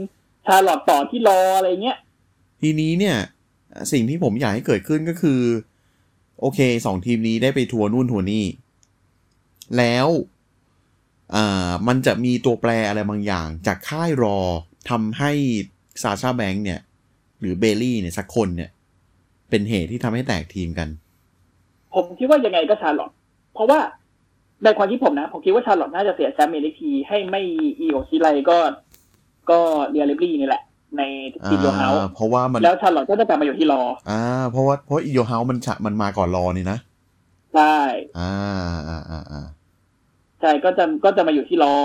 [0.46, 1.98] Charlotte ต่อที่ Raw อะไรเงี้ย
[2.62, 3.18] ทีนี้เนี่ย
[3.92, 5.40] สิ่งที่ผมอยากให้เกิดขึ้นก็คือ
[6.42, 8.46] โอเคสองทีมนี้ได้ไปทัวร์นู่นทัวร์นี่
[9.78, 10.08] แล้ว
[11.36, 14.38] อ่ามันจะมีตัวแปรอะไรบางอย่าง จากค่ายรอ
[14.90, 15.32] ทำให้
[16.04, 16.80] ซาชาแบงค์เนี่ย
[17.40, 18.70] หรือเบลลี่เนี่ยสักคนเนี่ย
[19.50, 20.88] เป็นเหตุที่ทำให้แตกทีมกัน
[21.94, 23.12] ผมคิดว่ายังไงก็ชาลอต
[23.54, 23.80] เพราะว่า
[24.64, 27.42] ในความคิดผมนะ ผมคิดว่าชาลอตน่าจะเสียแชมป์เมลิทีให้ไม่
[27.80, 28.58] อีโอชิไลก็
[29.50, 29.60] ก็
[29.90, 30.64] เรียลเลบลี่นี่แหละ
[30.98, 31.02] ใน
[31.48, 34.22] ทีมโยเฮาอ่าเพราะว่ามันแล้วชาลอตก็จะกลับมาอยู่ที่รอ อ่า
[34.52, 36.78] เพราะว่าเพราะอีโยเฮามันฉะมันมาก่อนรอนี่นะ
[37.56, 37.80] ใช่
[38.20, 38.32] อ่า
[38.88, 39.46] อ่าอ่าอ่า
[40.42, 41.76] ใช่ก็จะก็จะมาอยู่ที่ Raw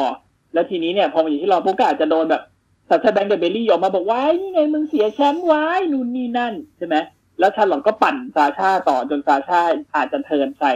[0.54, 2.42] แล้วทีนี้เนี่ย พอมาอยู่ที่ Raw ปุ๊บก็อาจจะโดนแบบ
[2.88, 6.96] Sasha Banks กับ Bayley ออกมาบอกว่านี่ไงมึงเสียแชมป์ไว้นู่นนี่นั่นใช่ไหม
[7.38, 9.60] แล้ว Charlotte ก็ปั่น Sasha ต่อจน Sasha
[9.96, 10.74] อาจจะ turn ใส่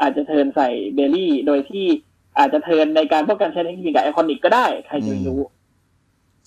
[0.00, 1.86] อาจจะ turn ใส่ Bayley โดยที่
[2.38, 5.40] อาจจะ turn ในการป้องกันแชมป์ tag กับ IIconics ก็ได้ ใครจะไปรู้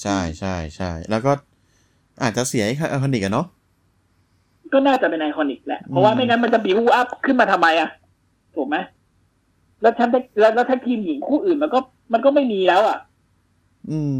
[0.01, 1.31] ใช่ใช่ใช่แล้วก็
[2.23, 3.47] อาจจะเสียไอ้ IIconics อะเนาะ
[4.73, 7.89] ก็น่าจะเป็น IIconics แหละ เพราะว่าไม่งั้นมันจะบีวูอัพขึ้นมาทำไมอะ
[8.55, 8.77] ถูกไหม
[9.81, 10.09] แล้วแทน
[10.39, 11.79] แล้วแล้ว tag team หญิงคู่อื่นมันก็
[12.13, 12.97] มันก็ไม่มีแล้วอะ
[13.91, 14.15] อืม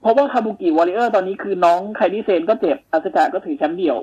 [0.00, 3.98] เพราะว่า Kabuki Warriors ตอนนี้คือน้อง Kairi Sane ก็เจ็บ Asuka ก็ถือแชมป์เดี่ยว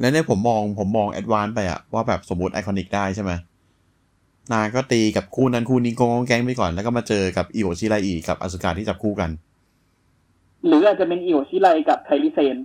[0.00, 3.32] แล้วเนี่ยผมมองผมมอง advance ไปอะว่าแบบสมมติ IIconics ได้ใช่ไหม
[4.52, 9.30] นางก็ตีกับคู่นั้นคู่นี้โกงแก๊งไปก่อน แล้วก็มาเจอกับ Io Shirai กับ Asuka ที่จับคู่กัน
[10.66, 12.56] หรืออาจจะเป็น Io Shirai กับ Kairi Sane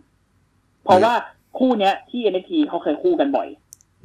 [0.87, 1.13] เพราะว่า
[1.59, 3.47] คู่เนี้ยที่ NXT เขาเคยคู่กันบ่อย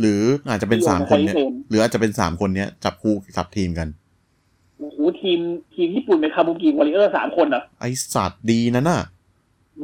[0.00, 3.88] หรืออาจจะเป็นสามคนเนี้ยอิโอกับไคลี่เซนหรืออาจจะเป็นสามคนเนี้ยจับคู่จับทีมกัน
[4.78, 5.40] โอ้โหทีม
[5.74, 7.84] ทีมญี่ปุ่นเป็น Kabuki Warriors สามคนเหรอไอ้
[8.14, 9.00] สัตว์ดีนะน่ะ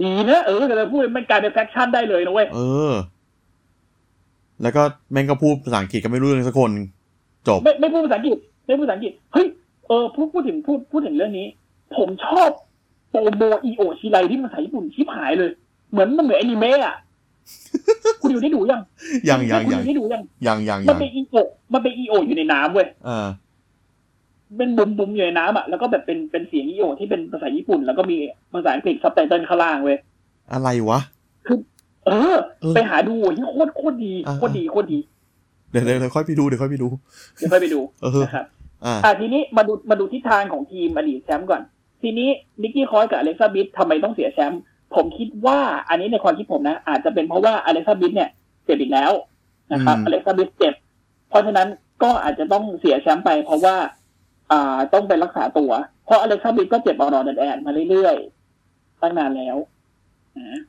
[0.02, 2.60] ดีนะเออแต่พูดมันกลายเป็น faction ได้เลยนะเว้ยเอ
[2.90, 2.92] อ
[4.62, 6.70] แล้วก็แม่งก็พูดภาษาอังกฤษก็ไม่รู้เรื่องสักคน
[7.48, 9.46] จบ ไม่ไม่พูดภาษาอังกฤษไม่พูดภาษาอังกฤษเฮ้ย
[9.88, 11.46] เออพูดพูดถึงพูดพูดถึงเรื่องนี้
[11.96, 12.50] ผมชอบ
[13.10, 15.50] โปรโมอีโอชิไลที่มันภาษาญี่ปุ่นชิบหายเลย
[15.92, 16.96] เหมือนมันเหมือนแอนิเมะอะ
[18.20, 18.80] คุณอยู่ได้ดูยัง
[19.28, 21.36] ยังยังคุณยัองยู่ได้ดูยังยังยังมันยังเป็นอีโอ
[21.72, 23.28] มันเป็นอีโออยู่ในน้ำเว้ยอ่า
[24.56, 28.16] เป็นบุมบุมอยู่ในน้ำอะแล้วก็แบบเป็นเป็นเสียงอีโอที่เป็นภาษาญี่ปุ่น แล้วก็มี
[28.54, 29.98] ภาษาอังกฤษซับไตเติลข้างล่างเว้ย
[30.52, 31.00] อะไรวะ
[31.44, 31.58] เออ
[32.06, 34.98] เออ ไปหาดูที่โคตรโคตรดีอ่าโคตรดีโคตรดี
[35.70, 36.88] เดี๋ยวเดี๋ยวเดี๋ยวค่อยไปดูเดี๋ยวค่อยไปดู
[37.36, 38.46] เดี๋ยวค่อยไปดูเออนะครับ
[38.84, 41.62] อ่าอะทีนี้มาดูมาดูทิศทางของทีมอดีตแชมป์ก่อน
[42.02, 42.28] ทีนี้
[42.62, 44.60] Nikki Cross กับ Alexa Bliss ทำไมต้องเสียแชมป์
[44.94, 48.30] ผมคิดว่าอันนี้ในความคิดผมนะ อาจจะเป็นเพราะว่า Alexa Bliss เนี่ย
[48.64, 49.12] เจ็บอีกแล้ว
[49.72, 50.74] นะครับอืม Alexa Bliss เจ็บ
[51.28, 51.68] เพราะฉะนั้น
[52.02, 53.76] ก็อาจจะต้องเสียแชมป์ไป เพราะว่า
[54.52, 55.70] อ่าต้องไปรักษาตัว
[56.04, 59.56] เพราะ Alexa Bliss ก็เจ็บออดๆแอดๆมาเรื่อยๆตั้งนานแล้ว
[60.38, 60.60] นะ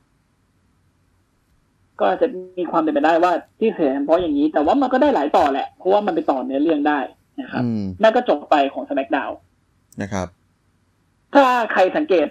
[1.98, 2.28] ก็อาจจะ
[2.58, 6.98] มีความเป็นไปได้ว่าที่เสียเพราะอย่างนี้ แต่ว่ามันก็ได้หลายต่อแหละ เพราะว่ามันไปต่อเนื้อเรื่องได้
[7.40, 9.32] นะครับอืมนั่นก็จบไปของ SmackDown
[10.02, 10.26] นะครับ
[11.34, 12.26] ถ้าใครสังเกต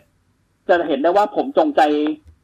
[0.69, 1.81] จะเห็นได้ว่าผมจงใจ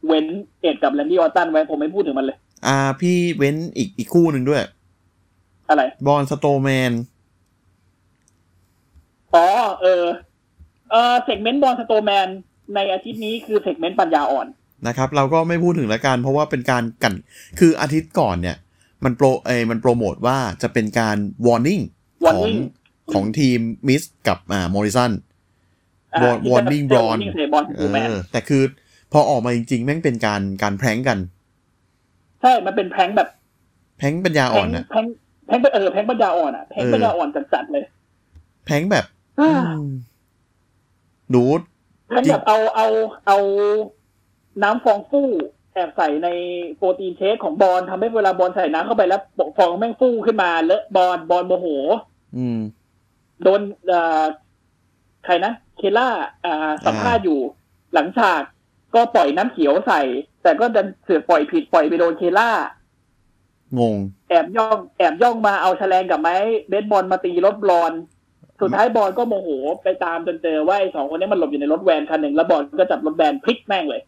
[0.07, 0.25] เว้น
[0.61, 2.37] Edge กับ Randy Orton ไว้ผมไม่พูดถึงมันเลย
[2.67, 4.61] อ่า พี่เว้นอีกอีกคู่หนึ่งด้วย
[5.69, 6.91] อะไร Braun Strowman
[9.35, 9.47] อ๋อ
[9.81, 10.05] เออ
[10.91, 12.27] เออ segment Braun Strowman
[12.75, 14.47] ในอาทิตย์นี้คือเซกเมนต์ปัญญาอ่อน
[14.87, 17.13] นะครับ เราก็ไม่พูดถึงละกันเพราะว่าเป็นการกัน
[17.59, 18.57] คืออาทิตย์ก่อนเนี่ย
[19.03, 21.79] มันโปรเอยมันโปรโมทว่าจะเป็นการวอร์นิ่ง
[22.25, 22.59] ของ warning
[23.13, 25.11] ของทีมมิสกับอ่ามอริสัน
[26.15, 28.61] อ่า Warn- ที่จะ warning เจอ Braun warning เซบอลสเอโตแมนอแต่คือ
[29.11, 31.17] พอออกมาจริงๆ แม่งเป็นการการแพร้งกัน
[32.41, 33.27] ใช่ มันเป็นแพงแบบ
[33.97, 35.05] แพร้งปัญญาแพอ่องนนะแพง
[35.47, 37.83] แพงเออแพงปัญญาอ่อนอะแพงเออปัญญาอ่อนจัดๆเลย
[38.65, 39.05] แพร้งแบบ
[39.39, 39.89] อ่าอืม
[41.31, 41.43] หนู
[42.07, 42.87] แพงแบบเอาเอา
[43.27, 43.37] เอา
[44.63, 45.29] น้ำฟองฟู่
[45.73, 46.29] แอบใส่ใน
[46.75, 49.21] โปรตีนเชคของบอลทำให้เวลาบอลใส่น้ำเข้าไปแล้ว
[49.57, 51.67] ฟองแม่งฟู่ขึ้นมาเลอะบอลบอลโมโห
[52.37, 52.59] อืม
[53.43, 54.23] โดนเอ่อ
[55.25, 56.09] ใครนะ เคล่า
[56.45, 57.39] อ่าสัมภาษณ์อยู่
[57.93, 58.41] หลังฉาก
[58.95, 60.01] ก็ปล่อยน้ำเขียวใส่
[60.43, 62.49] แต่ก็ดันเสือกปล่อยผิดปล่อยไปโดนเคล่า
[63.79, 63.95] งง
[64.29, 66.35] แอบย่องแอบย่องมาเอาชะแลงกับไม้
[66.69, 67.93] เบสบอลมาตีรถ Braun
[68.61, 69.49] สุดท้าย Braun ก็โมโห
[69.83, 74.01] ไปตามจนเจอว่าไอ้สองคนนี้มันหลบอยู่ในรถแวนคันหนึ่งแล้ว Braun ก็จับรถแวนพลิกแม่งเลย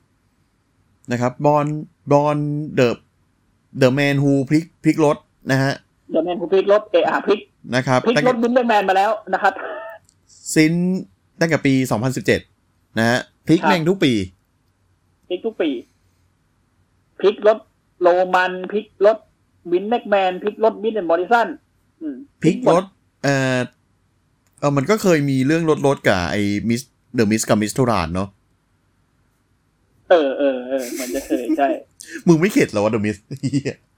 [1.12, 1.66] นะครับ Braun
[2.12, 2.38] Braun
[2.76, 5.18] the the man who พลิกพลิกรถ
[5.52, 5.74] นะฮะ
[6.10, 7.40] the man who พลิกรถเอะอะพลิก
[7.76, 9.54] นะครับพลิกรถตั้งแต่บินแมนมาแล้วนะครับ
[10.54, 10.74] since
[11.40, 11.74] ตั้งแต่ปี
[12.36, 14.14] 2017 นะฮะพลิกครับแม่งทุกปี
[15.28, 15.70] พลิกทุกปี
[17.20, 17.58] พลิกรถ
[18.02, 19.18] โรมันพลิกรถ
[19.72, 21.48] Vince McMahon พลิกรถ Miz and Morrison
[22.02, 22.84] อืมพลิกรถ
[23.24, 23.60] เอ่อ
[24.60, 26.82] เออมันก็เคยมีเรื่องรถรถกับไอ้ Miz
[27.16, 28.30] The Miz กับ Miztourage เนาะ
[30.10, 31.68] เออเออเออเหมือนจะเคยใช่
[32.28, 33.18] มึงไม่เข็ดเหรอวะ The Miz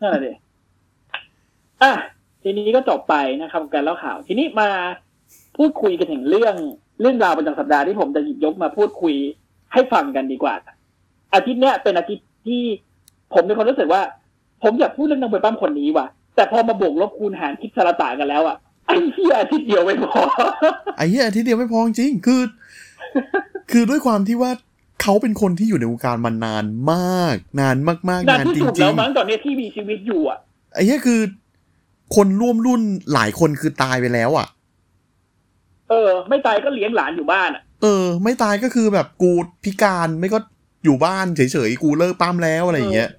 [0.02, 0.32] นั่นแหละดิ
[1.82, 1.92] อะ
[2.44, 4.70] ทีนี้ก็จบไปนะครับ การเล่าข่าว ทีนี้มา
[5.60, 6.56] พูดคุยกันถึงเรื่อง
[7.02, 9.14] เรื่องราวประจำสัปดาห์ที่ผมจะหยิบยกมาพูดคุย
[9.74, 10.56] ให้ฟังกันดีกว่า
[11.34, 12.62] อาทิตย์เนี้ยเป็นอาทิตย์ที่
[13.34, 14.02] ผมมีความรู้สึกว่า
[14.64, 18.58] ผมอยากพูดเรื่องนักมวยปั้มคนนี้ว่ะ แต่พอมาบวกลบคูณหารคิดสารตากันแล้วอะ
[18.88, 20.20] ไอ้เหี้ยอาทิตย์เดียวไม่พอ
[20.98, 22.42] ไอ้เหี้ยอาทิตย์เดียวไม่พอจริงคือ
[23.72, 24.52] คือด้วยความที่ว่า
[25.02, 31.20] เขาเป็นคนที่อยู่ในวงการมานานมาก นานมากๆนานนานที่จสุดริแล้งวมั้งตอนนี้ที่มีชีวิตอยู่อะๆไอ้เหี้ยคือ
[32.16, 32.82] คนร่วมรุ่น
[33.14, 34.48] หลายคนคือตายไปแล้วอะ
[35.90, 39.32] เออ ไม่ตายก็เลี้ยงหลานอยู่บ้านอะ เออ ไม่ตายก็คือแบบกู
[39.64, 40.40] พิการไม่ก็
[40.84, 43.10] อยู่บ้านเฉยๆ กูเลิกปล้ำแล้วอะไรอย่างเงี้ย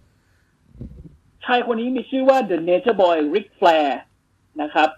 [1.45, 3.89] ชายคนนี้มีชื่อว่า The Nature Boy Ric Flair
[4.63, 4.89] นะครับ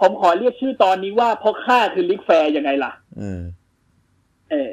[0.00, 3.42] ผมขอเรียกชื่อตอนนี้ว่าเพราะข้าคือ Ric Flair ยังไงล่ะเออ
[4.50, 4.72] เออ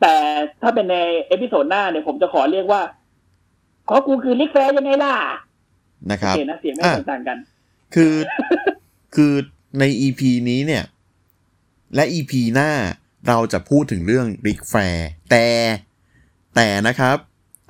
[0.00, 0.14] แต่
[0.62, 0.96] ถ้าเป็นใน
[1.28, 2.82] episode หน้าเนี่ยผมจะขอเรียกว่า
[3.88, 5.14] ขอกูคือ Ric Flair ยังไงล่ะ
[6.10, 7.38] นะครับโอเคนะเสียงไม่ต่างกันอะ
[7.94, 8.14] คือ
[9.14, 9.32] คือ
[9.78, 10.20] ใน EP
[10.50, 10.84] นี้เนี่ย
[11.94, 12.70] และ EP หน้า
[13.28, 15.46] เราจะพูดถึงเรื่อง Ric Flair แต่
[16.56, 17.16] แต่นะครับ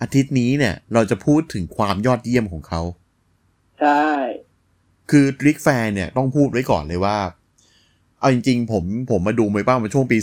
[0.00, 2.82] อาทิตย์นี้เนี่ยเราจะพูดถึงความยอดเยี่ยมของเขา
[3.80, 4.06] ใช่
[5.10, 7.18] คือ Ric Flair เนี่ยต้องพูดไว้ก่อนเลยว่า
[8.18, 10.18] เอาจริง ๆ ผมผมมาดูมวยปล้ำมาช่วงปี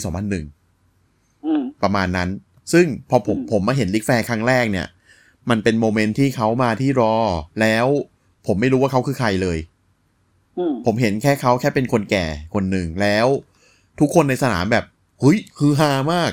[0.70, 2.28] 2001อืมประมาณนั้น
[2.72, 4.86] ซึ่งพอผมอืมผมมาเห็นริกแฟร์ครั้งแรกเนี่ย
[5.50, 7.14] มันเป็นโมเมนต์ที่เขามาที่รอ
[7.60, 7.86] แล้ว
[8.46, 9.58] ผมไม่รู้ว่าเขาคือใครเลย
[10.58, 13.26] อืมผมเห็นแค่เขาแค่เป็นคนแก่คนหนึ่งแล้ว
[14.00, 14.84] ทุกคนในสนามแบบ
[15.20, 16.32] เฮ้ยคือฮามาก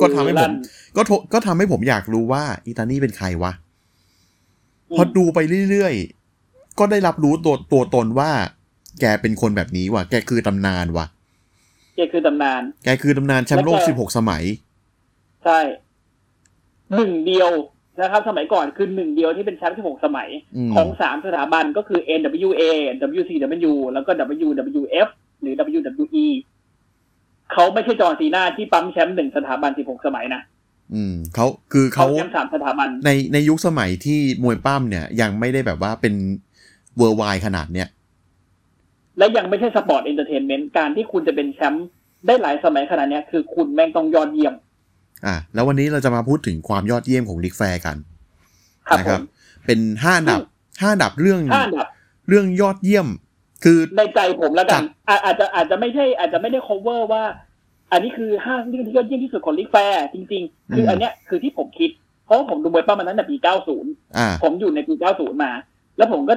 [0.00, 0.50] ก็ทำให้ผม
[0.96, 3.52] ก็ทก็ทำให้ผมอยากรู้ว่าอีตานี่เป็นใครวะ
[4.96, 5.38] พอดูไป
[5.70, 8.30] เรื่อยๆ ก็ได้รับรู้ตัวตัวตนว่า
[9.00, 11.06] แกเป็นคนแบบนี้ว่ะแกคือตำนานว่ะ
[11.96, 14.42] แกคือตำนาน แกคือตำนานแชมป์โลกแล้วก็16สมัย
[15.44, 15.60] ใช่
[16.96, 17.50] หนึ่งเดียว
[18.00, 22.62] นะครับ สมัยก่อนคือหนึ่งเดียวที่เป็นแชมป์ที่หกสมัยอืมของสามสถาบันก็คือ NWA
[23.20, 24.10] WCW แล้วก็
[24.46, 25.08] WWF
[25.40, 26.26] หรือ WWE
[27.52, 30.42] เขาไม่ใช่จอร์นซีนาที่ปั๊มแชมป์หนึ่งสถาบันสิบหกสมัยนะ
[30.94, 36.14] อืมเขาคือเขาเขาแชมป์สามสถาบันในในยุคสมัยที่มวยปั้มเนี่ย ยังไม่ได้แบบว่าเป็น
[36.96, 37.88] worldwide ขนาดเนี้ย
[39.18, 41.86] และยังไม่ใช่ sports entertainment การที่คุณจะเป็นแชมป์
[42.26, 44.54] ได้หลายสมัยขนาดเนี้ยคือคุณแม่งต้องยอดเยี่ยม
[45.26, 47.96] อะแล้ววันนี้เราจะมาพูดถึงความยอดเยี่ยมของ Ric Flair กัน
[48.88, 49.22] ครับนะครับผม
[49.66, 50.40] เป็นห้าอันดับ
[50.80, 51.86] ห้าอันดับเรื่องห้าอันดับ
[52.28, 53.06] เรื่องยอดเยี่ยม
[53.62, 57.24] คือในใจผมแล้วกัครับอาอาจจะอาจจะไม่ใช่อาจจะไม่ได้ cover ว่า
[57.92, 61.90] อันนี้คือห้าเรื่องที่ยอดเยี่ยมที่สุดของ Ric Flair จริง ๆ คืออันเนี้ยคือที่ผมคิด
[62.24, 63.36] เพราะว่าผมดูมวยปล้ำมาตั้งแต่ปี
[63.76, 65.52] 90อ่าผมอยู่ในปี 90 มา
[65.96, 66.34] แล้วผมก็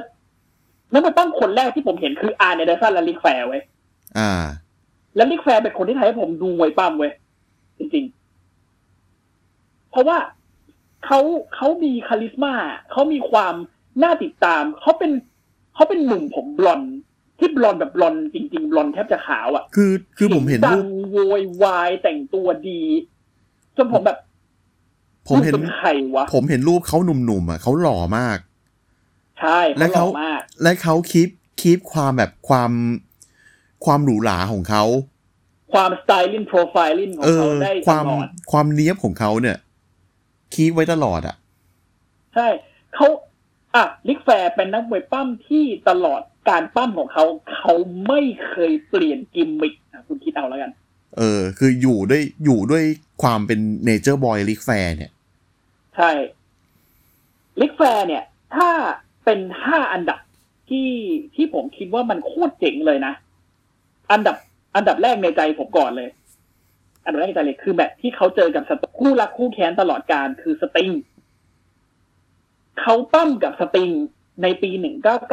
[0.92, 3.62] นักมวยปล้ำคนแรกที่ผมเห็นคือ Arn Anderson และ Ric Flair เว้ย
[4.18, 4.30] อ่า
[5.16, 7.12] แล้ว Ric Flair เป็นคนที่ทำให้ผมดูมวยปล้ำเว้ย
[7.78, 8.04] จริง
[8.98, 10.18] ๆ เพราะว่า
[11.04, 11.20] เขา
[11.54, 12.54] เขามี charisma
[12.92, 13.54] เขามีความ
[14.02, 15.12] น่าติดตามเขาเป็น
[15.74, 16.94] เขาเป็นหนุ่มผมบลอนด์
[17.38, 22.82] ที่บลอนด์แบบบลอนด์จริง ๆ บลอนด์แทบจะขาวอะ่ะ คือคือผมเห็นดังรูปโวยวายแต่งตัวดี
[23.76, 24.18] จนผมแบบ
[25.28, 28.38] ผมเห็นลูกเป็นใครวะ ผมเห็นรูปเขาหนุ่มๆอะเขาหล่อมาก
[29.40, 31.28] ใช่และเขาหเขาล่อมากและเขาคีป
[31.60, 32.70] คีปความแบบความ
[33.84, 34.84] ความหรูหราของเขา
[35.72, 39.56] ความสไตลิ่งโปรไฟลิ่งของเอเขาอได้คตวามลอดความเนี้ยบของเขาเนี่ย
[40.54, 41.36] คีปไว้ตลอดอะ
[42.34, 42.46] ใช่
[42.94, 43.06] เขา
[43.74, 47.74] อะลิกแฟร์เป็นนักมวยปั้มที่ตลอด การปล้ำของเขาเขา
[48.08, 50.72] ไม่เคยเปลี่ยนกิมมิคอะคุณคิดเอาแล้วกัน
[51.16, 52.84] เออ คืออยู่ด้วยอยู่ด้วย
[53.22, 55.10] ความเป็น Nature Boy Ric Flair เนี่ย
[55.96, 56.10] ใช่
[57.60, 58.24] Ric Flair เนี่ย
[58.56, 58.70] ถ้า
[59.24, 60.18] เป็นห้าอันดับ
[60.68, 60.90] ที่
[61.34, 63.12] ที่ผมคิดว่ามันโคตรเจ๋งเลยนะ
[64.12, 64.36] อันดับ
[64.76, 66.08] อันดับแรกในใจผมก่อนเลย
[67.04, 70.90] อันดับแรกในใจเลยคือแบบที่เขาเจอกับสตคู่รักคู่แค้นตลอดกาลคือ Sting
[72.80, 73.90] เขาปล้ำกับ Sting
[74.42, 74.70] ในปี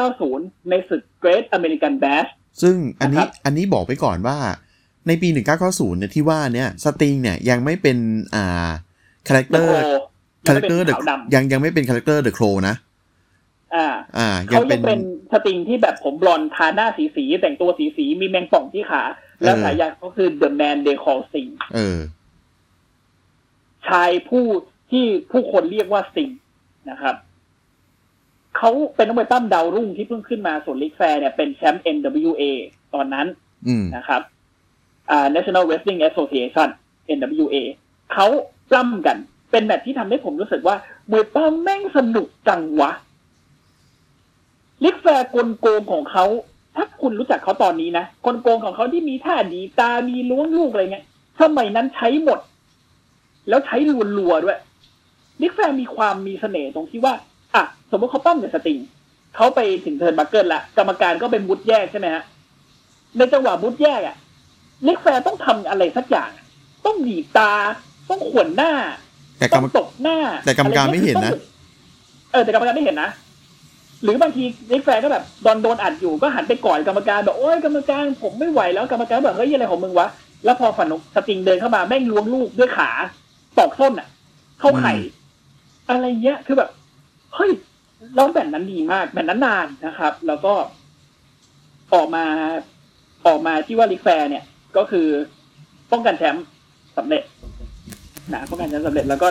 [0.03, 2.30] 1990 ในศึก Great American Bash
[2.61, 4.38] ซึ่งอันนี้นะครับอันนี้บอกไปก่อนว่า
[5.07, 5.28] ในปี
[5.64, 7.98] 1990เนี่ยที่ว่าเนี่ย Sting เนี่ยยังไม่เป็น
[8.36, 8.69] อ่า
[9.28, 9.99] คาแรคเตอ The ร์ Crow
[10.48, 12.76] character ยังไม่เป็นขาวดำยังยังไม่เป็น character The Crow นะ
[13.76, 13.88] อ่า
[14.18, 15.02] อ่ายัเขางเป็ยันงเป็น
[15.34, 19.03] ยังเป็น Sting ที่แบบผมบลอนด์ทาหน้าสีสีๆแต่งตัวสีสีๆมีแมงป่องที่ขา
[19.44, 21.99] แล้วเออฉายาเขาคือ The Man They Call Sting เออ
[23.88, 24.45] ชายผู้
[24.91, 26.30] ที่ผู้คนเรียกว่า Sting
[26.90, 27.15] นะครับ
[28.57, 32.44] เขาเป็นนักมวยปล้ำดาวรุ่งที่เพิ่งขึ้นมาส่วน Ric Flair เนี่ยเป็นแชมป์ NWA
[32.94, 33.28] ตอนนั้น
[33.68, 34.22] อืมนะครับ
[35.11, 36.69] อ่า National Wrestling Association
[37.18, 37.57] NWA
[38.14, 38.28] เขา
[38.69, 39.18] ปล้ำกัน
[39.52, 40.76] เป็นแมตช์ที่ทำให้ผมรู้สึกว่า
[41.11, 42.91] มวยปล้ำแม่งสนุกจังวะ
[44.84, 46.26] Ric Flair กลโกงของเขา
[46.76, 51.06] ถ้าคุณรู้จักเขาตอนนี้นะกลโกงของเขาที่มีท่าดีดตามีล้วงลูกอะไรเงี้ย
[51.41, 52.40] สมัยนั้นใช้หมด
[53.49, 53.78] แล้วใช้
[54.18, 54.60] รัวๆด้วย
[55.41, 57.14] ลิกแฟร์มีความมีเสน่ห์ตรงที่ว่า
[57.56, 58.80] อะสมมติเขาปั้มกับสติง
[59.36, 62.23] เขาไปถึงเทิร์นบัคเกิลละกรรมการก็เป็นมุดแยกใช่ไหมฮะ
[63.18, 64.15] ในจังหวะมุดแยกอะ
[64.88, 66.30] ลิกแฟร์ต้องทำอะไรสักอย่าง
[66.86, 67.52] ต้องหยีบตา
[68.10, 68.73] ต้องขวนหน้า
[69.40, 73.10] แต่กรต้อรมงตบหน้า แต่กรรมการไม่เห็นนะอรงี้ยคือต้องเออแต่กรรมการไม่เห็นนะ
[74.03, 80.07] หรือบางทีลิกแฟร์ก็แบบโดนโดนอัดอยู่ก็หันไปก่อนกรรมการแบบโอ้ยกรรมการผมไม่ไหวแล้วกรรมการแบบเฮ้ยอะไรของมึงวะ
[80.45, 82.90] แล้วพอฝันสติงเดินเข้ามาแม่งล้วงลูกด้วยขา
[83.57, 84.07] ตอกส้นอะ
[84.60, 84.94] เข้าไข่
[85.90, 86.69] อะไรเงี้ยคือแบบ
[87.36, 87.52] เฮ้ย
[88.16, 90.53] แล้วแบบนั้นดีมากแบบนั้นนานนะครับ แล้วก็
[91.94, 92.26] ออกมา
[93.28, 94.44] ออกมาที่ว่าลิกแฟร์เนี่ย
[94.78, 95.08] ก็คือ
[95.91, 96.45] ป้องกันแชมป์
[96.98, 97.24] สำเร็จ
[98.34, 99.28] นะป้องกันแชมป์สำเร็จแล้วก็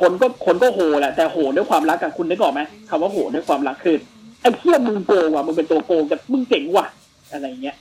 [0.00, 3.96] คนก็คนก็โหแหละแต่โหด้วยความรักอะคุณนึกออกไหมคำว่าโหด้วยความรักคือ
[4.40, 6.86] ไอ้เที่ยมึงโกงว่ะมึงเป็นตัวโกงกับมึงเจ๋งว่ะ
[7.32, 7.76] อะไรเงี้ย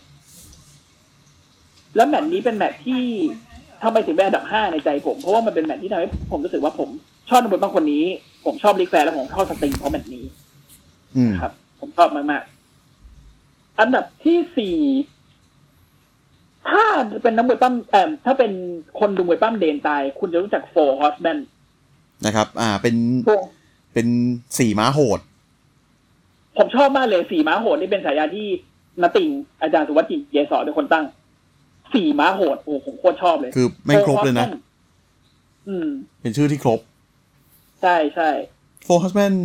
[1.95, 3.03] แล้วแมตช์นี้เป็นแมตช์ที่
[3.83, 6.89] ทำไมถึงเป็นอันดับห้าในใจผม เพราะว่ามันเป็นแมตช์ที่ทำให้ผมรู้สึกว่าผม
[7.29, 8.03] ชอบนักมวยบางคนนี้
[8.45, 10.25] ผมชอบ Ric Flair และผมชอบ Sting เพราะแมตช์นี้
[11.15, 14.77] อืมครับ ผมชอบมากๆ อันดับที่สี่
[16.69, 16.85] ถ้า
[17.23, 18.51] เป็นนักมวยปล้ำเอ่อถ้าเป็น
[18.99, 21.39] คนดูมวยปล้ำเดนตาย คุณจะรู้จัก Four Horsemen
[22.25, 22.95] นะครับ อ่า เป็น
[23.27, 23.39] พวก
[23.93, 24.07] เป็น
[24.59, 25.19] สี่ม้าโหด
[26.57, 28.47] ผมชอบมากเลยสี่ม้าโหดนี่เป็นฉายาที่
[29.01, 29.29] น้าติง
[29.61, 31.05] อาจารย์สุวัฒน์ กลิ่นเกษรเป็นคนตั้ง
[31.93, 34.47] สี่ม้าโหดโอ้ผมโคตรชอบเลย คือแม่งครบเลยนะ
[35.67, 35.87] อืม
[36.21, 36.79] เป็นชื่อที่ครบ
[37.83, 38.29] ใช่ใช่
[38.83, 39.35] Four Horsemen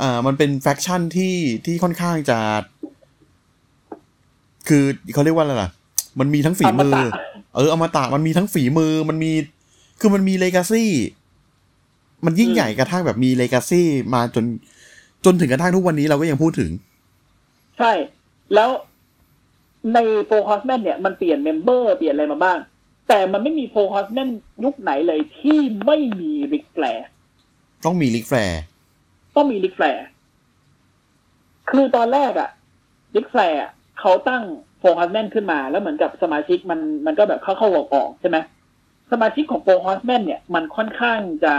[0.00, 1.34] อ่ามันเป็น faction ที่
[1.64, 2.38] ที่ค่อนข้างจะ
[4.68, 4.84] คือ
[5.14, 5.70] เขาเรียกว่าอะไรล่ะ
[6.20, 7.02] มันมีทั้งฝีมืออมตะ
[7.56, 9.32] เอออมตะมันมีทั้งฝีมือ มันมี
[10.00, 10.90] คือมันมี legacy
[12.24, 14.44] มันยิ่งอืมใหญ่กระทั่งแบบมี legacy มาจน
[15.24, 16.70] จนถึงกระทั่งทุกวันนี้เราก็ยังพูดถึง
[17.78, 17.92] ใช่
[18.54, 18.70] แล้ว
[19.94, 22.58] ใน Four Horsemen เนี่ยมันเปลี่ยน member เปลี่ยนอะไรมาบ้าง
[23.08, 24.30] แต่มันไม่มี Four Horsemen
[24.64, 27.08] ยุคไหนเลยที่ไม่มี Ric Flair
[27.84, 28.60] ต้องมี Ric Flair
[29.36, 30.04] ต้องมี Ric Flair
[31.70, 32.50] คือตอนแรกอะ
[33.16, 33.60] Ric Flair
[34.00, 34.42] เขาตั้ง
[34.78, 38.38] Four Horsemen ขึ้นมา แล้วเหมือนกับสมาชิกมันมันก็แบบเข้าเข้าออกออกใช่ไหม
[39.12, 41.54] สมาชิกของ Four Horsemen เนี่ยมันค่อนข้างจะ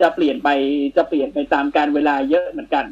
[0.00, 0.48] จะเปลี่ยนไป
[0.96, 2.84] จะเปลี่ยนไปตามกาลเวลาเยอะเหมือนกัน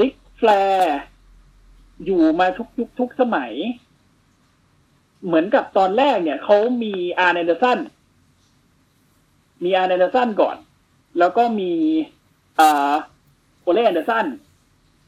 [0.00, 0.96] Ric Flair
[2.04, 3.52] อยู่มาทุกยุคทุกสมัย
[5.26, 7.78] เหมือนกับตอนแรกเนี่ยเขามี Arn Anderson
[9.64, 10.56] มี Arn Anderson ก่อน
[11.18, 11.72] แล้วก็มี
[12.58, 12.92] อ่า
[13.62, 14.26] Ole Anderson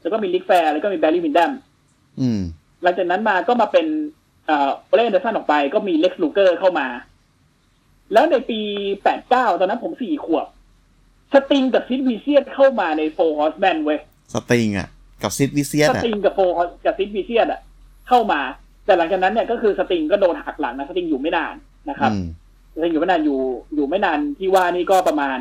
[0.01, 1.51] แล้วก็มี Ric Flair แล้วก็มี Barry Windham
[2.21, 2.41] อืม
[2.83, 3.87] หลังจากนั้นมาก็มาเป็น
[4.49, 6.87] อ่า Ole Anderson ออกไป ก็มี Lex Luger เข้ามา
[8.13, 8.59] แล้วในปี
[9.09, 10.47] 89ตอนนั้นผมสี่ขวบ
[11.33, 13.99] Sting กับ Sid Vicious เข้ามาใน Four Horsemen เว้ย
[14.33, 14.87] Sting อะ
[15.23, 16.55] กับ Sid Vicious อะ Stingกับโฟร์
[16.85, 17.61] กับ Sid Vicious อะ
[18.07, 18.41] เข้ามา
[18.85, 21.55] แต่หลังจากนั้นเนี่ยก็คือ Sting ก็โดนหักหลังนะ Sting อยู่ไม่นาน
[21.89, 22.11] นะครับ
[22.75, 23.39] อืม Sting อยู่ไม่นานอยู่
[23.75, 25.37] อยู่ไม่นานที่ว่านี่ก็ประมาณ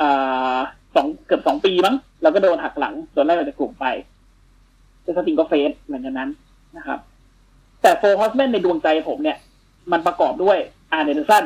[0.00, 0.56] อ่า
[0.94, 3.86] สองเกือบสองปีมั้งแล้วก็โดนหักหลังโดนไล่ออกจากกลุ่มไป
[5.02, 6.30] แต่ Sting ก็ face หลังจากนั้น
[6.76, 6.98] นะครับ
[7.82, 9.38] แต่ Four Horsemen ในดวงใจผมเนี่ย
[9.92, 10.58] มันประกอบด้วย
[10.92, 11.44] Arn Anderson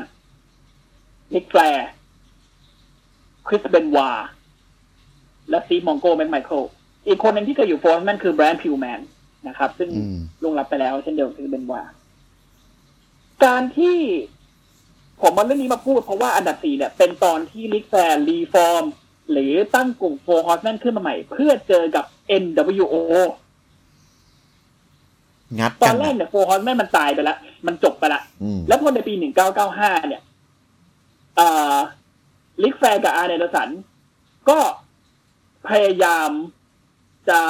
[1.35, 4.11] Ric Flair Chris Benoit
[5.51, 6.63] และ Steve Mongo McMichael
[7.09, 9.01] อีกคนหนึ่งที่เคยอยู่ Four Horsemen คือ Brian Pillman
[9.49, 11.83] นะครับ ซึ่งอืมล่วงลับไปแล้วเช่นเดียวกับคือเบนวา
[13.45, 13.99] การที่
[15.23, 18.85] ผมมาเรื่องนี้มาพูดเพราะว่าอันดับสี่เนี่ย เป็นตอนที่ Ric Flair reform
[19.31, 22.05] หรือตั้งกลุ่ม Four Horsemen ขึ้นมาใหม่ เพื่อเจอกับ
[22.43, 22.95] NWO
[25.59, 29.15] งัดกัน ตอนแรกอะเนี่ย Four Horsemen มันตายไปแล้วมันจบไปละอืมแล้วพอในปี
[29.61, 30.23] 1995เนี่ย
[31.39, 31.79] อ่า
[32.63, 33.69] Ric Flair กับ Arn Anderson
[34.49, 34.59] ก็
[35.69, 36.31] พยายาม
[37.31, 37.41] จะ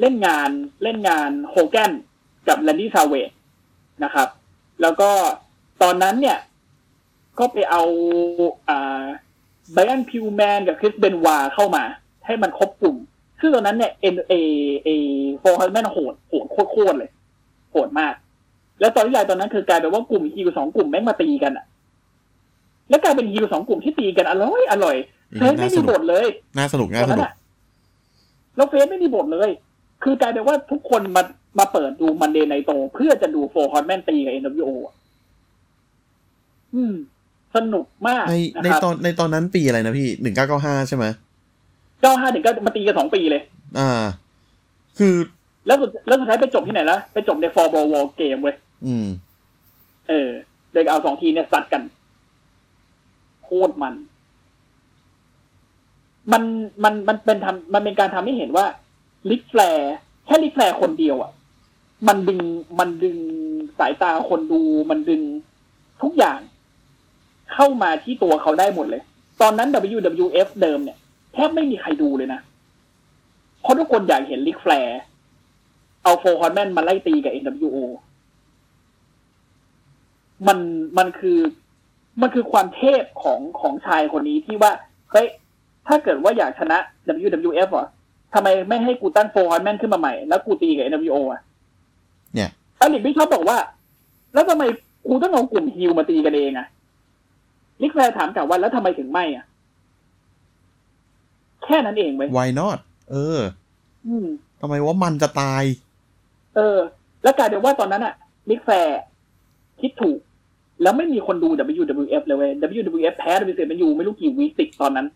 [0.00, 0.50] เล่นงาน
[0.82, 1.92] เล่นงานโฮแกน
[2.48, 3.30] กับ Randy Savage
[4.04, 4.28] นะครับ
[4.82, 5.10] แล้วก็
[5.82, 6.38] ตอนนั้นเนี่ย
[7.38, 7.82] ก็ไปเอา
[8.68, 9.04] อ่า
[9.72, 11.84] Brian Pillman กับ Chris Benoit เข้ามา
[12.26, 12.96] ให้มันครบกลุ่ม
[13.40, 14.34] ซึ่งตอนนั้นเนี่ยเอ็นเอ
[14.84, 14.88] เอ
[15.38, 17.10] Four Horsemen โหดโหดโคตรๆเลย
[17.72, 18.14] โหดมาก
[18.80, 21.64] แล้วตอนที่ใหญ่ตอนนั้นคือกลายเป็นว่ากลุ่มฮิวสองกลุ่มแม่งมาตีกันอะ
[22.90, 24.96] แล้วกลายเป็นฮิวสองกลุ่มที่ตีกันอร่อยอร่อย
[25.36, 26.26] face ไม่มีบทเลย
[26.58, 27.32] น่าสนุกตน่าอนสนั้นนุกอะ
[28.56, 29.50] แล้ว face ไม่มีบทเลย
[30.02, 31.22] คือกลายเป็นว่าทุกคนมา
[31.58, 34.94] มาเปิดดู Monday Nitro เพื่อจะดู Four Horsemen ตีกับ NWO อะ
[36.74, 36.94] อืม
[37.56, 41.04] สนุกมากในในนะครับตอนในตอนนั้นปีอะไรนะพี่หนึ่งเก้าเก้าห้าใช่ไหม
[42.00, 43.42] เก้าห้าถึงก็มาตีกันสองปีเลย
[43.78, 43.90] อ่า
[44.98, 45.14] คือ
[45.66, 49.06] แล้วสุดแล้วสุดท้ายไปจบที่ไหนละไปจบใน Fall Brawl WarGames เว้ยอืม
[50.08, 50.28] เออ
[50.72, 51.82] เด็กเอาสองทีมเนี่ยซัดกัน
[53.44, 53.94] โคตรมัน
[56.32, 56.42] มัน
[56.84, 58.66] มันมันเป็นทำมันเป็นการทำให้เห็นว่า
[59.30, 59.94] Ric Flair
[60.26, 61.32] แค่ Ric Flair คนเดียวอะ
[62.08, 62.40] มันดึง
[62.78, 63.16] มันดึง
[63.78, 65.22] สายตาคนดูมันดึง
[66.02, 66.38] ทุกอย่าง
[67.52, 69.02] เข้ามาที่ตัวเขาได้หมดเลย
[69.40, 70.98] ตอนนั้น WWF เดิมเนี่ย
[71.34, 72.40] แทบไม่มีใครดูเลยนะ
[73.62, 75.00] เพราะทุกคนอยากเห็น Ric Flair
[76.02, 77.78] เอา Four Horsemen มาไล่ตีกับ NWO
[80.46, 80.58] มัน
[80.98, 81.38] มันคือ
[82.22, 84.72] มันคือความเทพของของชายคนนี้ที่ว่า
[85.10, 85.26] เฮ้ย
[85.86, 86.78] ถ้าเกิดว่าอยากชนะ
[87.26, 87.88] WWF อะ
[88.34, 91.40] ทำไมไม่ให้กูตั้ง Four Horsemen ขึ้นมาใหม่ แล้วกูตีกับ NWO อะ
[92.34, 92.50] เนี่ย
[92.80, 93.58] Eric Bischoff บอกว่า
[94.34, 94.64] แล้วทำไม
[95.06, 96.66] กูต้องเอากลุ่มฮิวมาตีกันเองอะ
[97.82, 99.46] Ric Flair ถามกลับว่าแล้วทำไมถึงไม่อะ
[101.64, 102.78] แค่นั้นเองเว้ย why not
[103.10, 103.40] เออ
[104.06, 104.26] อืม
[104.60, 105.62] ทำไมว่ามันจะตาย
[106.56, 106.78] เออ
[107.22, 108.14] แล้วกลายเป็นว่าตอนนั้นอะ
[108.50, 109.00] Ric Flair
[109.80, 110.18] คิดถูก
[110.82, 111.48] แล้วไม่มีคนดู
[111.80, 115.06] WWF เลยเว้ย WWF แพ้ WCW ไม่รู้กี่ week ติดตอนนั้น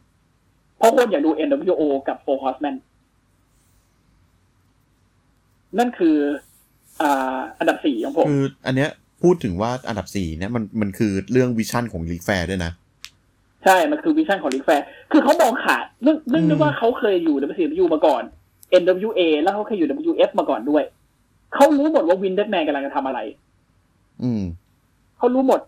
[0.76, 2.76] เพราะคนอยากดู NWO กับ Four Horsemen
[5.78, 6.16] นั่นคือ
[7.00, 8.90] อ่า อันดับสี่ของผม คือ อันเนี้ย
[9.22, 12.72] พูดถึงว่าอันดับสี่เนี่ยมันมันคือเรื่อง vision ของ Ric Flair ด้วยนะ
[13.64, 18.22] ใช่ มันคือ vision ของ Ric Flair คือเขามองขาดเนื่องเนื่องด้วยอืมว่าเขาเคยอยู่ WCW มาก่อน
[18.82, 20.82] NWA แล้วเขาเคยอยู่ WWF มาก่อนด้วย
[21.54, 23.20] เขารู้หมดว่าวินเด d แมนกำลังจะทำอะไร
[24.22, 24.42] อืม
[25.18, 25.60] เขารู้หมด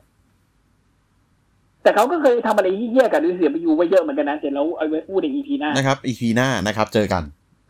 [1.82, 7.22] แต่เขาก็เคยทำอะไรเหี้ยๆกับ WCW ไว้เยอะเหมือนกันนะเดี๋ยวเราเอาไว้พูดใน EP หน้า นะครับ EP หน้านะครับ เจอกัน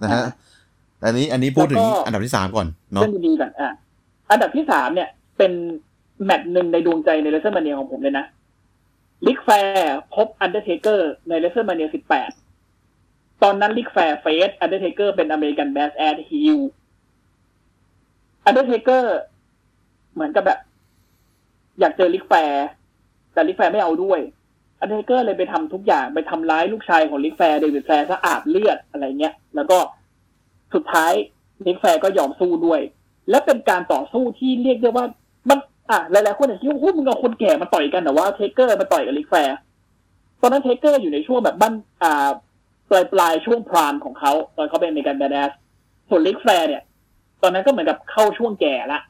[0.02, 0.30] นะฮะอ่า
[0.98, 3.72] แต่อันนี้อันนี้พูดถึงแล้วก็อันดับที่สามก่อนเนาะเรื่องดีๆก่อนอะ
[4.30, 5.08] อันดับที่สามเนี่ย
[5.38, 5.52] เป็น
[6.24, 8.26] match หนึ่งในดวงใจใน WrestleMania ของผมเลยนะ
[9.26, 12.30] Ric Flair พบอันเดอร์เทเกอร์ใน WrestleMania สิบแปด
[13.42, 19.16] ตอนนั้น Ric Flair face Undertaker เป็น American Badass heel Undertaker
[20.14, 20.58] เหมือนกับแบบ
[21.80, 22.66] อยากเจอ Ric Flair
[23.32, 24.20] แต่ Ric Flair ไม่เอาด้วย
[24.80, 29.78] อันเดอร์เทเกอร์เลยไปทำทุกอย่างไปทำร้ายลูกชายของ Ric Flair David Flair ซะอาบเลือดอะไรเงี้ย แล้วก็
[30.74, 31.12] สุดท้าย
[31.66, 32.80] Ric Flair ก็ยอมสู้ด้วย
[33.30, 35.06] และเป็นการต่อสู้ที่เรียกได้ว่า
[35.48, 35.58] มัน
[35.90, 39.56] อะหลายๆคนอาจจะคิดว่าโอ้โหมึงเอาคนแก่มาต่อยกันแต่ว่า Taker มาต่อยกับ Ric Flair
[40.40, 42.28] ตอนนั้น Taker อยู่ในช่วงแบบบ้านอ่า
[42.90, 45.50] ปลายปลายๆช่วง prime ของเขาตอนเขาเป็น American Badass
[46.08, 46.82] ส่วน Ric Flair เนี่ย
[47.42, 49.00] ตอนนั้นก็เหมือนกับเข้าช่วงแก่ละ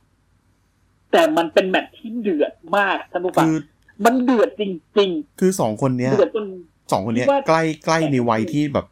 [1.12, 3.56] แต่มันเป็น match ที่เดือดมากท่านผู้ฟังคือ
[4.04, 4.62] มันเดือดจ
[4.98, 6.46] ริงคือสองคนเนี้ยๆเดือดจน
[6.92, 8.86] สองคนเนี้ยคิดว่าใกล้ใกล้ในวัยที่แบบ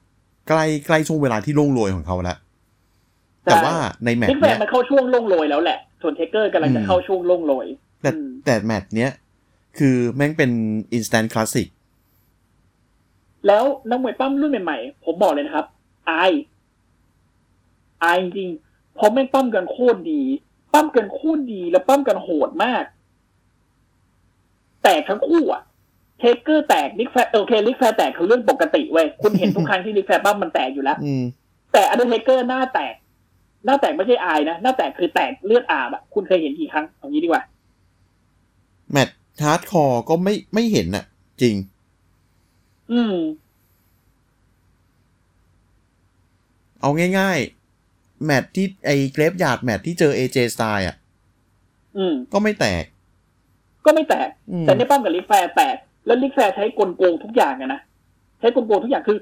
[0.48, 2.36] ใกล้ใกล้ช่วงเวลาที่ร่วงโรยของเขาแล้ว
[3.44, 3.74] แต่ว่า
[4.04, 7.66] ในแมตช์แฟเนี้ย Ric Flair มันเข้าช่วงร่วงโรยแล้วแหละส่วน Taker กำลังจะอืมเข้าช่วงร่วงโรย
[8.02, 9.10] แต่อืมแต่แมตช์เนี้ย
[9.78, 10.50] คือแม่งเป็น
[10.96, 11.68] instant classic
[13.46, 15.66] แล้วนักมวยปล้ำรุ่นใหม่ๆ ผมบอกเลยนะครับ
[16.10, 16.32] อาย
[18.02, 20.22] อายจริงๆเพราะแม่งปล้ำกันโคตรดี
[20.72, 22.84] ปล้ำกันโคตรดี แล้วปล้ำกันโหดมาก
[24.82, 25.62] แตกทั้งคู่อะ
[26.18, 31.24] Taker แตก Ric Flair โอเค Ric Flair แตกคือเรื่องปกติเว้ยคุณเห็นทุกครั้งที่ Ric Flair ปล้ำมันแตกอยู่แล้วอืม
[31.72, 32.94] แต่อันเดอร์เทเกอร์หน้าแตก
[33.64, 37.42] หน้าแตกไม่ใช่อายนะหน้าแตกคือแตกเลือดอาบอะคุณเคยเห็นกี่ครั้งเอางี้ดีกว่า
[38.92, 41.04] แมตช์ hardcore ก็ไม่ไม่เห็นน่ะ
[41.42, 41.54] จริง
[42.92, 43.14] อืม
[46.80, 50.96] เอาง่ายๆ แมตช์ที่ไอ้ graveyard match ที่เจอ AJ สไตล์อะ
[51.96, 52.84] อืม ก็ไม่แตก
[53.84, 55.76] ก็ไม่แตกอืมแต่ในปล้ำกับ Ric Flair แตก
[56.06, 57.80] แล้ว Ric Flair ใช้กลโกงทุกอย่างอะนะ
[58.40, 59.18] ใช้กลโกงทุกอย่างคือ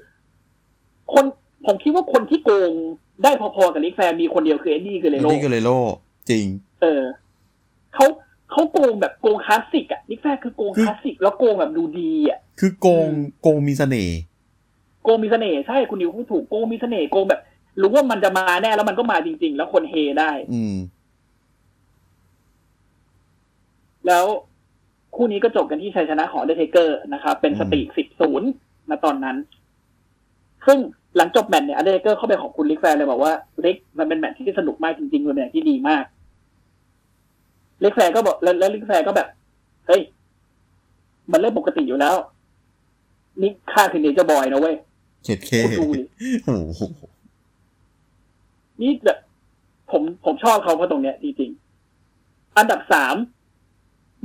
[1.15, 1.25] คน
[1.67, 2.73] ผมคิดว่าคนที่โกง
[3.25, 5.71] ได้พอๆกับ Ric Flair มีคนเดียวคือเอ็ดดี้คือเลเอ็ดโลดี้กเรโล
[6.31, 6.47] จริง
[6.83, 7.03] เออ
[7.95, 8.07] เขา
[8.51, 14.19] เขาโกงแบบโกงคลาสสิกอะ Ric Flair คือโกงคือคลาสสิกแล้วโกงแบบดูดีอะคือโกงอืมโกงมีเสน่ห์
[15.05, 17.41] โกงมีเสน่ห์ใช่คุณนิวพูดถูกโกงมีเสน่ห์โกงแบบ
[17.83, 20.75] รู้ว่ามันจะมาแน่แล้วมันก็มาจริง ๆ แล้วคนเฮได้ อืม
[24.07, 24.27] แล้ว
[25.17, 28.49] คู่นี้ก็จบกันที่ชัยชนะของ The Taker นะครับเป็นสถิติสิบศูนย์
[28.91, 29.37] ณตอนนั้น
[30.67, 30.79] ซึ่ง
[31.17, 33.33] หลังจบแมตช์เนี่ย The Taker เข้าไปขอบคุณ Ric Flair เลยบอกว่า
[33.65, 36.05] Ric มันเป็นแมตช์ที่สนุกมากจริงๆมันเป็นแมตช์ที่ดีมาก
[37.83, 39.29] Ric Flair ก็บอกแล้วแล้ว Ric Flair ก็แบบ
[39.87, 40.03] เฮ้ย
[41.33, 42.15] มันเริ่มปกติอยู่แล้ว
[43.41, 44.77] นี่ค่าคือเนเจอร์บอยนะเว้ย
[45.25, 46.03] เข็ดเคคุณดูดิ
[46.45, 46.83] โอ้โห
[48.81, 49.19] นี่แบบ
[49.91, 53.15] ผมผมชอบเขาเพราะตรงเนี้ยจริงๆอันดับสาม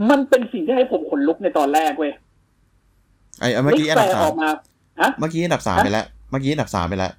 [0.10, 2.12] มันเป็นสิ่งที่ให้ผมขนลุกในตอนแรกเว้ย
[3.40, 4.49] ไอ้เมื่อลิกี้กอันแฟดับร์สาอมอกมา
[5.02, 6.06] ฮะเมื่อกี้อันดับสามฮะไปแล้ว
[6.36, 7.14] เมื่อกี้อันดับสามไปแล้ว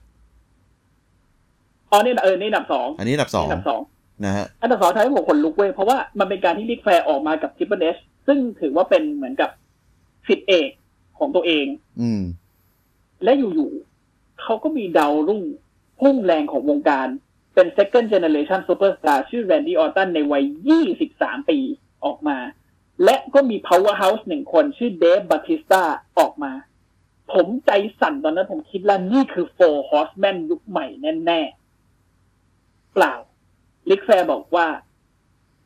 [1.90, 3.80] อ๋อเนี่ยเออนี่อันดับสองอันนี้อันดับสองนี่อันดับสอง
[4.24, 9.51] นะฮะอันดับสองทำให้ผมขนลุกเว้ยเพราะว่ามันเป็นการที่ลิกแฟร์ออกมากับทิปเปิลเอชซึ่งถือว่าเป็นเหมือนกับ
[10.28, 10.70] ศิษย์เอก
[11.18, 11.66] ของตัวเอง
[12.01, 12.22] อืม
[13.24, 15.43] และอยู่ๆเขาก็มีดาวรุ่ง
[16.01, 17.09] พุ่งแรงของวงการ
[17.55, 20.44] เป็น second generation superstar ชื่อ Randy Orton ในวัย
[20.97, 21.59] 23 ปี
[22.05, 22.38] ออกมา
[23.05, 25.82] และก็มี powerhouse หนึ่งคนชื่อ Dave Batista
[26.18, 26.52] ออกมา
[27.32, 27.70] ผมใจ
[28.01, 30.86] สั่นตอนนั้นผมคิดว่านี่คือ four horsemen ยุคใหม่
[31.27, 33.15] แน่ๆ เปล่า
[33.90, 34.66] Ric Flair บอกว่า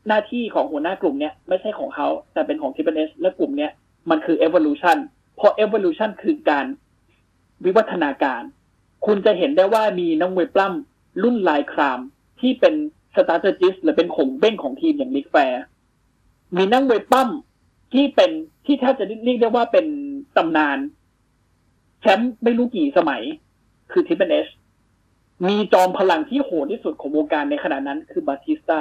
[0.09, 3.73] หน้าที่ของหัวหน้ากลุ่มเนี้ยไม่ใช่ของเขา แต่เป็นของ t ิ p เ S และกลุ่มเนี้ย
[4.11, 4.99] มันคือ evolution
[5.37, 6.67] เพราะ evolution คือการ
[7.65, 8.43] วิวัฒนาการ
[9.07, 12.01] คุณจะเห็นได้ว่ามีนักมวยปล้ำรุ่นลายคราม
[12.41, 12.75] ที่เป็น
[13.15, 15.63] strategist หรือเป็นขงเบ้งของทีมอย่าง Ric Flair
[16.57, 18.31] มีนักมวยปล้ำที่เป็น
[18.67, 19.87] ที่แทบจะเรียกได้ว่าเป็น
[20.37, 20.79] ตำนาน
[22.01, 23.23] แชมป์ไม่รู้กี่สมัย
[23.93, 24.49] คือทิปเปนเอช
[25.47, 28.81] มีจอมพลังที่โหดที่สุดของวงการในขณะนั้นคือบาติสตา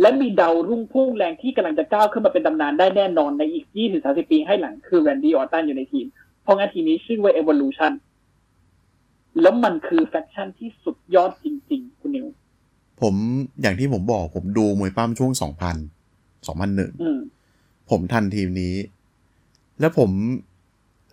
[0.00, 3.66] และมีดาวรุ่งพุ่งแรงที่กำลังจะก้าวขึ้นมาเป็นตำนานได้แน่นอนในอีก
[3.98, 6.06] 20-30 ปีให้หลังคือ Randy Orton อยู่ในทีม
[6.42, 7.92] เพราะงั้นทีมนี้ชื่อว่า Evolution
[9.40, 12.26] แล้วมันคือ faction ที่สุดยอดจริง ๆ คุณนิว
[13.00, 13.14] ผม
[13.60, 15.76] อย่างที่ผมบอกผมดูมวยปล้ำช่วงสองพัน
[16.46, 17.18] สองพันหนึ่งอืม
[17.90, 18.74] ผมทันทีมนี้
[19.80, 20.10] แล้วผม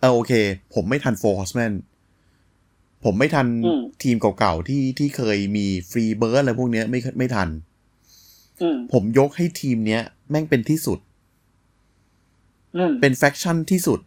[0.00, 0.32] เออโอเค
[0.74, 1.72] ผมไม่ทัน Four Horsemen
[3.04, 7.48] ผมไม่ทันอืมทีมเก่าๆที่ที่เคยมี Freebirds อะไรพวกเนี้ยไม่ไม่ทัน
[8.62, 10.98] อืมผมยกให้ทีมเนี้ย แม่งเป็นที่สุด
[12.76, 14.00] อืมเป็น faction ที่สุด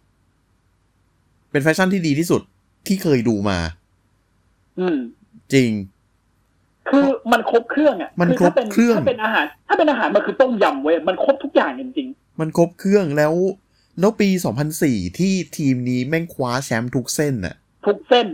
[1.52, 2.42] เป็น faction ที่ดีที่สุด
[2.88, 3.58] ที่เคยดูมา
[4.80, 4.98] อืม
[5.54, 5.72] จริง
[6.90, 12.08] คือมันครบเครื่องอะมันถ้าเป็นครบเครื่องถ้าเป็นอาหาร ถ้าเป็นอาหารมันคือต้มยำเว้ยมันครบทุกอย่างจริง
[12.40, 13.34] มันครบเครื่องแล้ว
[14.00, 14.30] แล้วปี
[14.74, 17.56] 2004 ที่ทีมนี้แม่งคว้าแชมป์ทุกเส้นน่ะ
[17.86, 18.28] ทุกเส้น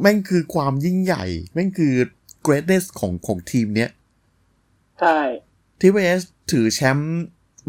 [0.00, 1.24] แม่งคือความยิ่งใหญ่
[1.54, 1.94] แม่งคือ
[2.46, 3.90] greatness ของของทีมเนี้ย
[5.00, 5.18] ใช่
[5.80, 6.20] ทีวีเอส
[6.50, 7.22] ถือแชมป์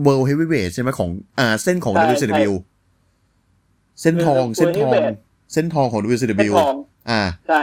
[0.06, 1.10] World Heavyweight ใช่ไหมของ
[1.40, 2.54] อ่าเส้นของใช่ WCW
[4.02, 5.16] เส้นทองคือเส้นทอง Heavyweight
[5.54, 6.76] เส้นทองของเป็น WCW ทอง
[7.10, 7.62] อ่า ใช่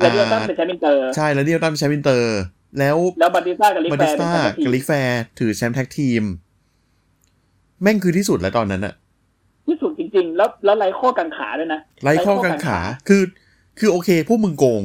[0.00, 2.38] แล้วเดียวตั้งเป็นแชมป์อินเตอร์ใช่แล้วเดียวตั้มแชมป์อินเตอร์
[2.78, 6.22] แล้วแล้วบัติสต้ากับลิบาแฟติสร์เป็นต้าแชมป์ทีกับมลิกแฟร์ถือแชมป์แท็กทีม
[7.82, 8.94] แม่งคือที่สุดแล้วตอนนั้นอะ
[9.66, 12.78] ที่สุดจริง ๆ แล้วแล้วไร้ข้อกังขาด้วยนะไร้ข้อกังขา
[13.08, 13.22] คือ
[13.78, 14.82] คือโอเค พวกมึงโกง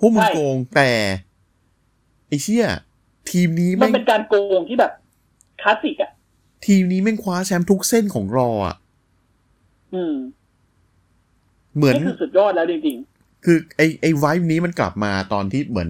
[0.00, 0.90] พวกมึงโกงแต่
[2.28, 2.66] ไอเชี่ย
[3.30, 4.92] ทีมนี้มันแม่งเป็นการโกงที่แบบ
[5.62, 6.10] คลาสสิกอะ
[6.66, 8.76] ทีมนี้แม่งคว้าแชมป์ทุกเส้นของรออะ
[9.94, 10.14] อืม
[11.76, 12.96] เหมือนนี่คือสุดยอดแล้วจริง
[13.44, 15.88] คือไอไอไวฟ์นี้มันกลับมาตอนที่เหมือน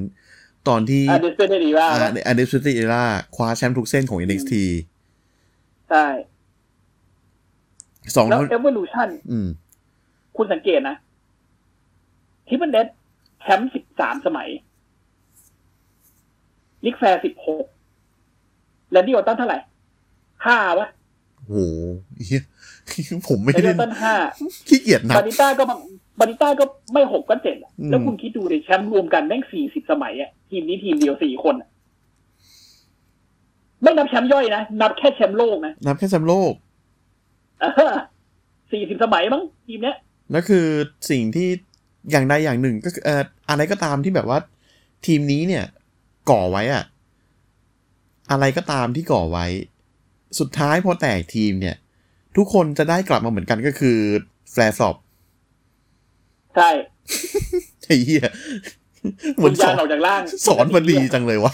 [0.69, 3.05] ตอนที่ๆอันเดอร์สเปนเดรีว่าอ่าในอันเดอร์ซูติเอล่า
[3.35, 4.53] คว้าแชมป์ทุกเส้นของ NXT
[5.91, 6.07] ใช่
[8.17, 9.49] สองแล้วแล้วเอเวอร์ลูชันอืม
[10.37, 10.97] คุณสังเกตนะ
[12.49, 12.77] ทิปเปิลเด
[13.43, 14.49] แชมป์สิบสามสมัย
[16.85, 17.65] ลิกแฟร์สิบหก
[18.91, 19.59] แลนดี้ออตตันเท่าไหร่
[20.47, 20.89] ห้าวะ
[21.47, 21.53] โห
[22.27, 22.43] เหี้ย
[23.29, 24.15] ผมไม่แลนดี้ได้ออตตันห้า
[24.69, 25.77] ขี้เกียจนับาบริต้าก็มา
[26.21, 31.69] บาริต้าก็ไม่หกก็เจ็ดอะอืมแล้วคุณคิดดูดิแชมป์รวมกันแม่งสี่สิบสมัยอะทีมนี้ทีมเดียวสี่คนอะ
[33.83, 36.53] ไม่นับแชมป์ย่อยนะ นับแค่แชมป์โลกนะ นับแค่แชมป์โลก
[38.73, 39.97] สี่สิบสมัยมั้งทีมเนี้ย
[40.31, 40.67] แล้วคือ
[41.11, 41.49] สิ่งที่
[42.11, 44.39] อย่างใดอย่างหนึ่งก็คือเอ่ออะไรก็ตามที่แบบว่า
[45.07, 45.65] ทีมนี้เนี่ย
[46.31, 46.85] ก่อไว้อะ
[48.31, 49.47] อะไรก็ตามที่ก่อไว้
[50.39, 51.77] สุดท้ายพอแตกทีมเนี่ย
[52.37, 53.99] ทุกคนจะได้กลับมาเหมือนกันก็คือ
[54.53, 54.97] แฟร์สอบ
[56.57, 56.69] ใช่
[57.83, 58.25] ไอ้เหี้ย
[59.37, 61.53] เหมืวิอนญสญาอณนออกจากร่าง สอนมาดีจังเลยวะ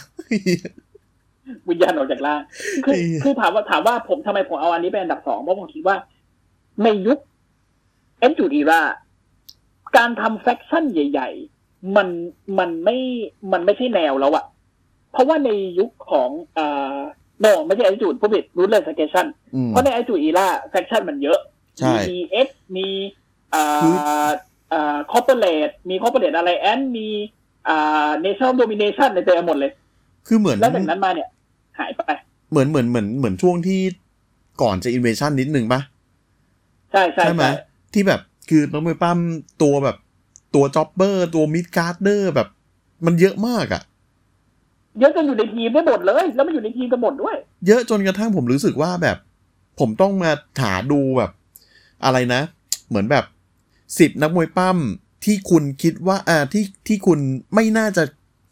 [1.69, 2.41] วิญญาณออกจากร่าง
[2.85, 5.97] คือไอ้คือถามว่าถามว่าผมทำไมผมเอาอันนี้เป็นอันดับสองเพราะผมคิดว่า
[6.85, 7.19] ในยุค
[8.21, 8.81] เอ็นจูดีรา
[9.97, 11.31] การทำแฟคชั่นใหญ่
[11.63, 12.09] ๆ มัน
[12.59, 12.97] มันไม่
[13.53, 14.45] มันไม่ใช่แนวแล้วอะ
[15.13, 16.99] เพราะว่าในยุคของอ่า
[17.41, 21.39] โนไม่ใช่ไอจูดผู้ผิดรูทเลสเกชันอืมเพราะในไอจูอีล่าแฟคชั่นมันเยอะ
[21.79, 22.89] ใช่มีเอ็กมี
[23.55, 23.95] อ่าคือ
[24.73, 27.09] อ่าคอร์ปอเรทมีคอร์ปอเรทอะไรแอนมี
[27.69, 29.73] อ่าเนชั่นโดมิเนชันในเต็มไปหมดเลย
[30.27, 31.29] คือเหมือนแล้วจากนั้นมาเนี่ย
[31.79, 32.03] หายไป
[32.51, 33.81] เหมือนเหมือนเหมือนเหมือนช่วงที่
[34.63, 35.81] ก่อนจะอินเวชั่นนิดนึงปะ
[36.93, 37.53] ใช่ใช่ใช่ไหมใช่
[37.93, 39.19] ที่แบบคือน้องมวยปั้ม
[39.63, 39.97] ตัวแบบ
[40.55, 42.49] ตัวจ็อบเบอร์ ตัวมิดการ์เดอร์แบบ
[43.07, 43.83] มันเยอะมากอะ
[45.01, 47.37] เยอะจนอยู่ในทีมได้หมดเลย แล้วมันอยู่ในทีมกันหมดด้วย
[47.67, 49.17] เยอะจนกระทั่งผมรู้สึกว่าแบบ
[49.81, 50.31] ผมต้องมา
[50.63, 51.31] หาดูแบบ
[52.05, 52.41] อะไรนะ
[52.89, 53.25] เหมือนแบบ
[53.99, 54.79] สิบนักมวยปั้ม
[55.25, 57.19] ที่คุณคิดว่าอ่าที่ที่คุณ
[57.55, 58.05] ไม่น่าจะ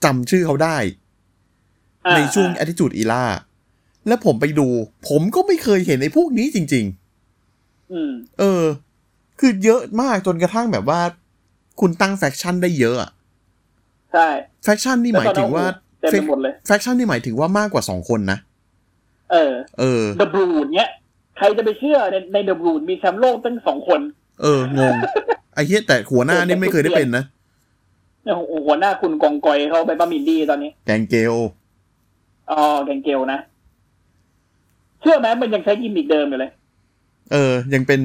[0.05, 1.00] จำชื่อเขาได้อ่า
[2.17, 3.25] ในช่วงอ่า attitude era
[4.09, 4.69] แล้วผมไปดู
[5.09, 8.65] ผมก็ไม่เคยเห็นไอ้พวกนี้จริงๆอืมเออ
[9.41, 11.01] คือเยอะมากจนกระทั่งแบบว่า
[11.81, 13.11] คุณตั้ง faction ได้เยอะอะ
[14.13, 14.29] ใช่
[14.65, 15.65] faction นี่หมายถึงว่า
[16.01, 18.39] เต็มไปหมดเลย faction นี่หมายถึงว่ามากกว่าสองคนนะ
[19.33, 20.89] เออ เออ The Brood เนี้ย
[21.37, 24.01] ใครจะไปเชื่อในใน The Brood มีแชมป์โลกตั้งสองคน
[24.43, 24.95] เอองง
[25.55, 27.25] ไอ้เหี้ยแต่หัวหน้านี่ไม่เคยได้เป็นนะ
[28.23, 31.35] เนี่ยโอ้โหหัวหน้าคุณกองกอยเขาไปป้ามินดี้ตอนนี้ Gangrel
[32.51, 33.39] อ๋อ Gangrel นะ
[35.01, 36.51] เชื่อไหมมันยังใช้กิมมิกเดิมอยู่เลย
[37.33, 38.01] เออ ยังเป็น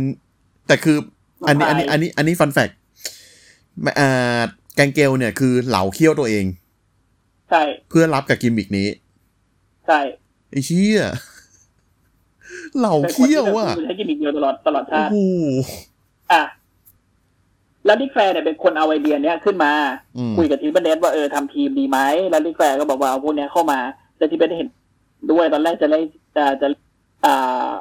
[0.67, 0.97] แต่คือ
[1.47, 2.69] อันนี้ อันนี้ อันนี้ อันนี้ fun fact
[3.99, 4.41] อ่า
[4.75, 6.45] Gangrel เนี่ยคือเหลาเขี้ยวตัวเอง
[7.49, 8.87] ใช่ เพื่อรับกับกิมมิกนี้
[9.87, 9.99] ใช่
[10.49, 11.03] ไอ้เชี่ย
[12.77, 15.17] เหลาเป็นคนเคี้ที่ยวแบบอะใช้กิมมิกเดียวตลอดตลอดโอ้ชาติโห
[16.31, 16.43] อะ
[17.85, 19.71] แล้ว Ric Flair เนี่ยเป็นคนเอาไอเดียเนี้ยขึ้นมา
[20.17, 21.99] อืมคุยกับ Triple H ว่าเออทำทีมดีไหม
[22.29, 23.79] แล้ว Ric Flair ก็บอกว่าเอาพวกเนี้ยเข้ามา
[24.25, 24.69] แต่ Triple H เห็น
[25.31, 26.03] ด้วยตอนแรกจะเล่น
[26.35, 26.67] จะจะ
[27.25, 27.71] อ่า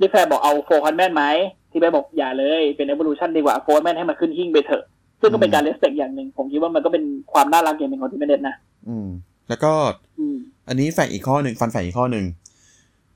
[0.00, 1.24] Ric Flair บอกเอา Four Horsemen ไหม
[1.70, 3.96] Triple H บอกอย่าเลยเป็น e v o l u t i o n ดีกว่า Four Horsemen
[3.98, 4.84] ให้มันขึ้นหิ้งไปเถอะ
[5.20, 8.56] ซึ่งก็เป็นการเลสเ c กอย่างหนึ่ง ผมคิดว่ามันก็เป็นความน่ารักอย่างหนึ่งของ Triple H นะ
[8.88, 9.08] อืม
[9.48, 9.72] แล้วก็
[10.18, 10.36] อืม
[10.68, 12.24] อันนี้ fact อีกข้อหนึ่ง fun fact อีกข้อหนึ่ง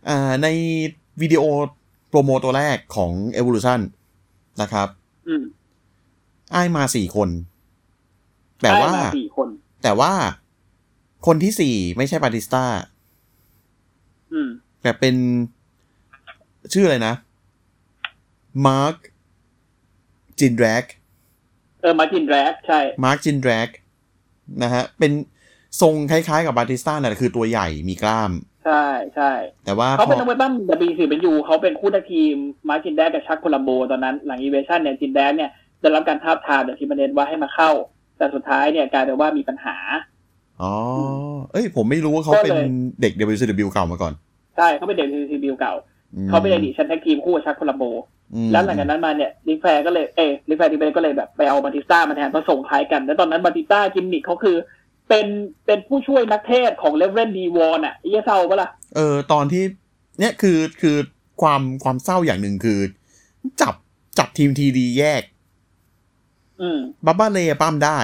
[0.09, 0.47] อ่าใน
[1.21, 1.43] วิดีโอ
[2.09, 3.81] promo ตัวแรกของ Evolution
[4.63, 4.89] นะครับ
[5.29, 5.43] อืม
[6.55, 7.29] ได้มาสี่คน
[8.63, 9.49] แต่ว่าได้มาสี่คน
[9.83, 10.13] แต่ว่า
[11.27, 12.65] คนที่สี่ไม่ใช่บาติสต้า
[14.33, 14.49] อืม
[14.83, 15.15] แต่เป็น
[16.73, 17.15] ชื่ออะไรนะ
[18.67, 18.95] Mark
[20.39, 20.85] Jindrak
[21.83, 23.69] เออ Mark Jindrak ใช่ Mark Jindrak
[24.63, 25.13] นะฮะ เป็น
[25.81, 28.33] ทรงคล้ายๆกับบาติสต้าน่ะคือตัวใหญ่มีกล้าม
[28.65, 28.85] ใช่
[29.17, 29.33] ใช่
[29.65, 32.35] แต่ว่าเขาพเป็นอนักมวยปั้มดับบีสี่เป็นยูเขาเป็นคู่นักทีม
[32.69, 35.51] มาร์จินแดกกับชักโคลัมโบตอนนั้นหลังอีเวชั่นเนี่ยจินแดกเนี่ย
[35.81, 37.71] ได้รับการทาบทามจากทีมเบเนสว่าให้มาเข้า
[38.19, 39.77] แต่สุดท้ายเนี่ยกลายเป็นว่ามีปัญหา
[40.63, 40.75] อ๋อ
[41.53, 42.69] เอ้ย ผมไม่รู้ว่าเขาเป็นก็เลย
[43.01, 44.13] เด็ก WCW เก่ามาก่อน
[44.57, 45.75] ใช่เขาเป็นเด็กทีบิวเก่า
[46.15, 47.85] อืมเขาเป็นอดีตแชมป์แท็กทีมคู่กับชักโคลัมโบ
[48.35, 54.57] อืมแล้วหลังจากนั้นมาเนี่ยลิกแฟร์ก็เลยเอยลิกแฟร์ทีเบก็เลยแบบไปเอาบาติสต้ามาแทนผสมคล้ายกัน แล้วตอนนั้นบาติสต้ากิมมิคเขาคือ
[55.09, 55.27] เป็น
[55.67, 59.65] เป็นผู้ช่วยนักเทศของ Reverend D-Von อะไอ้เหี้ยเศร้าปะล่ะเออตอนที่
[60.19, 60.97] เนี่ยคือคือ
[61.43, 62.79] ความความเศร้าอย่างหนึ่งคือ
[63.61, 63.75] จับ
[64.19, 65.23] จับทีม 3D แยก
[66.61, 67.99] อืม Bubba Ray ปล้ำได้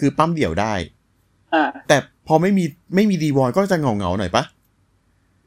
[0.00, 1.03] คือปล้ำเดี่ยวได้อ่า
[1.88, 2.64] แต่พอไม่มี
[2.94, 4.44] ไม่มี D-Von ก็จะเหงาเหงาๆหน่อยปะ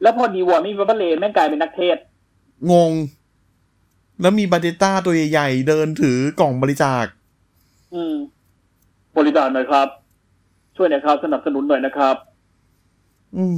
[0.02, 1.98] แล้วพอ D-Von ไม่มี Bubba Ray แม่งกลายเป็นนักเทศ
[2.72, 2.92] งง
[4.22, 7.06] แล้วมีบาเดต้าตัวใหญ่ๆเดินถือกล่องบริจาค
[7.94, 8.16] อืม
[9.18, 9.88] บริการหน่อยครับ
[10.76, 12.16] ช่วยหน่อยครับ สนับสนุนหน่อยนะครับ
[13.36, 13.56] อืม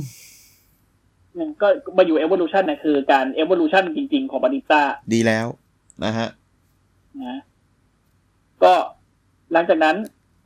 [1.36, 1.68] อืมก็
[1.98, 4.82] มาอยู่ evolution นะคือการ evolution จริง ๆ ของบาติสต้า
[5.14, 5.48] ดีแล้ว
[6.06, 6.28] นะฮะ
[7.24, 7.38] นะ
[8.64, 8.74] ก็
[9.54, 9.96] หลังจากนั้น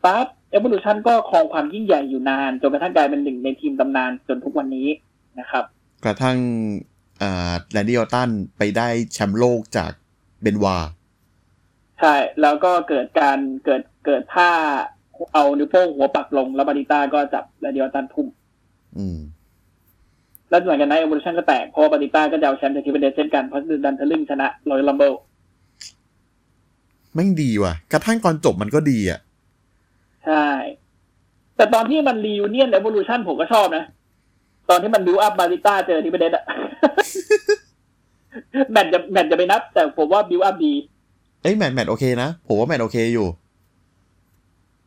[0.05, 0.27] ปั๊บ
[0.57, 4.87] evolution ก็ครองความยิ่งใหญ่อยู่นาน จนกระทั่งกลายเป็นหนึ่งในทีมตำนานจนทุกวันนี้
[5.39, 5.63] นะครับ
[6.05, 6.37] กระทั่ง
[7.21, 9.91] อ่าแลนดี้ออตตันไปได้แชมป์โลกจาก
[10.41, 10.77] Benoit
[11.99, 14.51] ใช่ แล้วก็เกิดการเกิดเกิดท่า
[15.33, 18.27] เอานิ้วโป้งหัวปักลง แล้วบาติสต้าก็จับ Randy Orton ทุ่ม
[18.97, 19.17] อืม
[20.49, 25.13] แล้วหลังจากนั้น Evolution ก็แตกเพราะว่าบาติสต้าก็จะเอาแชมป์จากทีมเดเช่นกันเพราะดันเทลลิงชนะ Royal Rumble
[27.13, 29.19] แม่งดีว่ะ กระทั่งตอนจบมันก็ดีอะ
[30.25, 30.47] ใช่
[31.55, 33.85] แต่ตอนที่มันรี u เนียน evolution ผมก็ชอบนะ
[34.69, 36.45] ตอนที่มัน build up Batista เจอ Triple H อะ
[38.71, 40.73] แมตช์จะแมตช์จะไปนับ แต่ผมว่าบิวอัพดี
[41.41, 43.27] เอ้ยแมทแมทโอเคนะ ผมว่าแมตช์โอเคอยู่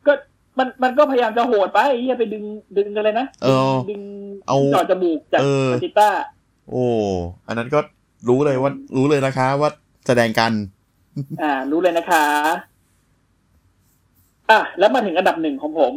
[0.05, 0.13] ก็
[0.57, 2.43] มันมันก็พยายามจะโหดไปไอ้เหี้ยไปดึง
[2.77, 4.01] ดึงกันเลยนะ เออ ดึง
[4.47, 6.09] เอาจอดจมูกจากเออบาติสต้า
[6.69, 6.83] โอ้
[7.47, 7.79] อันนั้นก็
[8.29, 9.69] รู้เลยว่า รู้เลยนะคะว่า
[10.07, 10.51] แสดงกัน
[11.41, 12.25] อ่า รู้เลยนะคะ
[14.49, 15.93] อะแล้วมาถึงอันดับหนึ่งของผม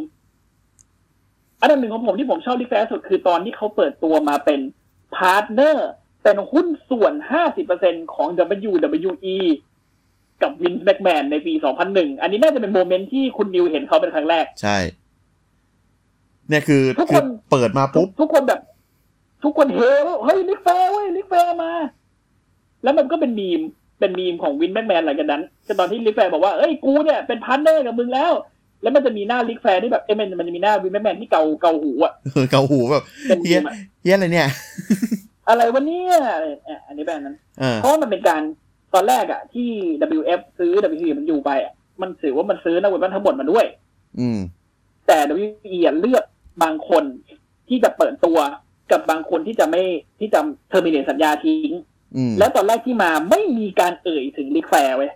[1.61, 4.59] อันดับหนึ่งของผมที่ผมชอบที่ Flair สุดคือตอนที่เขาเปิดตัวมาเป็น
[5.15, 5.89] partner
[6.23, 7.13] เป็นหุ้นส่วน
[7.63, 8.27] 50%ของ
[8.61, 9.37] WWE
[10.41, 11.53] กับ Vince McMahon ในปี
[11.87, 14.77] 2001 อันนี้น่าจะเป็น moment ที่คุณนิวเห็นเขาเป็นครั้งแรก ใช่
[16.49, 18.59] เนี่ยคือทุกคืคอนเปิดมาทุปุ๊กบทุกคนแบบ
[19.43, 21.71] ทุกคนเฮว่าเฮ้ย Ric Flair เว้ย Ric Flair มา
[22.83, 23.61] แล้วมันก็เป็นมีม
[24.01, 28.31] เป็นมีมของ Vince McMahon หลังจากนั้นคือตอนที่ Ric Flair บอกว่าเอ้ยกูเนี่ยเป็น partner กับมึงแล้ว
[28.81, 34.47] แล้วมันจะมีหน้า Ric Flair ที่แบบเอ้ยมันมันจะมีหน้า Vince McMahon ที่เกาเกาหูอะเออเกาหูแบบเป็นเฮีมียมอะเฮียอะไรเนี่ย
[35.49, 38.41] อะไรวะเนี่ยอะไรอะอันนี้แบบนั้นเออเพราะว่ามันเป็นการ
[38.93, 39.69] ตอนแรกอะที่
[40.19, 43.65] WF ซื้อ WWE มันอยู่ไปอะมันถือว่ามันซื้อนักเวททั้งหมดมาด้วย
[44.19, 44.39] อืม
[45.07, 46.23] แต่ WWE อะเลือก
[46.63, 47.03] บางคน
[47.69, 48.37] ที่จะเปิดตัว
[48.91, 49.81] กับบางคนที่จะไม่
[50.19, 51.90] ที่จะ terminate สัญญาทิ้งอืม
[52.39, 55.11] แล้วตอนแรกที่มาไม่มีการเอ่ยถึง Ric Flair เว้ย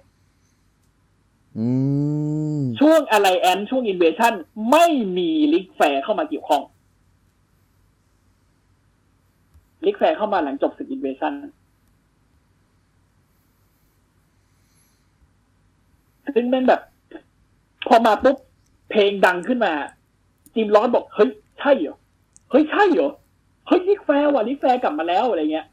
[1.58, 1.68] อื
[2.58, 4.34] มช่วง Alliance ช่วง Invasion
[4.72, 4.86] ไม่
[5.18, 6.64] มี Ric Flair เข้ามาเกี่ยวข้อง
[9.86, 11.34] Ric Flair เข้ามาหลังจบศึก Invasion
[16.36, 16.82] ซึ่งแม่งแบบ
[17.88, 18.38] พอมาปุ๊บ
[18.92, 19.74] เพลงดังขึ้นมา
[20.56, 21.98] Jim Ross บอก เฮ้ย ใช่เหรอ
[22.52, 23.12] เฮ้ย ใช่เหรอ
[23.68, 25.68] เฮ้ย Ric Flair ว่ะ Ric Flair กลับมาแล้วอะไรเงี้ย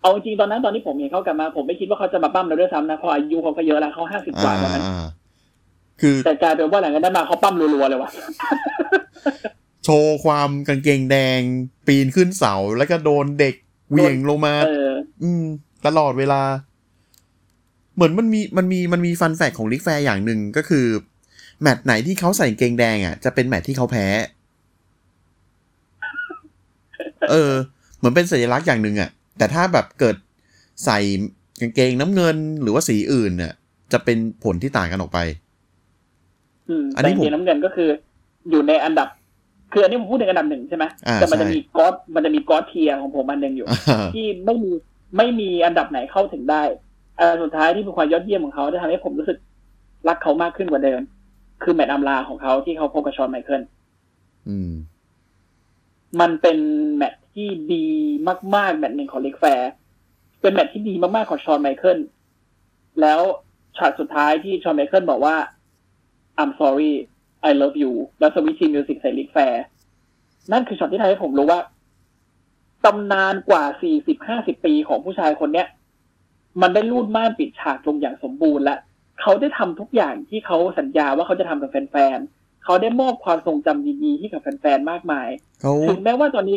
[0.00, 5.06] เอาจริงๆตอนนั้นตอนที่ผมเห็นเขากลับมา ผมไม่คิดว่าเขาจะมาปล้ำแล้วด้วยซ้ำนะเพราะอายุเขาก็เยอะแล้วเขาห้าสิบกว่าอ่าตอนนั้นอ่า
[6.00, 8.10] คือแต่กลายเป็นว่าหลังจากนั้นมาเขาปั้ำรัวๆเลยว่ะ
[9.84, 11.40] โชว์ความกางเกงแดง
[11.86, 13.54] ปีนขึ้นเสาแล้วก็โดนเด็ก
[13.90, 14.90] เหวี่ยงลงมาเออ
[15.22, 15.44] อืม
[15.86, 16.40] ตลอดเวลา
[17.94, 20.86] เหมือนมันมีมันมีมันมี fun fact ของ Ric Flair อย่างหนึ่งก็คือ
[21.60, 24.06] แมตช์ไหนที่เขาใส่กางเกงแดงอะจะเป็นแมตช์ที่เขาแพ้
[27.30, 27.52] เออ
[27.96, 30.16] เหมือนเป็นสัญลักษณ์อย่างหนึ่งอะ แต่ถ้าแบบเกิด
[30.84, 30.98] ใส่
[31.60, 33.52] กางเกงน้ำเงินหรือว่าสีอื่นเนี่ย
[33.92, 35.18] จะเป็นผลที่ต่างกันออกไป
[36.68, 37.88] อืมอันแต่นี้จผมริงๆน้ำเงินก็คือ
[38.50, 39.08] อยู่ในอันดับ
[39.72, 44.70] คืออันนี้ผมพูดถึงอันดับหนึ่งใช่ไหมอ่าแต่มันจะใช่มี God มันจะมี God tier ของผมอันหนึ่งอยู่อ่าที่ไม่มี
[45.16, 46.62] ไม่มีอันดับไหนเข้าถึงได้
[47.18, 49.38] อันสุดท้ายที่เป็นความยอดเยี่ยมของเขาที่ทำให้ผมรู้สึก
[50.08, 51.00] รักเขามากขึ้นกว่าเดิม
[51.62, 53.62] คือแมตช์อำลาของเขาที่เขาพบกับ Shawn Michaels
[54.48, 54.70] อืม
[56.20, 56.58] มันเป็น
[56.96, 57.86] แมตช์ ที่ดี
[58.56, 59.70] มาก ๆ แมตช์หนึ่งของ Ric Flair
[60.40, 61.98] เป็นแมตช์ที่ดีมาก ๆ ของ Shawn Michaels
[63.00, 63.20] แล้ว
[63.76, 65.36] ฉากสุดท้ายที่ Shawn Michaels บอกว่า
[66.40, 66.92] I'm sorry
[67.48, 69.62] I love you แล้ว Sweet Chin Music ใส่ Ric Flair
[70.52, 71.60] นั่นคือช็อตที่ทำให้ผมรู้ว่า
[72.84, 73.64] ตำนานกว่า
[74.14, 75.66] 40-50 ปีของผู้ชายคนเนี้ย
[76.62, 78.76] มันได้รูดม่านปิดฉากลงอย่างสมบูรณ์และ
[79.20, 85.28] เขาได้ทำทุกอย่างที่เขาสัญญาว่าเขาจะทำกับแฟนๆเขาได้มอบความทรงจำดีๆให้กับแฟนๆ มากมาย
[85.60, 86.56] เขาถึงแม้ว่าตอนนี้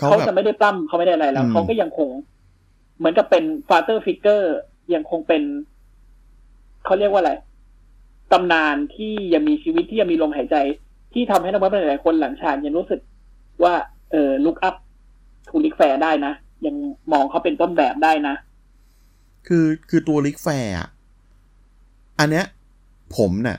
[0.00, 2.08] เขาเขาแบบจะไม่ได้ปล้ำเขาไม่ได้อะไรแล้วอืมเขาก็ยังคง
[2.98, 4.56] เหมือนกับเป็น father figure
[4.94, 5.42] ยังคงเป็น
[6.84, 7.32] เขาเรียกว่าอะไร
[8.32, 10.56] ตำนานที่ยังมีชีวิตที่ยังมีลมหายใจ
[11.12, 13.00] ที่ทำให้นักมวยหลายๆคนหลังฉากยังรู้สึก
[13.62, 13.74] ว่า
[14.10, 14.74] เออ look up
[15.48, 16.32] to Ric Flair ได้นะ
[16.66, 16.76] ยัง
[17.12, 18.34] มองเขาเป็นต้นแบบได้นะ
[19.46, 20.88] คือคือตัว Ric Flair อะ
[22.18, 22.44] อันเนี้ย
[23.16, 23.58] ผมเนะ่ะ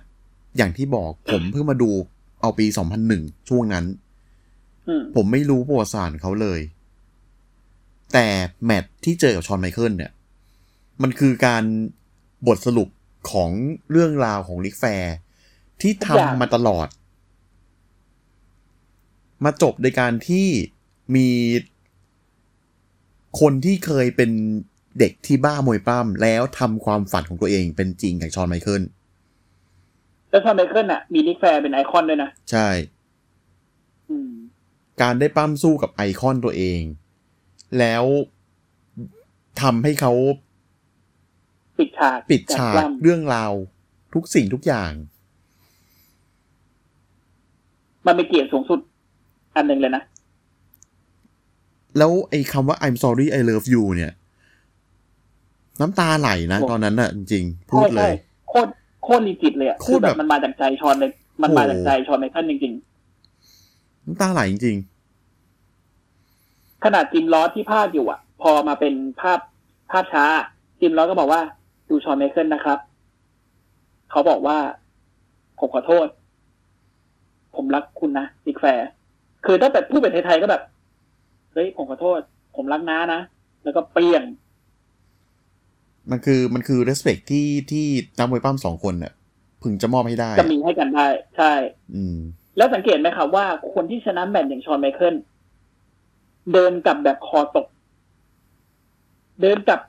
[0.58, 1.90] อย่างที่บอกผมเพิ่งมาดู
[2.42, 2.66] เอาปี
[3.08, 4.01] 2001 ช่วงนั้นอืม
[5.16, 6.60] ผมไม่รู้ประวัติศาสตร์เขาเลย
[8.14, 8.28] แต่
[8.66, 10.12] แมตช์ที่เจอกับ Shawn Michaels เนี่ย
[11.02, 11.64] มันคือการ
[12.48, 12.90] บทสรุป
[13.32, 13.50] ของ
[13.92, 15.16] เรื่องราวของ Ric Flair
[15.82, 16.88] ที่ทำมาตลอด
[19.46, 20.48] มาจบในการที่
[21.16, 21.30] มี
[23.40, 24.32] คนที่เคยเป็น
[25.00, 28.84] เด็กที่บ้ามวยปล้ำแล้วทำความฝันของตัวเองเป็นจริงกับ Shawn Michaels
[30.30, 32.68] แล้ว Shawn Michaels น่ะ มี Ric Flair เป็นไอคอนด้วยนะ ใช่
[34.10, 34.32] อืม
[35.02, 36.82] การได้ปล้ำสู้กับไอคอนตัวเอง
[37.80, 38.04] แล้ว
[39.62, 40.14] ทำให้เขา
[41.80, 43.54] ปิดฉากปิดฉากปล้ำเรื่องราว
[44.14, 44.92] ทุกสิ่งทุกอย่าง
[48.06, 48.80] มันเป็นเกียรติสูงสุด
[49.56, 50.04] อันหนึ่งเลยนะ
[51.98, 54.14] แล้วไอ้คำว่า I'm sorry I love you เนี่ย
[55.80, 58.10] น้ำตาไหลนะโอ้ตอนนั้นน่ะจริงๆพูดเลยใช่
[58.50, 58.72] โคตร
[59.04, 61.12] โคตร legit เลยอะโคคือตรแบแบบบมันมาจากใจ Shawn เลย
[61.42, 62.74] มันมาโอ้จากใจ Shawn Michaels จริง
[64.06, 64.91] น้ำตาไหลจริงๆ
[66.84, 69.40] ขนาด Jim Ross ที่ภาคอยู่อะ พอมาเป็นภาพ
[69.92, 70.26] ภาพช้า
[70.80, 71.42] Jim Ross ก็บอกว่า
[71.90, 72.80] ดู Shawn Michaels นะครับ
[74.12, 74.58] เขาบอกว่า
[75.60, 76.08] ผมขอโทษ
[77.56, 78.88] ผมรักคุณนะ Ric Flair
[79.46, 80.62] คือถ้าแบบพูดเป็นไทยๆก็แบบ
[81.54, 82.20] เฮ้ยผมขอโทษ
[82.56, 83.22] ผมรักน้านะ
[83.64, 87.86] แล้วก็เปลี่ยนๆมันคือมันคือ respect ที่ที่
[88.18, 89.14] นักมวยปั้มสองคนเนี่ย
[89.62, 91.52] พึงจะมอบให้ได้ จะมีให้กันได้ ใช่
[91.96, 92.18] อืม
[92.58, 95.16] แล้วสังเกตไหมครับว่าคนที่ชนะแมตช์อย่างชอนไมเคิล
[96.54, 97.68] เดินกลับแบบคอตก
[99.42, 99.82] เดินกลับ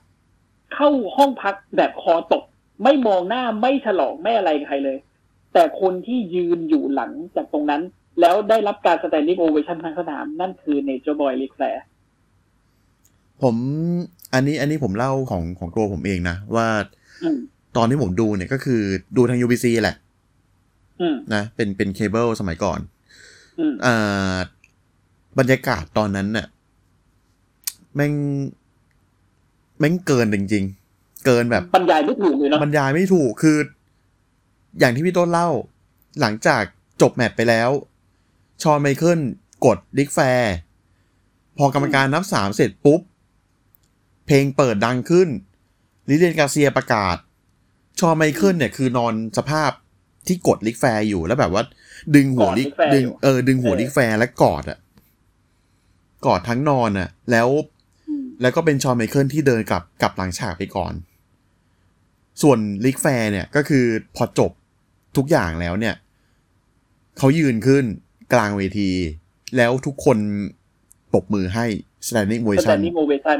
[0.74, 2.43] เข้าห้องพักแบบคอตก
[2.85, 4.99] ไม่มองหน้าไม่ฉลองไม่อะไรกับใครเลย
[5.53, 7.83] แต่คนที่ยืนอยู่หลังจากตรงนั้น
[8.20, 11.85] แล้วได้รับการ standing ovation ทั้งสนาม นั่นคือ Nature Boy Ric Flair
[13.43, 13.57] ผม
[14.35, 16.66] อันนี้อันนี้ผมเล่าของของตัวผมเองนะ ว่า
[17.23, 17.39] อืม
[17.77, 18.81] ตอนที่ผมดูเนี่ยก็คือ
[19.16, 19.97] ดูทาง UBC แหละ
[21.01, 22.81] อืมนะเป็นเป็นเคเบิลสมัยก่อน
[23.59, 24.35] อืมอ่า
[25.39, 26.47] บรรยากาศตอนนั้นน่ะ
[27.95, 28.13] แม่ง
[29.79, 30.65] แม่งเกินจริง
[30.95, 33.59] ๆ เกินแบบบรรยายไม่ถูกเลยเนาะบรรยายไม่ถูกคือ
[34.79, 35.49] อย่างที่พี่ต้นเล่า
[36.21, 36.63] หลังจาก
[37.01, 37.71] จบแมตช์ไปแล้ว
[38.62, 39.20] Shawn Michaels
[39.65, 40.55] กด Ric Flair
[41.59, 43.01] พอกรรมการนับสามเสร็จปุ๊บ
[44.27, 45.29] เพลงเปิดดังขึ้น
[46.09, 47.17] Lilian Garcia ประกาศ
[47.99, 49.71] Shawn Michaels เนี่ยคือนอนสภาพ
[50.27, 51.63] ที่กด Ric Flair อยู่แล้วแบบว่า
[52.15, 54.79] ดึงหัว Ric ดึงเออดึงหัว Ric Flair และกอดอะ
[56.27, 57.49] กอดทั้งนอนอะแล้ว
[58.09, 60.94] อืมแล้วก็เป็น Shawn Michaels ที่เดินกลับกลับหลังฉากไปก่อน
[62.43, 63.85] ส่วน Ric Flair เนี่ยก็คือ
[64.16, 64.53] พอจบ
[65.16, 65.94] ทุกอย่างแล้วเนี่ย
[67.19, 67.85] เขายืนขึ้น
[68.32, 68.90] กลางเวที
[69.57, 70.19] แล้วทุกคน
[71.12, 71.65] ปรบมือให้
[72.09, 73.39] standing สแต ovation นดิ้งโอเวชั่น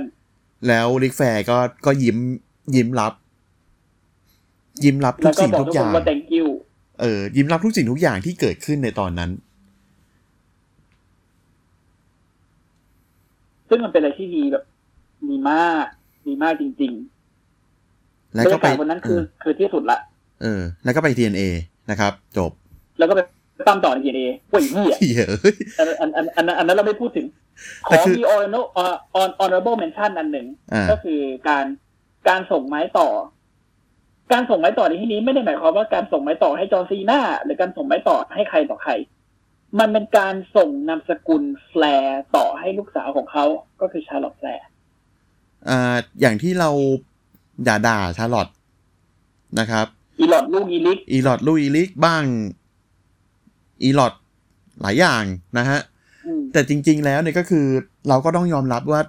[0.69, 2.17] แล้วลิกแฟร์ก็ก็ยิ้ม
[2.77, 3.13] ยิ้มรับ
[4.85, 6.47] ยิ้มรับทุแล้วกก็บอกทุกทุกอคนย่างว่า thank you
[7.01, 9.31] เออยิ้มรับทุกสิ่งทุกอย่างที่เกิดขึ้นในตอนนั้น
[13.73, 14.65] ซึ่งมันเป็นอะไรที่ดีแบบ
[15.29, 15.87] ดีมาก
[16.27, 19.99] ดีมากจริงๆแล้วบรรก็ยาไปกาศวันนั้นคือคือที่สุดละ
[20.43, 21.43] เออ แล้วก็ไป TNA
[21.91, 22.51] นะครับ จบ
[22.99, 23.21] แล้วก็ไป
[23.69, 24.21] ตั้มต่อในทีเอ
[24.51, 27.27] เว้ยเหี้ยเหี้ยเอ้ยอันอันอันอันอันนั้นเราไม่พูดถึง
[27.87, 28.67] ขแต่อคือมี honorable
[29.21, 31.65] on honorable mention อันหนึ่งอ่าก็คือการ
[32.29, 33.09] การส่งไม้ต่อ
[34.33, 38.93] การส่งไม้ต่อในที่นี้ไม่ได้หมายความว่าการส่งไม้ต่อให้จอร์ซีนาหรือการส่งไม้ต่อให้ใครต่อใคร
[39.79, 43.45] มันเป็นการส่งนามสกุลFlair ต่อให้ลูกสาวของเขา
[43.81, 44.65] ก็คือ Charlotte Flair
[45.69, 46.71] อ่าอย่างที่เรา
[47.67, 48.49] ด่าด่า Charlotte
[49.59, 49.87] นะครับ
[50.21, 52.25] อีหลอดลูกอีลิก อีลอดลุยลิกบ้าง
[53.83, 54.13] อีลอด
[54.83, 55.25] หลายอย่าง
[55.59, 55.81] นะฮะ
[56.27, 57.67] อืมแต่จริง ๆ แล้วเนี่ยก็คือ
[58.09, 59.01] เราก็ต้องยอมรับว่า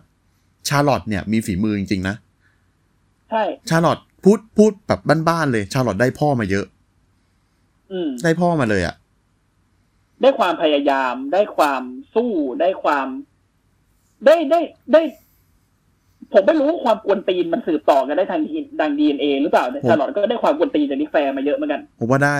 [0.68, 2.16] Charlotte เนี่ยมีฝีมือจริง ๆ นะ
[3.30, 5.00] ใช่ Charlotte พูดพูดแบบ
[5.30, 6.66] บ้านๆเลย Charlotte ได้พ่อมาเยอะ
[7.92, 8.96] อืมได้พ่อมาเลยอะ่ะ
[10.22, 11.82] ได้ความพยายาม ได้ความ
[12.16, 12.32] สู้
[12.62, 13.08] ได้ความ
[14.26, 14.60] ได้ได้
[14.94, 15.02] ได้
[16.34, 22.38] ผมไม่รู้ว่าความกวนตีนมันสืบต่อกันได้ทางทีดังดีเอ็นเอหรือเปล่าแต่ผม Charlotte ก็ได้ความกวนตีนจาก Ric Flair มาเยอะเหมือนกัน ผมว่าได้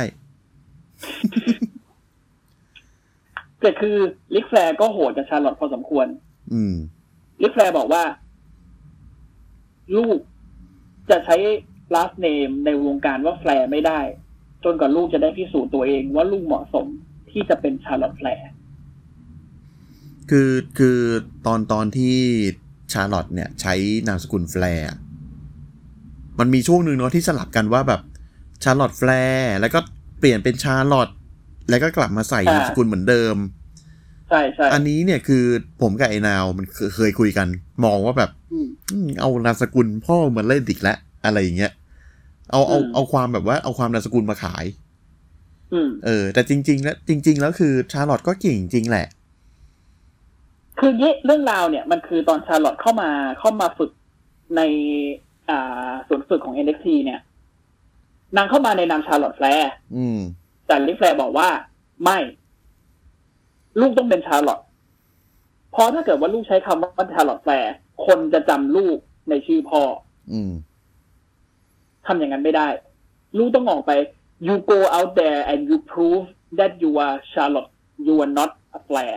[3.62, 3.98] แต่คือ
[4.36, 6.08] Ric Flair ก็โหดกับ Charlotte พอสมควร
[6.54, 6.76] อืม
[7.44, 8.04] Ric Flair บอกว่า
[9.98, 10.18] ลูก
[11.10, 11.36] จะใช้
[11.96, 14.00] last name ในวงการว่า Flair ไม่ได้
[14.64, 16.88] จนกว่าลูกจะได้พิสูจน์ตัวเองว่าลูกเหมาะสม
[17.34, 18.44] ที่จะเป็น Charlotte Flair
[20.30, 21.00] คือคือ
[21.46, 22.18] ตอนตอนที่
[22.94, 23.74] ชาร์ลอตเนี่ย ใช้
[24.08, 24.98] นามสกุล Flair อะ
[26.40, 28.02] มันมีช่วงหนึ่งเนาะที่สลับกันว่าแบบ
[28.64, 29.80] Charlotte Flair แล้วก็
[30.20, 31.10] เปลี่ยนเป็นชาร์ลอต
[31.70, 33.36] แล้วก็กลับมาใส่นามสกุลเหมือนเดิม
[34.30, 35.44] ใช่ใช่อันนี้เนี่ยคือ
[35.82, 37.48] ผมกับไอ้นาวมันเคเคยคุยกัน
[37.86, 41.72] มองว่าแบบอืมอืมเอานามสกุลพ่อเหมือนเล่นดิกแล้วอะไรอย่างเงี้ย
[42.52, 44.83] เอาเอาอืมเอาความแบบว่าเอาความนามสกุลมาขายอืม
[46.06, 49.08] เออ แต่จริง ๆ แล้วจริง ๆ แล้วคือชาร์ลอตก็เก่งจริงแหละ
[50.80, 53.10] คือเงี้เรื่องราวเนี่ย มันคือตอนชาร์ลอตเข้ามา
[53.40, 53.92] เข้ามาฝึก
[54.56, 54.62] ใน
[55.50, 57.20] อ่าศูนย์ฝึกของ NXT เนี่ย
[58.38, 60.20] นางเข้ามาในนาม Charlotte Flair อืม
[60.68, 61.50] แต่ Ric Flair บอกว่า
[62.04, 62.18] ไม่
[63.80, 64.60] ลูกต้องเป็นชาร์ลอต
[65.72, 67.74] เพราะถ้าเกิดว่าลูกใช้คำว่าชาร์ลอตแฟร์
[68.06, 68.98] คนจะจำลูก
[69.30, 69.82] ในชื่อพ่อ
[70.32, 70.52] อืม
[72.06, 72.68] ทำอย่างนั้นไม่ได้
[73.38, 73.92] ลูกต้องออกไป
[74.46, 76.26] you go out there and you prove
[76.60, 77.72] that you are Charlotte
[78.08, 79.16] you are not a Flair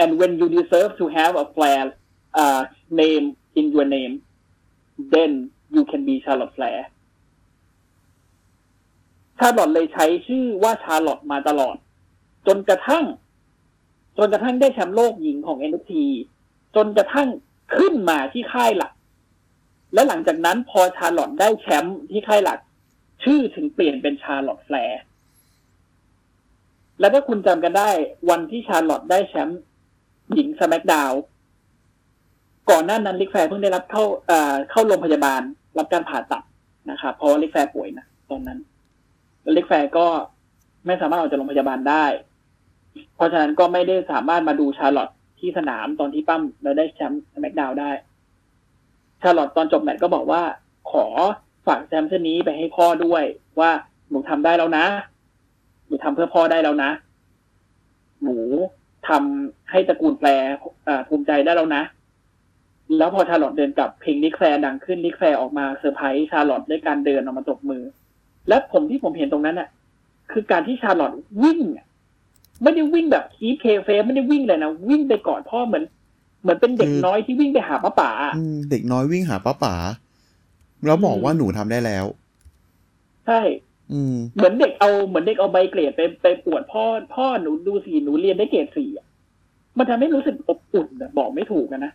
[0.00, 1.82] and when you deserve to have a Flair
[2.42, 2.62] uh,
[3.02, 3.26] name
[3.58, 4.14] in your name
[5.14, 5.30] then
[5.74, 6.80] you can be Charlotte Flair
[9.38, 11.76] ชาร์ลอตเลยใช้ชื่อว่าชาร์ลอตมาตลอด
[12.46, 13.04] จนกระทั่ง
[14.18, 15.92] จนกระทั่งได้แชมป์โลกหญิงของ NXT
[16.76, 17.28] จนกระทั่ง
[17.76, 18.92] ขึ้นมาที่ค่ายหลัก
[19.94, 22.58] และหลังจากนั้นพอชาร์ลอตได้แชมป์ที่ค่ายหลัก
[23.24, 25.00] ชื่อถึงเปลี่ยนเป็น Charlotte Flair
[27.00, 27.90] และถ้าคุณจำกันได้
[28.30, 29.60] วันที่ชาร์ลอตได้แชมป์
[30.34, 31.12] หญิง SmackDown
[32.70, 35.40] ก่อนหน้านั้น Ric Flair เพิ่งได้รับเข้าเอ่อเข้าโรงพยาบาล
[35.78, 36.42] รับการผ่าตัด
[36.90, 38.58] นะครับเพราะว่า Ric Flair ป่วยนะตอนนั้น
[39.42, 40.06] แล้ว Ric Flair ก็
[40.86, 42.04] ไม่สามารถออกจากโรงพยาบาลได้
[43.16, 45.08] เพราะฉะนั้นก็ไม่ได้สามารถมาดูชาร์ลอต
[45.40, 47.90] ที่สนามตอนที่ปล้ำแล้วได้แชมป์ SmackDown ได้
[49.22, 50.42] ชาร์ลอตตอนจบแมตช์ก็บอกว่า
[50.90, 51.06] ขอ
[51.66, 53.24] ฝากแชมป์เส้นนี้ไปให้พ่อด้วย
[53.60, 53.70] ว่า
[54.10, 54.84] หนูทำได้แล้วนะ
[55.86, 56.90] หนูทำเพื่อพ่อได้แล้วนะ
[58.22, 58.36] หนู
[59.08, 60.48] ทำให้ตระกูล Flair
[60.88, 61.82] อ่าภูมิใจได้แล้วนะ
[62.98, 67.82] แล้วพอชาร์ลอตเดินกลับเพลง Ric Flair ดังขึ้น Ric Flair ออกมาเซอร์ไพรส์ชาร์ลอตด้วยการเดินออกมาตบมือ
[68.48, 69.68] และผมที่ผมเห็นตรงนั้นน่ะ
[70.32, 71.12] คือการที่ชาร์ลอต
[71.42, 71.86] วิ่งอะ
[72.62, 75.84] ไม่ได้วิ่งแบบ kayfabe ไม่ได้วิ่งเลยนะวิ่งไปกอดพ่อเหมือน
[76.42, 79.74] เหมือนเป็นเด็กคือน้อยที่วิ่งไปหาป้าป๋าอะอืมเด็กน้อยวิ่งหาป้าป๋า
[80.86, 82.04] แล้วบอกอืมว่าหนูทำได้แล้ว
[83.26, 83.40] ใช่
[83.92, 86.84] อืมเหมือนเด็กเอาเหมือนเด็กเอาใบเกรดไปไปอวดพ่อ
[87.14, 89.06] พ่อหนูดูสิหนูเรียนได้เกรดสี่อะ
[89.78, 91.92] มันทำให้รู้สึกอบอุ่นอะบอกไม่ถูกอะนะ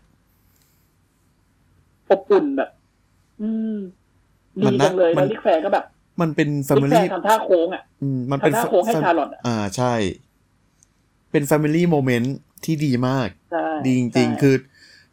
[2.11, 2.69] อบอุ่นแบบ
[3.41, 3.77] อืม
[4.61, 5.85] ดีมันน่าจังเลยมัแล้นวลิกแฟร์ก็แบบ
[6.21, 9.93] มันเป็นลิกแฟ family ร์ทำท่าโค้งอะอืมมันเป็นทำท่าโค้งให้ fam- ชาร์ลอตอะอ่าใช่
[11.31, 12.27] เป็น family moment
[12.65, 14.55] ที่ดีมากใช่ดีจริงใช่ๆคือ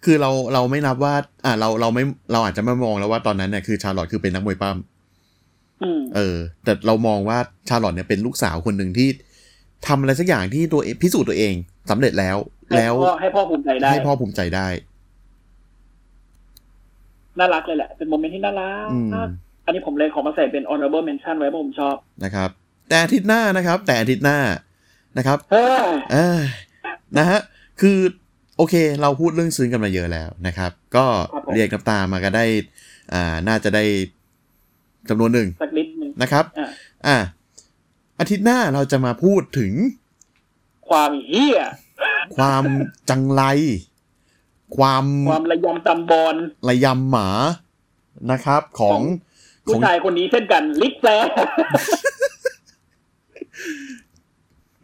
[0.05, 1.15] คือเราเราไม่นับว่า
[1.45, 2.03] อ่าเราเราไม่
[2.33, 4.77] เราอาจจะไม่มองแล้วว่าตอนนั้นเนี่ยคือชาร์ลอตคือเป็นนักมวยปั้ม
[5.83, 9.09] อืมเออ แต่เรามองว่าชาร์ลอตเนี่ยเป็นลูกสาวคนหนึ่งที่
[9.87, 11.55] ทำอะไรสักอย่างที่ตัวเองพิสูจน์ตัวเอง
[11.91, 12.37] สำเร็จแล้ว
[12.69, 14.69] ให้แล้วพ่อให้พ่อภูมิใจได้ให้พ่อภูมิใจได้
[17.39, 19.11] น่ารักเลยแหละ เป็น moment ที่น่ารักอืม
[19.65, 22.51] อันนี้ผมเลยขอมาใส่เป็น honorable mention ไว้เพราะผมชอบนะครับ
[22.89, 24.39] แต่อาทิตย์หน้านะครับ แต่อาทิตย์หน้า
[25.19, 26.41] นะครับเฮ้ยเอ่า
[27.19, 27.41] นะฮะ
[27.81, 27.99] คือ
[28.57, 31.07] โอเค เราพูดเรื่องซึ้งกันมาเยอะแล้วนะครับ ก็
[31.55, 32.45] เรียกน้ำตามาก็ได้
[33.13, 33.85] อ่าน่าจะได้
[35.09, 36.69] จำนวนหนึ่งสักนิดหนึ่งนะครับอะ
[37.07, 37.17] อ่า
[38.19, 39.73] อาทิตย์หน้าเราจะมาพูดถึง
[40.89, 41.59] ความเหี้ย
[42.37, 42.65] ความ
[43.11, 43.43] จัญไร
[44.77, 46.35] ความความระยำตำบอน
[46.69, 47.29] ระยำหมา
[48.31, 49.01] นะครับ ของ
[49.67, 51.29] ขผู้องชายคนนี้เช่นกัน Ric Flair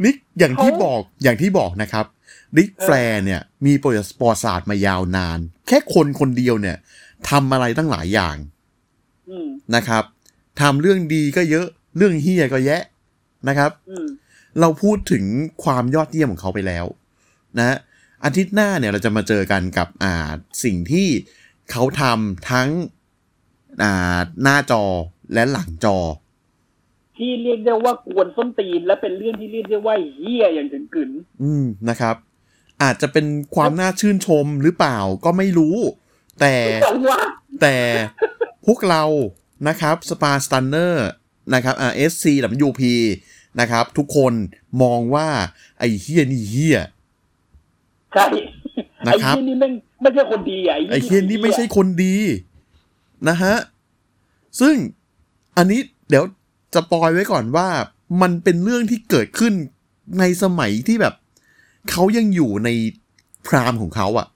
[0.05, 2.06] Ric อย่างที่เขาบอกอย่างที่บอกนะครับ
[2.57, 6.77] Ric เออแฟร์เนี่ย มีประวัติประวัติศาสตร์มายาวนาน แค่คนคนเดียวเนี่ย
[7.31, 8.36] ทำอะไรตั้งหลายอย่าง
[9.31, 10.05] อืมนะครับ
[10.60, 11.66] ทำเรื่องดีก็เยอะ
[11.97, 12.82] เรื่องเหี้ยก็แยะ
[13.48, 14.06] นะครับอืม
[14.60, 15.24] เราพูดถึง
[15.64, 16.86] ความยอดเยี่ยมของเขาไปแล้ว
[17.59, 17.77] นะ
[18.24, 20.31] อาทิตย์หน้าเนี่ยเราจะมาเจอกันกับอ่า
[20.64, 21.09] สิ่งที่
[21.70, 22.68] เขาทำทั้ง
[23.82, 24.85] อ่าหน้าจอ
[25.35, 25.98] และหลังจอ
[27.16, 31.10] ที่เรียกได้ว่ากวนส้นตีนและเป็นเรื่องที่เรียกได้ว่าเหี้ยอย่างถึงกึ๋น
[31.43, 32.16] อืมนะครับ
[32.82, 35.77] อาจจะเป็นความน่าชื่นชมหรือเปล่าก็ไม่รู้
[36.40, 37.20] แต่แต่ว่า
[37.62, 37.77] แต่
[38.66, 39.05] พวกเรา
[39.69, 41.09] นะครับสปาสตันเนอร์
[41.55, 42.24] นะครับอ่า SC
[42.69, 42.82] WP
[43.61, 44.32] นะครับ ทุกคน
[44.82, 45.28] มองว่า
[45.78, 46.81] ไอ้เฮียนี่เฮีย
[48.15, 48.27] ใช่
[49.07, 52.16] นะไอ้ครับเฮี้ยนี่ไม่งไม่ใช่คนดีอะไอ้เฮียนี่ไม่ใช่คนดี
[53.28, 53.55] นะฮะ
[54.61, 54.74] ซึ่ง
[55.57, 56.24] อันนี้เดี๋ยว
[56.74, 57.69] จะปอยไว้ก่อนว่า
[58.23, 59.52] มันเป็นเรื่องที่เกิดขึ้น
[60.20, 61.15] ในสมัยที่แบบ
[61.90, 62.69] เขายังอยู่ใน
[63.47, 64.27] prime ของเขาอะ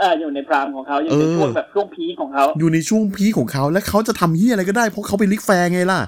[0.00, 6.00] อ่าอยู่ใน prime ของเขายังเป็นเออช่วงแบบช่วง peak ของเขาอยู่ในช่วง peak ของเขาและเขาจะทำเหี้ยอะไรก็ได้เพราะเขาเป็น Ric Flair ไงล่ะ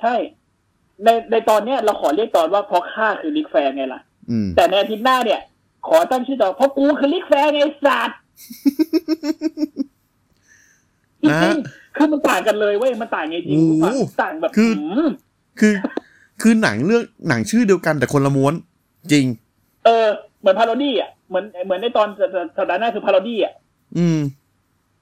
[0.00, 0.14] ใช่
[1.04, 4.00] ในในตอนเนี้ยเราขอเรียกตอนว่าเพราะข้าคือ Ric Flair ไงล่ะ
[4.30, 5.40] อืมแต่ในอาทิตย์หน้าเนี่ย
[5.88, 8.16] ขอตั้งชื่อต่อเพราะกูคือ Ric Flair ไงไอ้สัตว์
[11.22, 13.92] จริงๆนะคือมันต่างกันเลยเว้ยมันต่างไงจริงโอ้โหรู้ปะ
[14.22, 14.70] ต่างแบบคือ
[15.06, 15.08] ม
[15.60, 15.74] คือ
[16.42, 18.54] คือหนังเรื่องหนังชื่อเดียวกันแต่คนละม้วน
[19.12, 19.24] จริง
[19.84, 20.06] เออ
[20.40, 22.08] เหมือน parody อะเหมือนเหมือนในตอน
[22.56, 23.52] สัปดาห์หน้าคือ parody อะ
[23.98, 24.18] อืม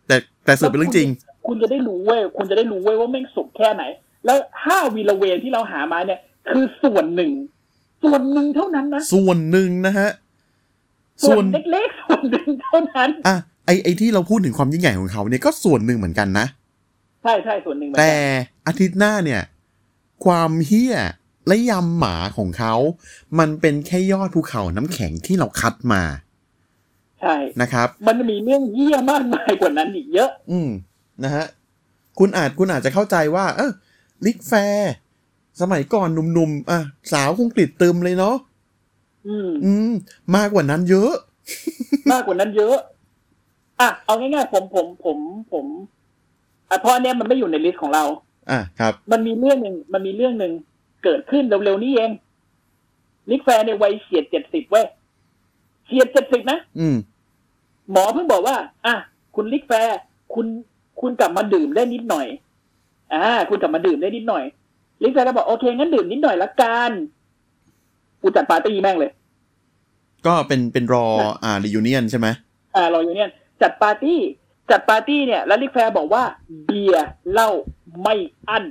[0.06, 1.08] แต่แต่สืบเป็นเรื่องจริง
[1.46, 3.82] คุณจะได้รู้เว้ยคุณจะได้รู้เว้ยว่าแม่งสุดแค่ไหน
[4.26, 6.20] แล้วห้าวีรเวรที่เราหามาเนี่ย
[6.50, 7.32] คือส่วนหนึ่ง
[8.02, 10.10] ส่วนหนึ่งเท่านั้นนะส่วนหนึ่งนะฮะ
[11.24, 13.36] ส่ส่ววนนเล็กๆส่วนหนึ่งเท่านั้นอะ
[13.66, 16.46] ไอไอที่เราพูดถึงความยิ่งใหญ่ของเขาเนี่ยก็ส่วนหนึ่งเหมือนกันนะ
[17.22, 18.16] ใช่ใช่ส่วนหนึ่งเหมือนแต่กั
[18.62, 19.42] นอาทิตย์หน้าเนี่ย
[20.24, 20.96] ความเฮี้ย
[21.46, 22.74] และยำหมาของเขา
[23.38, 26.02] มันเป็นแค่ยอดภูเขาน้ำแข็งที่เราคัดมา
[27.20, 30.70] ใช่ นะครับ มันมีเรื่องเยี่ยมากมายกว่านั้นอีกเยอะ อืม
[31.24, 31.44] นะฮะ
[32.18, 33.72] คุณอาจคุณอาจจะเข้าใจว่า เออ
[34.24, 34.92] ลิกแฟร์
[35.60, 36.80] สมัยก่อนหนุ่มๆ อะ
[37.12, 38.36] สาวคงกลิดตึมเลยเนาะ
[39.28, 39.90] อืม อืม
[40.36, 41.12] มากกว่านั้นเยอะ
[42.12, 42.76] มากกว่านั้นเยอะ
[43.80, 45.18] อะ เอาง่ายๆ ผมผมผม
[45.52, 45.66] ผม
[46.70, 48.04] อะเพราะอันเนี้ยมันไม่อยู่ใน list ของเรา
[48.50, 50.52] อะ ครับ มันมีเรื่องหนึ่งมันมีเรื่องหนึ่ง
[51.04, 52.10] เกิดขึ้นเร็วๆนี้เอง
[53.30, 54.86] Ric Flair ในวัยเฉียดเจ็ดสิบเว้ย
[55.86, 56.96] เฉียดเจ็ดสิบนะอืม
[57.90, 58.56] หมอเพิ่งบอกว่า
[58.86, 58.94] อะ
[59.36, 59.98] คุณ Ric Flair
[60.34, 60.46] คุณ
[61.00, 62.26] คุณกลับมาดื่มได้นิดหน่อย
[63.14, 64.44] อ่า คุณกลับมาดื่มได้นิดหน่อย
[65.02, 66.90] Ric Flair ก็บอกโอเคงั้นดื่มนิดหน่อยละกัน
[68.22, 69.10] กูจัดปาร์ตี้แม่งเลย
[70.26, 71.06] ก็เป็นเป็น re-
[71.44, 72.26] อ่า reunion ใช่ไหม
[72.76, 73.30] อ่า reunion
[73.62, 74.18] จัดปาร์ตี้
[74.70, 76.22] จัดปาร์ตี้เนี่ย แล้ว Ric Flair บอกว่า
[76.66, 77.50] เบียร์เหล้า
[78.02, 78.14] ไม่
[78.48, 78.64] อั้น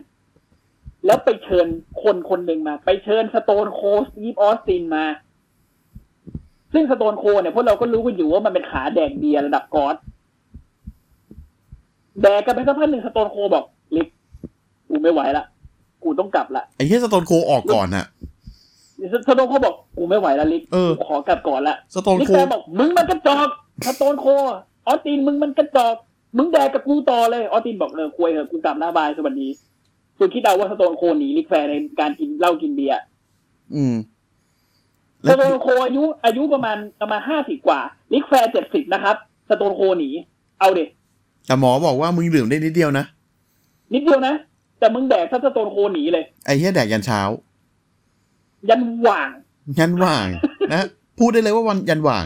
[1.09, 1.67] แล้วไปเชิญ
[2.03, 5.05] คนคนหนึ่งมา ไปเชิญ Stone Cold Steve Austin มา
[6.73, 9.95] ซึ่ง Stone Cold เนี่ยพวกเราก็รู้กันอยู่ว่ามันเป็นขาแดกเบียร์ระดับ god
[12.21, 13.65] แดกกันไปสักพักหนึ่ง Stone Cold บอก
[13.95, 14.07] Ric
[14.89, 15.45] กูไม่ไหวละ
[16.03, 18.05] กูต้องกลับละไอ้เหี้ย Stone Cold ออกก่อนอะ
[19.27, 23.47] Stone Cold บอกกูไม่ไหวละ Ric เออกูขอกลับก่อนละ Ric Flair บอกมึงมันกระจอก
[23.85, 24.25] Stone Cold
[24.87, 25.95] Austin มึงมันกระจอก
[26.37, 29.47] มึงแดกกับกูต่อเลยออสตินบอกเออคุยเถอะกูกลับนะ bye สวัสดี
[30.19, 32.97] คุณคิดเอาว่า Stone Cold หนี Ric Flair ในการกินเหล้ากินเบียร์
[33.75, 33.95] อืม
[35.23, 37.79] แล้ว Stone Cold อายุอายุประมาณประมาณห้าสิบกว่า
[38.13, 39.15] Ric Flair เจ็ดสิบนะครับ
[39.49, 40.09] Stone Cold หนี
[40.59, 40.85] เอาเด็
[41.47, 43.05] แต่หมอบอกว่ามึงดื่มได้นิดเดียวนะ
[43.93, 44.33] นิดเดียวนะ
[44.79, 47.21] แต่มึงแดกถ้า Stone Cold หนีเลย ไอ้เหี้ยแดกยันเช้า
[48.69, 49.29] ยันสว่าง
[49.79, 50.27] ยันว่าง
[50.73, 50.85] นะ
[51.19, 52.25] พูดได้เลยว่าวันยันว่าง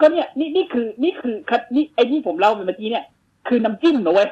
[0.00, 3.04] ก็เนี่ย นี่นี่คือ นี่คือคัดนี่ไอ้ที่ผมเล่าไปเมื่อกี้เนี่ย
[3.48, 4.28] คือน้ำจิ้มนะเว้ย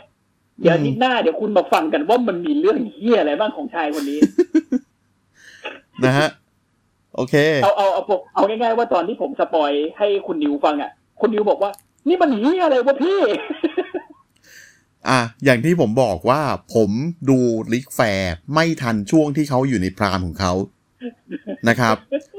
[0.61, 4.19] เดี๋ยวอาทิตย์หน้าเดี๋ยวคุณมาฟังกันว่ามันมีเรื่องเหี้ยอะไรบ้างของชายคนนี้
[6.05, 6.29] นะฮะ
[7.17, 7.35] โอเค
[7.65, 11.71] เอาเอาเอาเอาเอาง่ายๆว่าตอนที่ผม spoil ให้คุณนิวฟังอะ คุณนิวบอกว่า
[12.09, 13.21] นี่มันเหี้ยอะไรวะพี่
[15.09, 16.41] อะ อย่างที่ผมบอกว่า
[16.75, 16.91] ผม
[17.31, 17.39] ดู
[17.73, 20.53] Ric Flair ไม่ทันช่วงที่เขาอยู่ใน prime ของเขา
[21.69, 21.97] นะครับ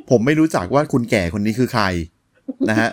[0.10, 1.84] ผมไม่รู้จักว่าคนแก่คนนี้คือใคร
[2.70, 2.90] นะฮะ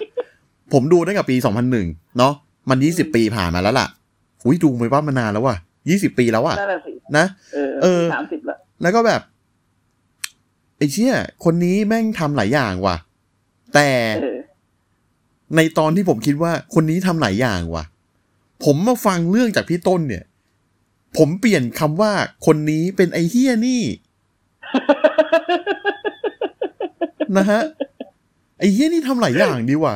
[0.73, 1.37] ผมดูตั้งแต่ปี
[1.77, 2.35] 2001 เนาะ
[2.71, 3.89] มัน 20 ปีผ่านมาแล้วล่ะ
[4.45, 5.57] อุ้ยดูไปว่ามานานแล้วว่ะ
[5.89, 9.21] 20ปีแล้วอะนั่นแหละสินะเออเออสามสิบละแล้วก็แบบ
[10.77, 11.15] ไอ้เชี่ย
[11.45, 12.97] คนนี้แม่งทำหลายอย่างว่ะ
[13.75, 13.89] แต่
[14.23, 14.39] เออ
[15.57, 17.85] ในตอนที่ผมคิดว่าคนนี้ทำหลายอย่างว่ะ
[18.65, 20.25] ผมมาฟังเรื่องจากพี่ต้นเนี่ย
[21.17, 22.13] ผมเปลี่ยนคำว่า
[22.47, 23.83] คนนี้เป็นไอ้เฮียนี่
[27.37, 27.61] นะฮะ
[28.59, 29.95] ไอ้เฮียนี่ทำหลายอย่างดีว่ะ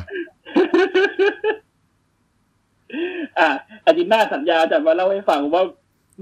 [3.38, 3.48] อะ
[3.86, 5.62] อาทิตย์หน้าสัญญาจะมาเล่าให้ฟังว่า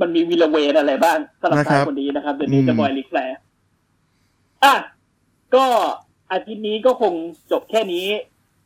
[0.01, 3.37] มันมีวีรเวรอะไรบ้างสำหรับนะครัชายคนนี้นะครับเดี๋ยวนี้อืม Nature Boy Ric Flair
[4.65, 4.75] อะ
[5.55, 5.65] ก็
[6.33, 7.15] อาทิตย์นี้ก็คง
[7.53, 8.07] จบแค่นี้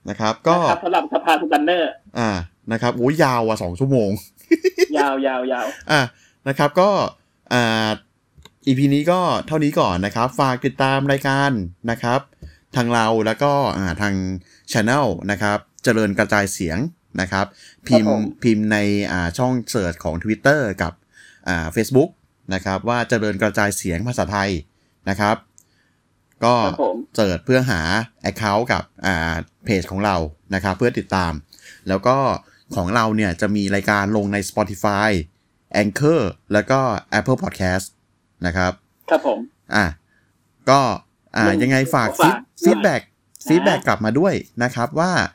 [0.08, 2.30] นะครับ ก็นะครับสำหรับสภาทูกันเนอร์ อ่า
[2.72, 4.10] นะครับโอ้ยยาวอะสองชั่วโมง
[4.98, 6.00] ยาวยาวยาวอะ
[6.48, 6.90] นะครับ ก็
[7.52, 7.88] อ่า
[8.66, 11.50] EP นี้ก็เท่านี้ก่อนนะครับ ฝากติดตามรายการ
[11.90, 12.20] นะครับ
[12.76, 14.14] ทางเราแล้วก็อ่าทาง
[14.72, 16.78] Channel นะครับ เจริญกระจายเสียง
[17.20, 17.46] นะครับ
[17.88, 18.78] พิมพ์พิมพ์ใน
[19.12, 20.92] อ่าช่องเสิร์ชของ Twitter กับ
[21.48, 22.10] อ่า Facebook
[22.54, 24.50] นะครับ ว่าเจริญกระจายเสียงภาษาไทย
[25.10, 25.36] นะครับ
[26.44, 27.80] ก็ครับผมเสิร์ชเพื่อหา
[28.30, 29.34] Account กับอ่า
[29.64, 30.16] เพจของเรา
[30.54, 31.32] นะครับ เพื่อติดตาม
[31.88, 32.16] แล้วก็
[32.76, 35.10] ของเราเนี่ยจะมีรายการลงใน Spotify
[35.82, 36.20] Anchor
[36.52, 36.80] แล้วก็
[37.18, 37.86] Apple Podcast
[38.46, 38.72] นะครับ
[39.10, 39.38] ครับผม
[39.74, 39.86] อะ
[40.70, 40.80] ก็
[41.36, 45.28] อ่าลงยังไงฝากฝาก feedback นะ feedback กลับมาด้วยนะครับว่าอ่า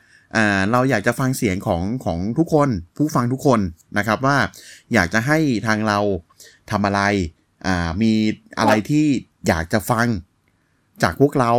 [0.72, 3.60] เราอยากจะฟังเสียงของของทุกคนผู้ฟังทุกคน
[3.98, 4.36] นะครับว่า
[4.94, 5.98] อยากจะให้ทางเรา
[6.70, 7.00] ทำอะไร
[7.66, 8.12] อ่ามี
[8.58, 9.06] อะไรที่
[9.48, 10.06] อยากจะฟัง
[11.02, 11.52] จากพวกเรา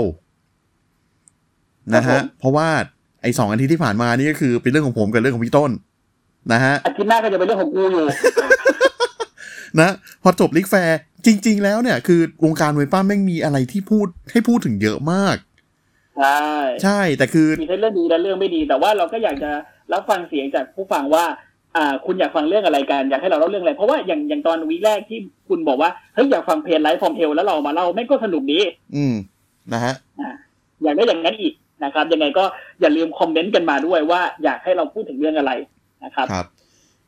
[1.95, 2.69] นะฮะครับผมเพราะว่า
[3.22, 5.72] ไอ้สองอาทิตย์ที่ผ่านมานี่ก็คือเป็นเรื่องของผมกับเรื่องของพี่ต้น
[6.53, 8.06] นะฮะอาทิตย์หน้าก็จะเป็นเรื่องของกูอยู่
[9.80, 9.91] นะ
[10.23, 15.35] พอจบ Ric Flair จริง ๆ แล้วเนี่ยคือวงการมวยปล้ำแม่งมีอะไรที่พูดให้พูดถึงเยอะมาก
[16.19, 16.41] ใช่
[16.84, 19.52] ใช่แต่คือมีทั้งเรื่องดีและเรื่องไม่ดี แต่ว่าเราก็อยากจะ
[19.94, 21.26] รับฟังเสียงจากผู้ฟังว่า
[21.76, 25.19] อ่า คุณอยากฟังเรื่องอะไรกันอยากให้เราเล่าเรื่องอะไรเพราะว่าอย่างอย่างตอน week แรกที่
[25.49, 28.60] คุณบอกว่าเฮ้ยอยากฟัง Plane Ride from Hell แล้วเรามาเล่าแม่งก็สนุกดี
[28.95, 29.15] อืม
[29.73, 30.30] นะฮะอ่า
[30.84, 31.53] อยากได้อย่างนั้นอีก
[31.84, 32.44] นะครับ ยังไงก็
[32.81, 35.52] อย่าลืมคอมเมนต์กันมาด้วยว่าอยากให้เราพูดถึงเรื่องอะไร
[36.03, 36.45] นะครับครับ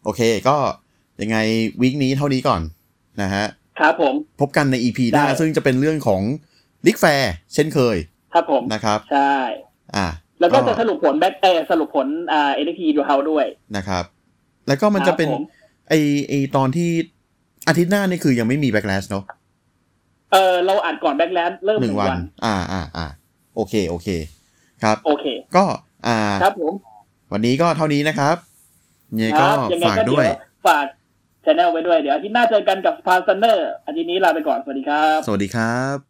[0.04, 0.58] โอเคก็
[1.22, 1.38] ยังไง
[1.82, 2.62] วีคนี้เท่านี้ก่อน
[3.22, 3.46] นะฮะ
[3.80, 6.22] ครับผมพบกันใน EP หน้าได้ซึ่งจะเป็นเรื่องของ
[6.86, 7.98] ลิกแฟร์เช่นเคย
[8.34, 9.36] ครับผมนะครับใช่
[9.96, 10.08] อ่า
[10.40, 13.46] แล้วก็จะสรุปผลแบ็คเออสรุปผลอ่าเอ็นทีดูเฮาด้วย
[13.78, 14.04] นะครับ
[14.68, 15.44] แล้วก็มันจะเป็นครับผม
[15.90, 15.94] ไอ
[16.30, 16.90] ไอตอนที่
[17.68, 19.24] อาทิตย์หน้านี่คือยังไม่มีแบ็กแลชเนาะ
[20.32, 23.06] เออเราอัดก่อนแบ็คแลนเริ่มหหนึ่นึ่งงวัวันนอ่าอ่าอ่า
[23.56, 24.08] โอเคโอเค
[24.84, 25.26] ครับ โอเค
[25.56, 25.66] ก็
[26.08, 26.74] อ่าครับผม
[27.34, 28.36] วันนี้ก็เท่านี้นะครับ
[29.16, 30.38] เนี่ยคก็รับยังไงฝากก็ด้เดี๋วยยว
[30.68, 30.86] ฝาก
[31.46, 36.09] ช anel ไว้ด้วยเดี๋ยวอาทิตย์หน้าเจอกันกับสปาร์ซันเนอร์อาทิตย์นี้ลาไปก่อนสวัสดีครับ สวัสดีครับ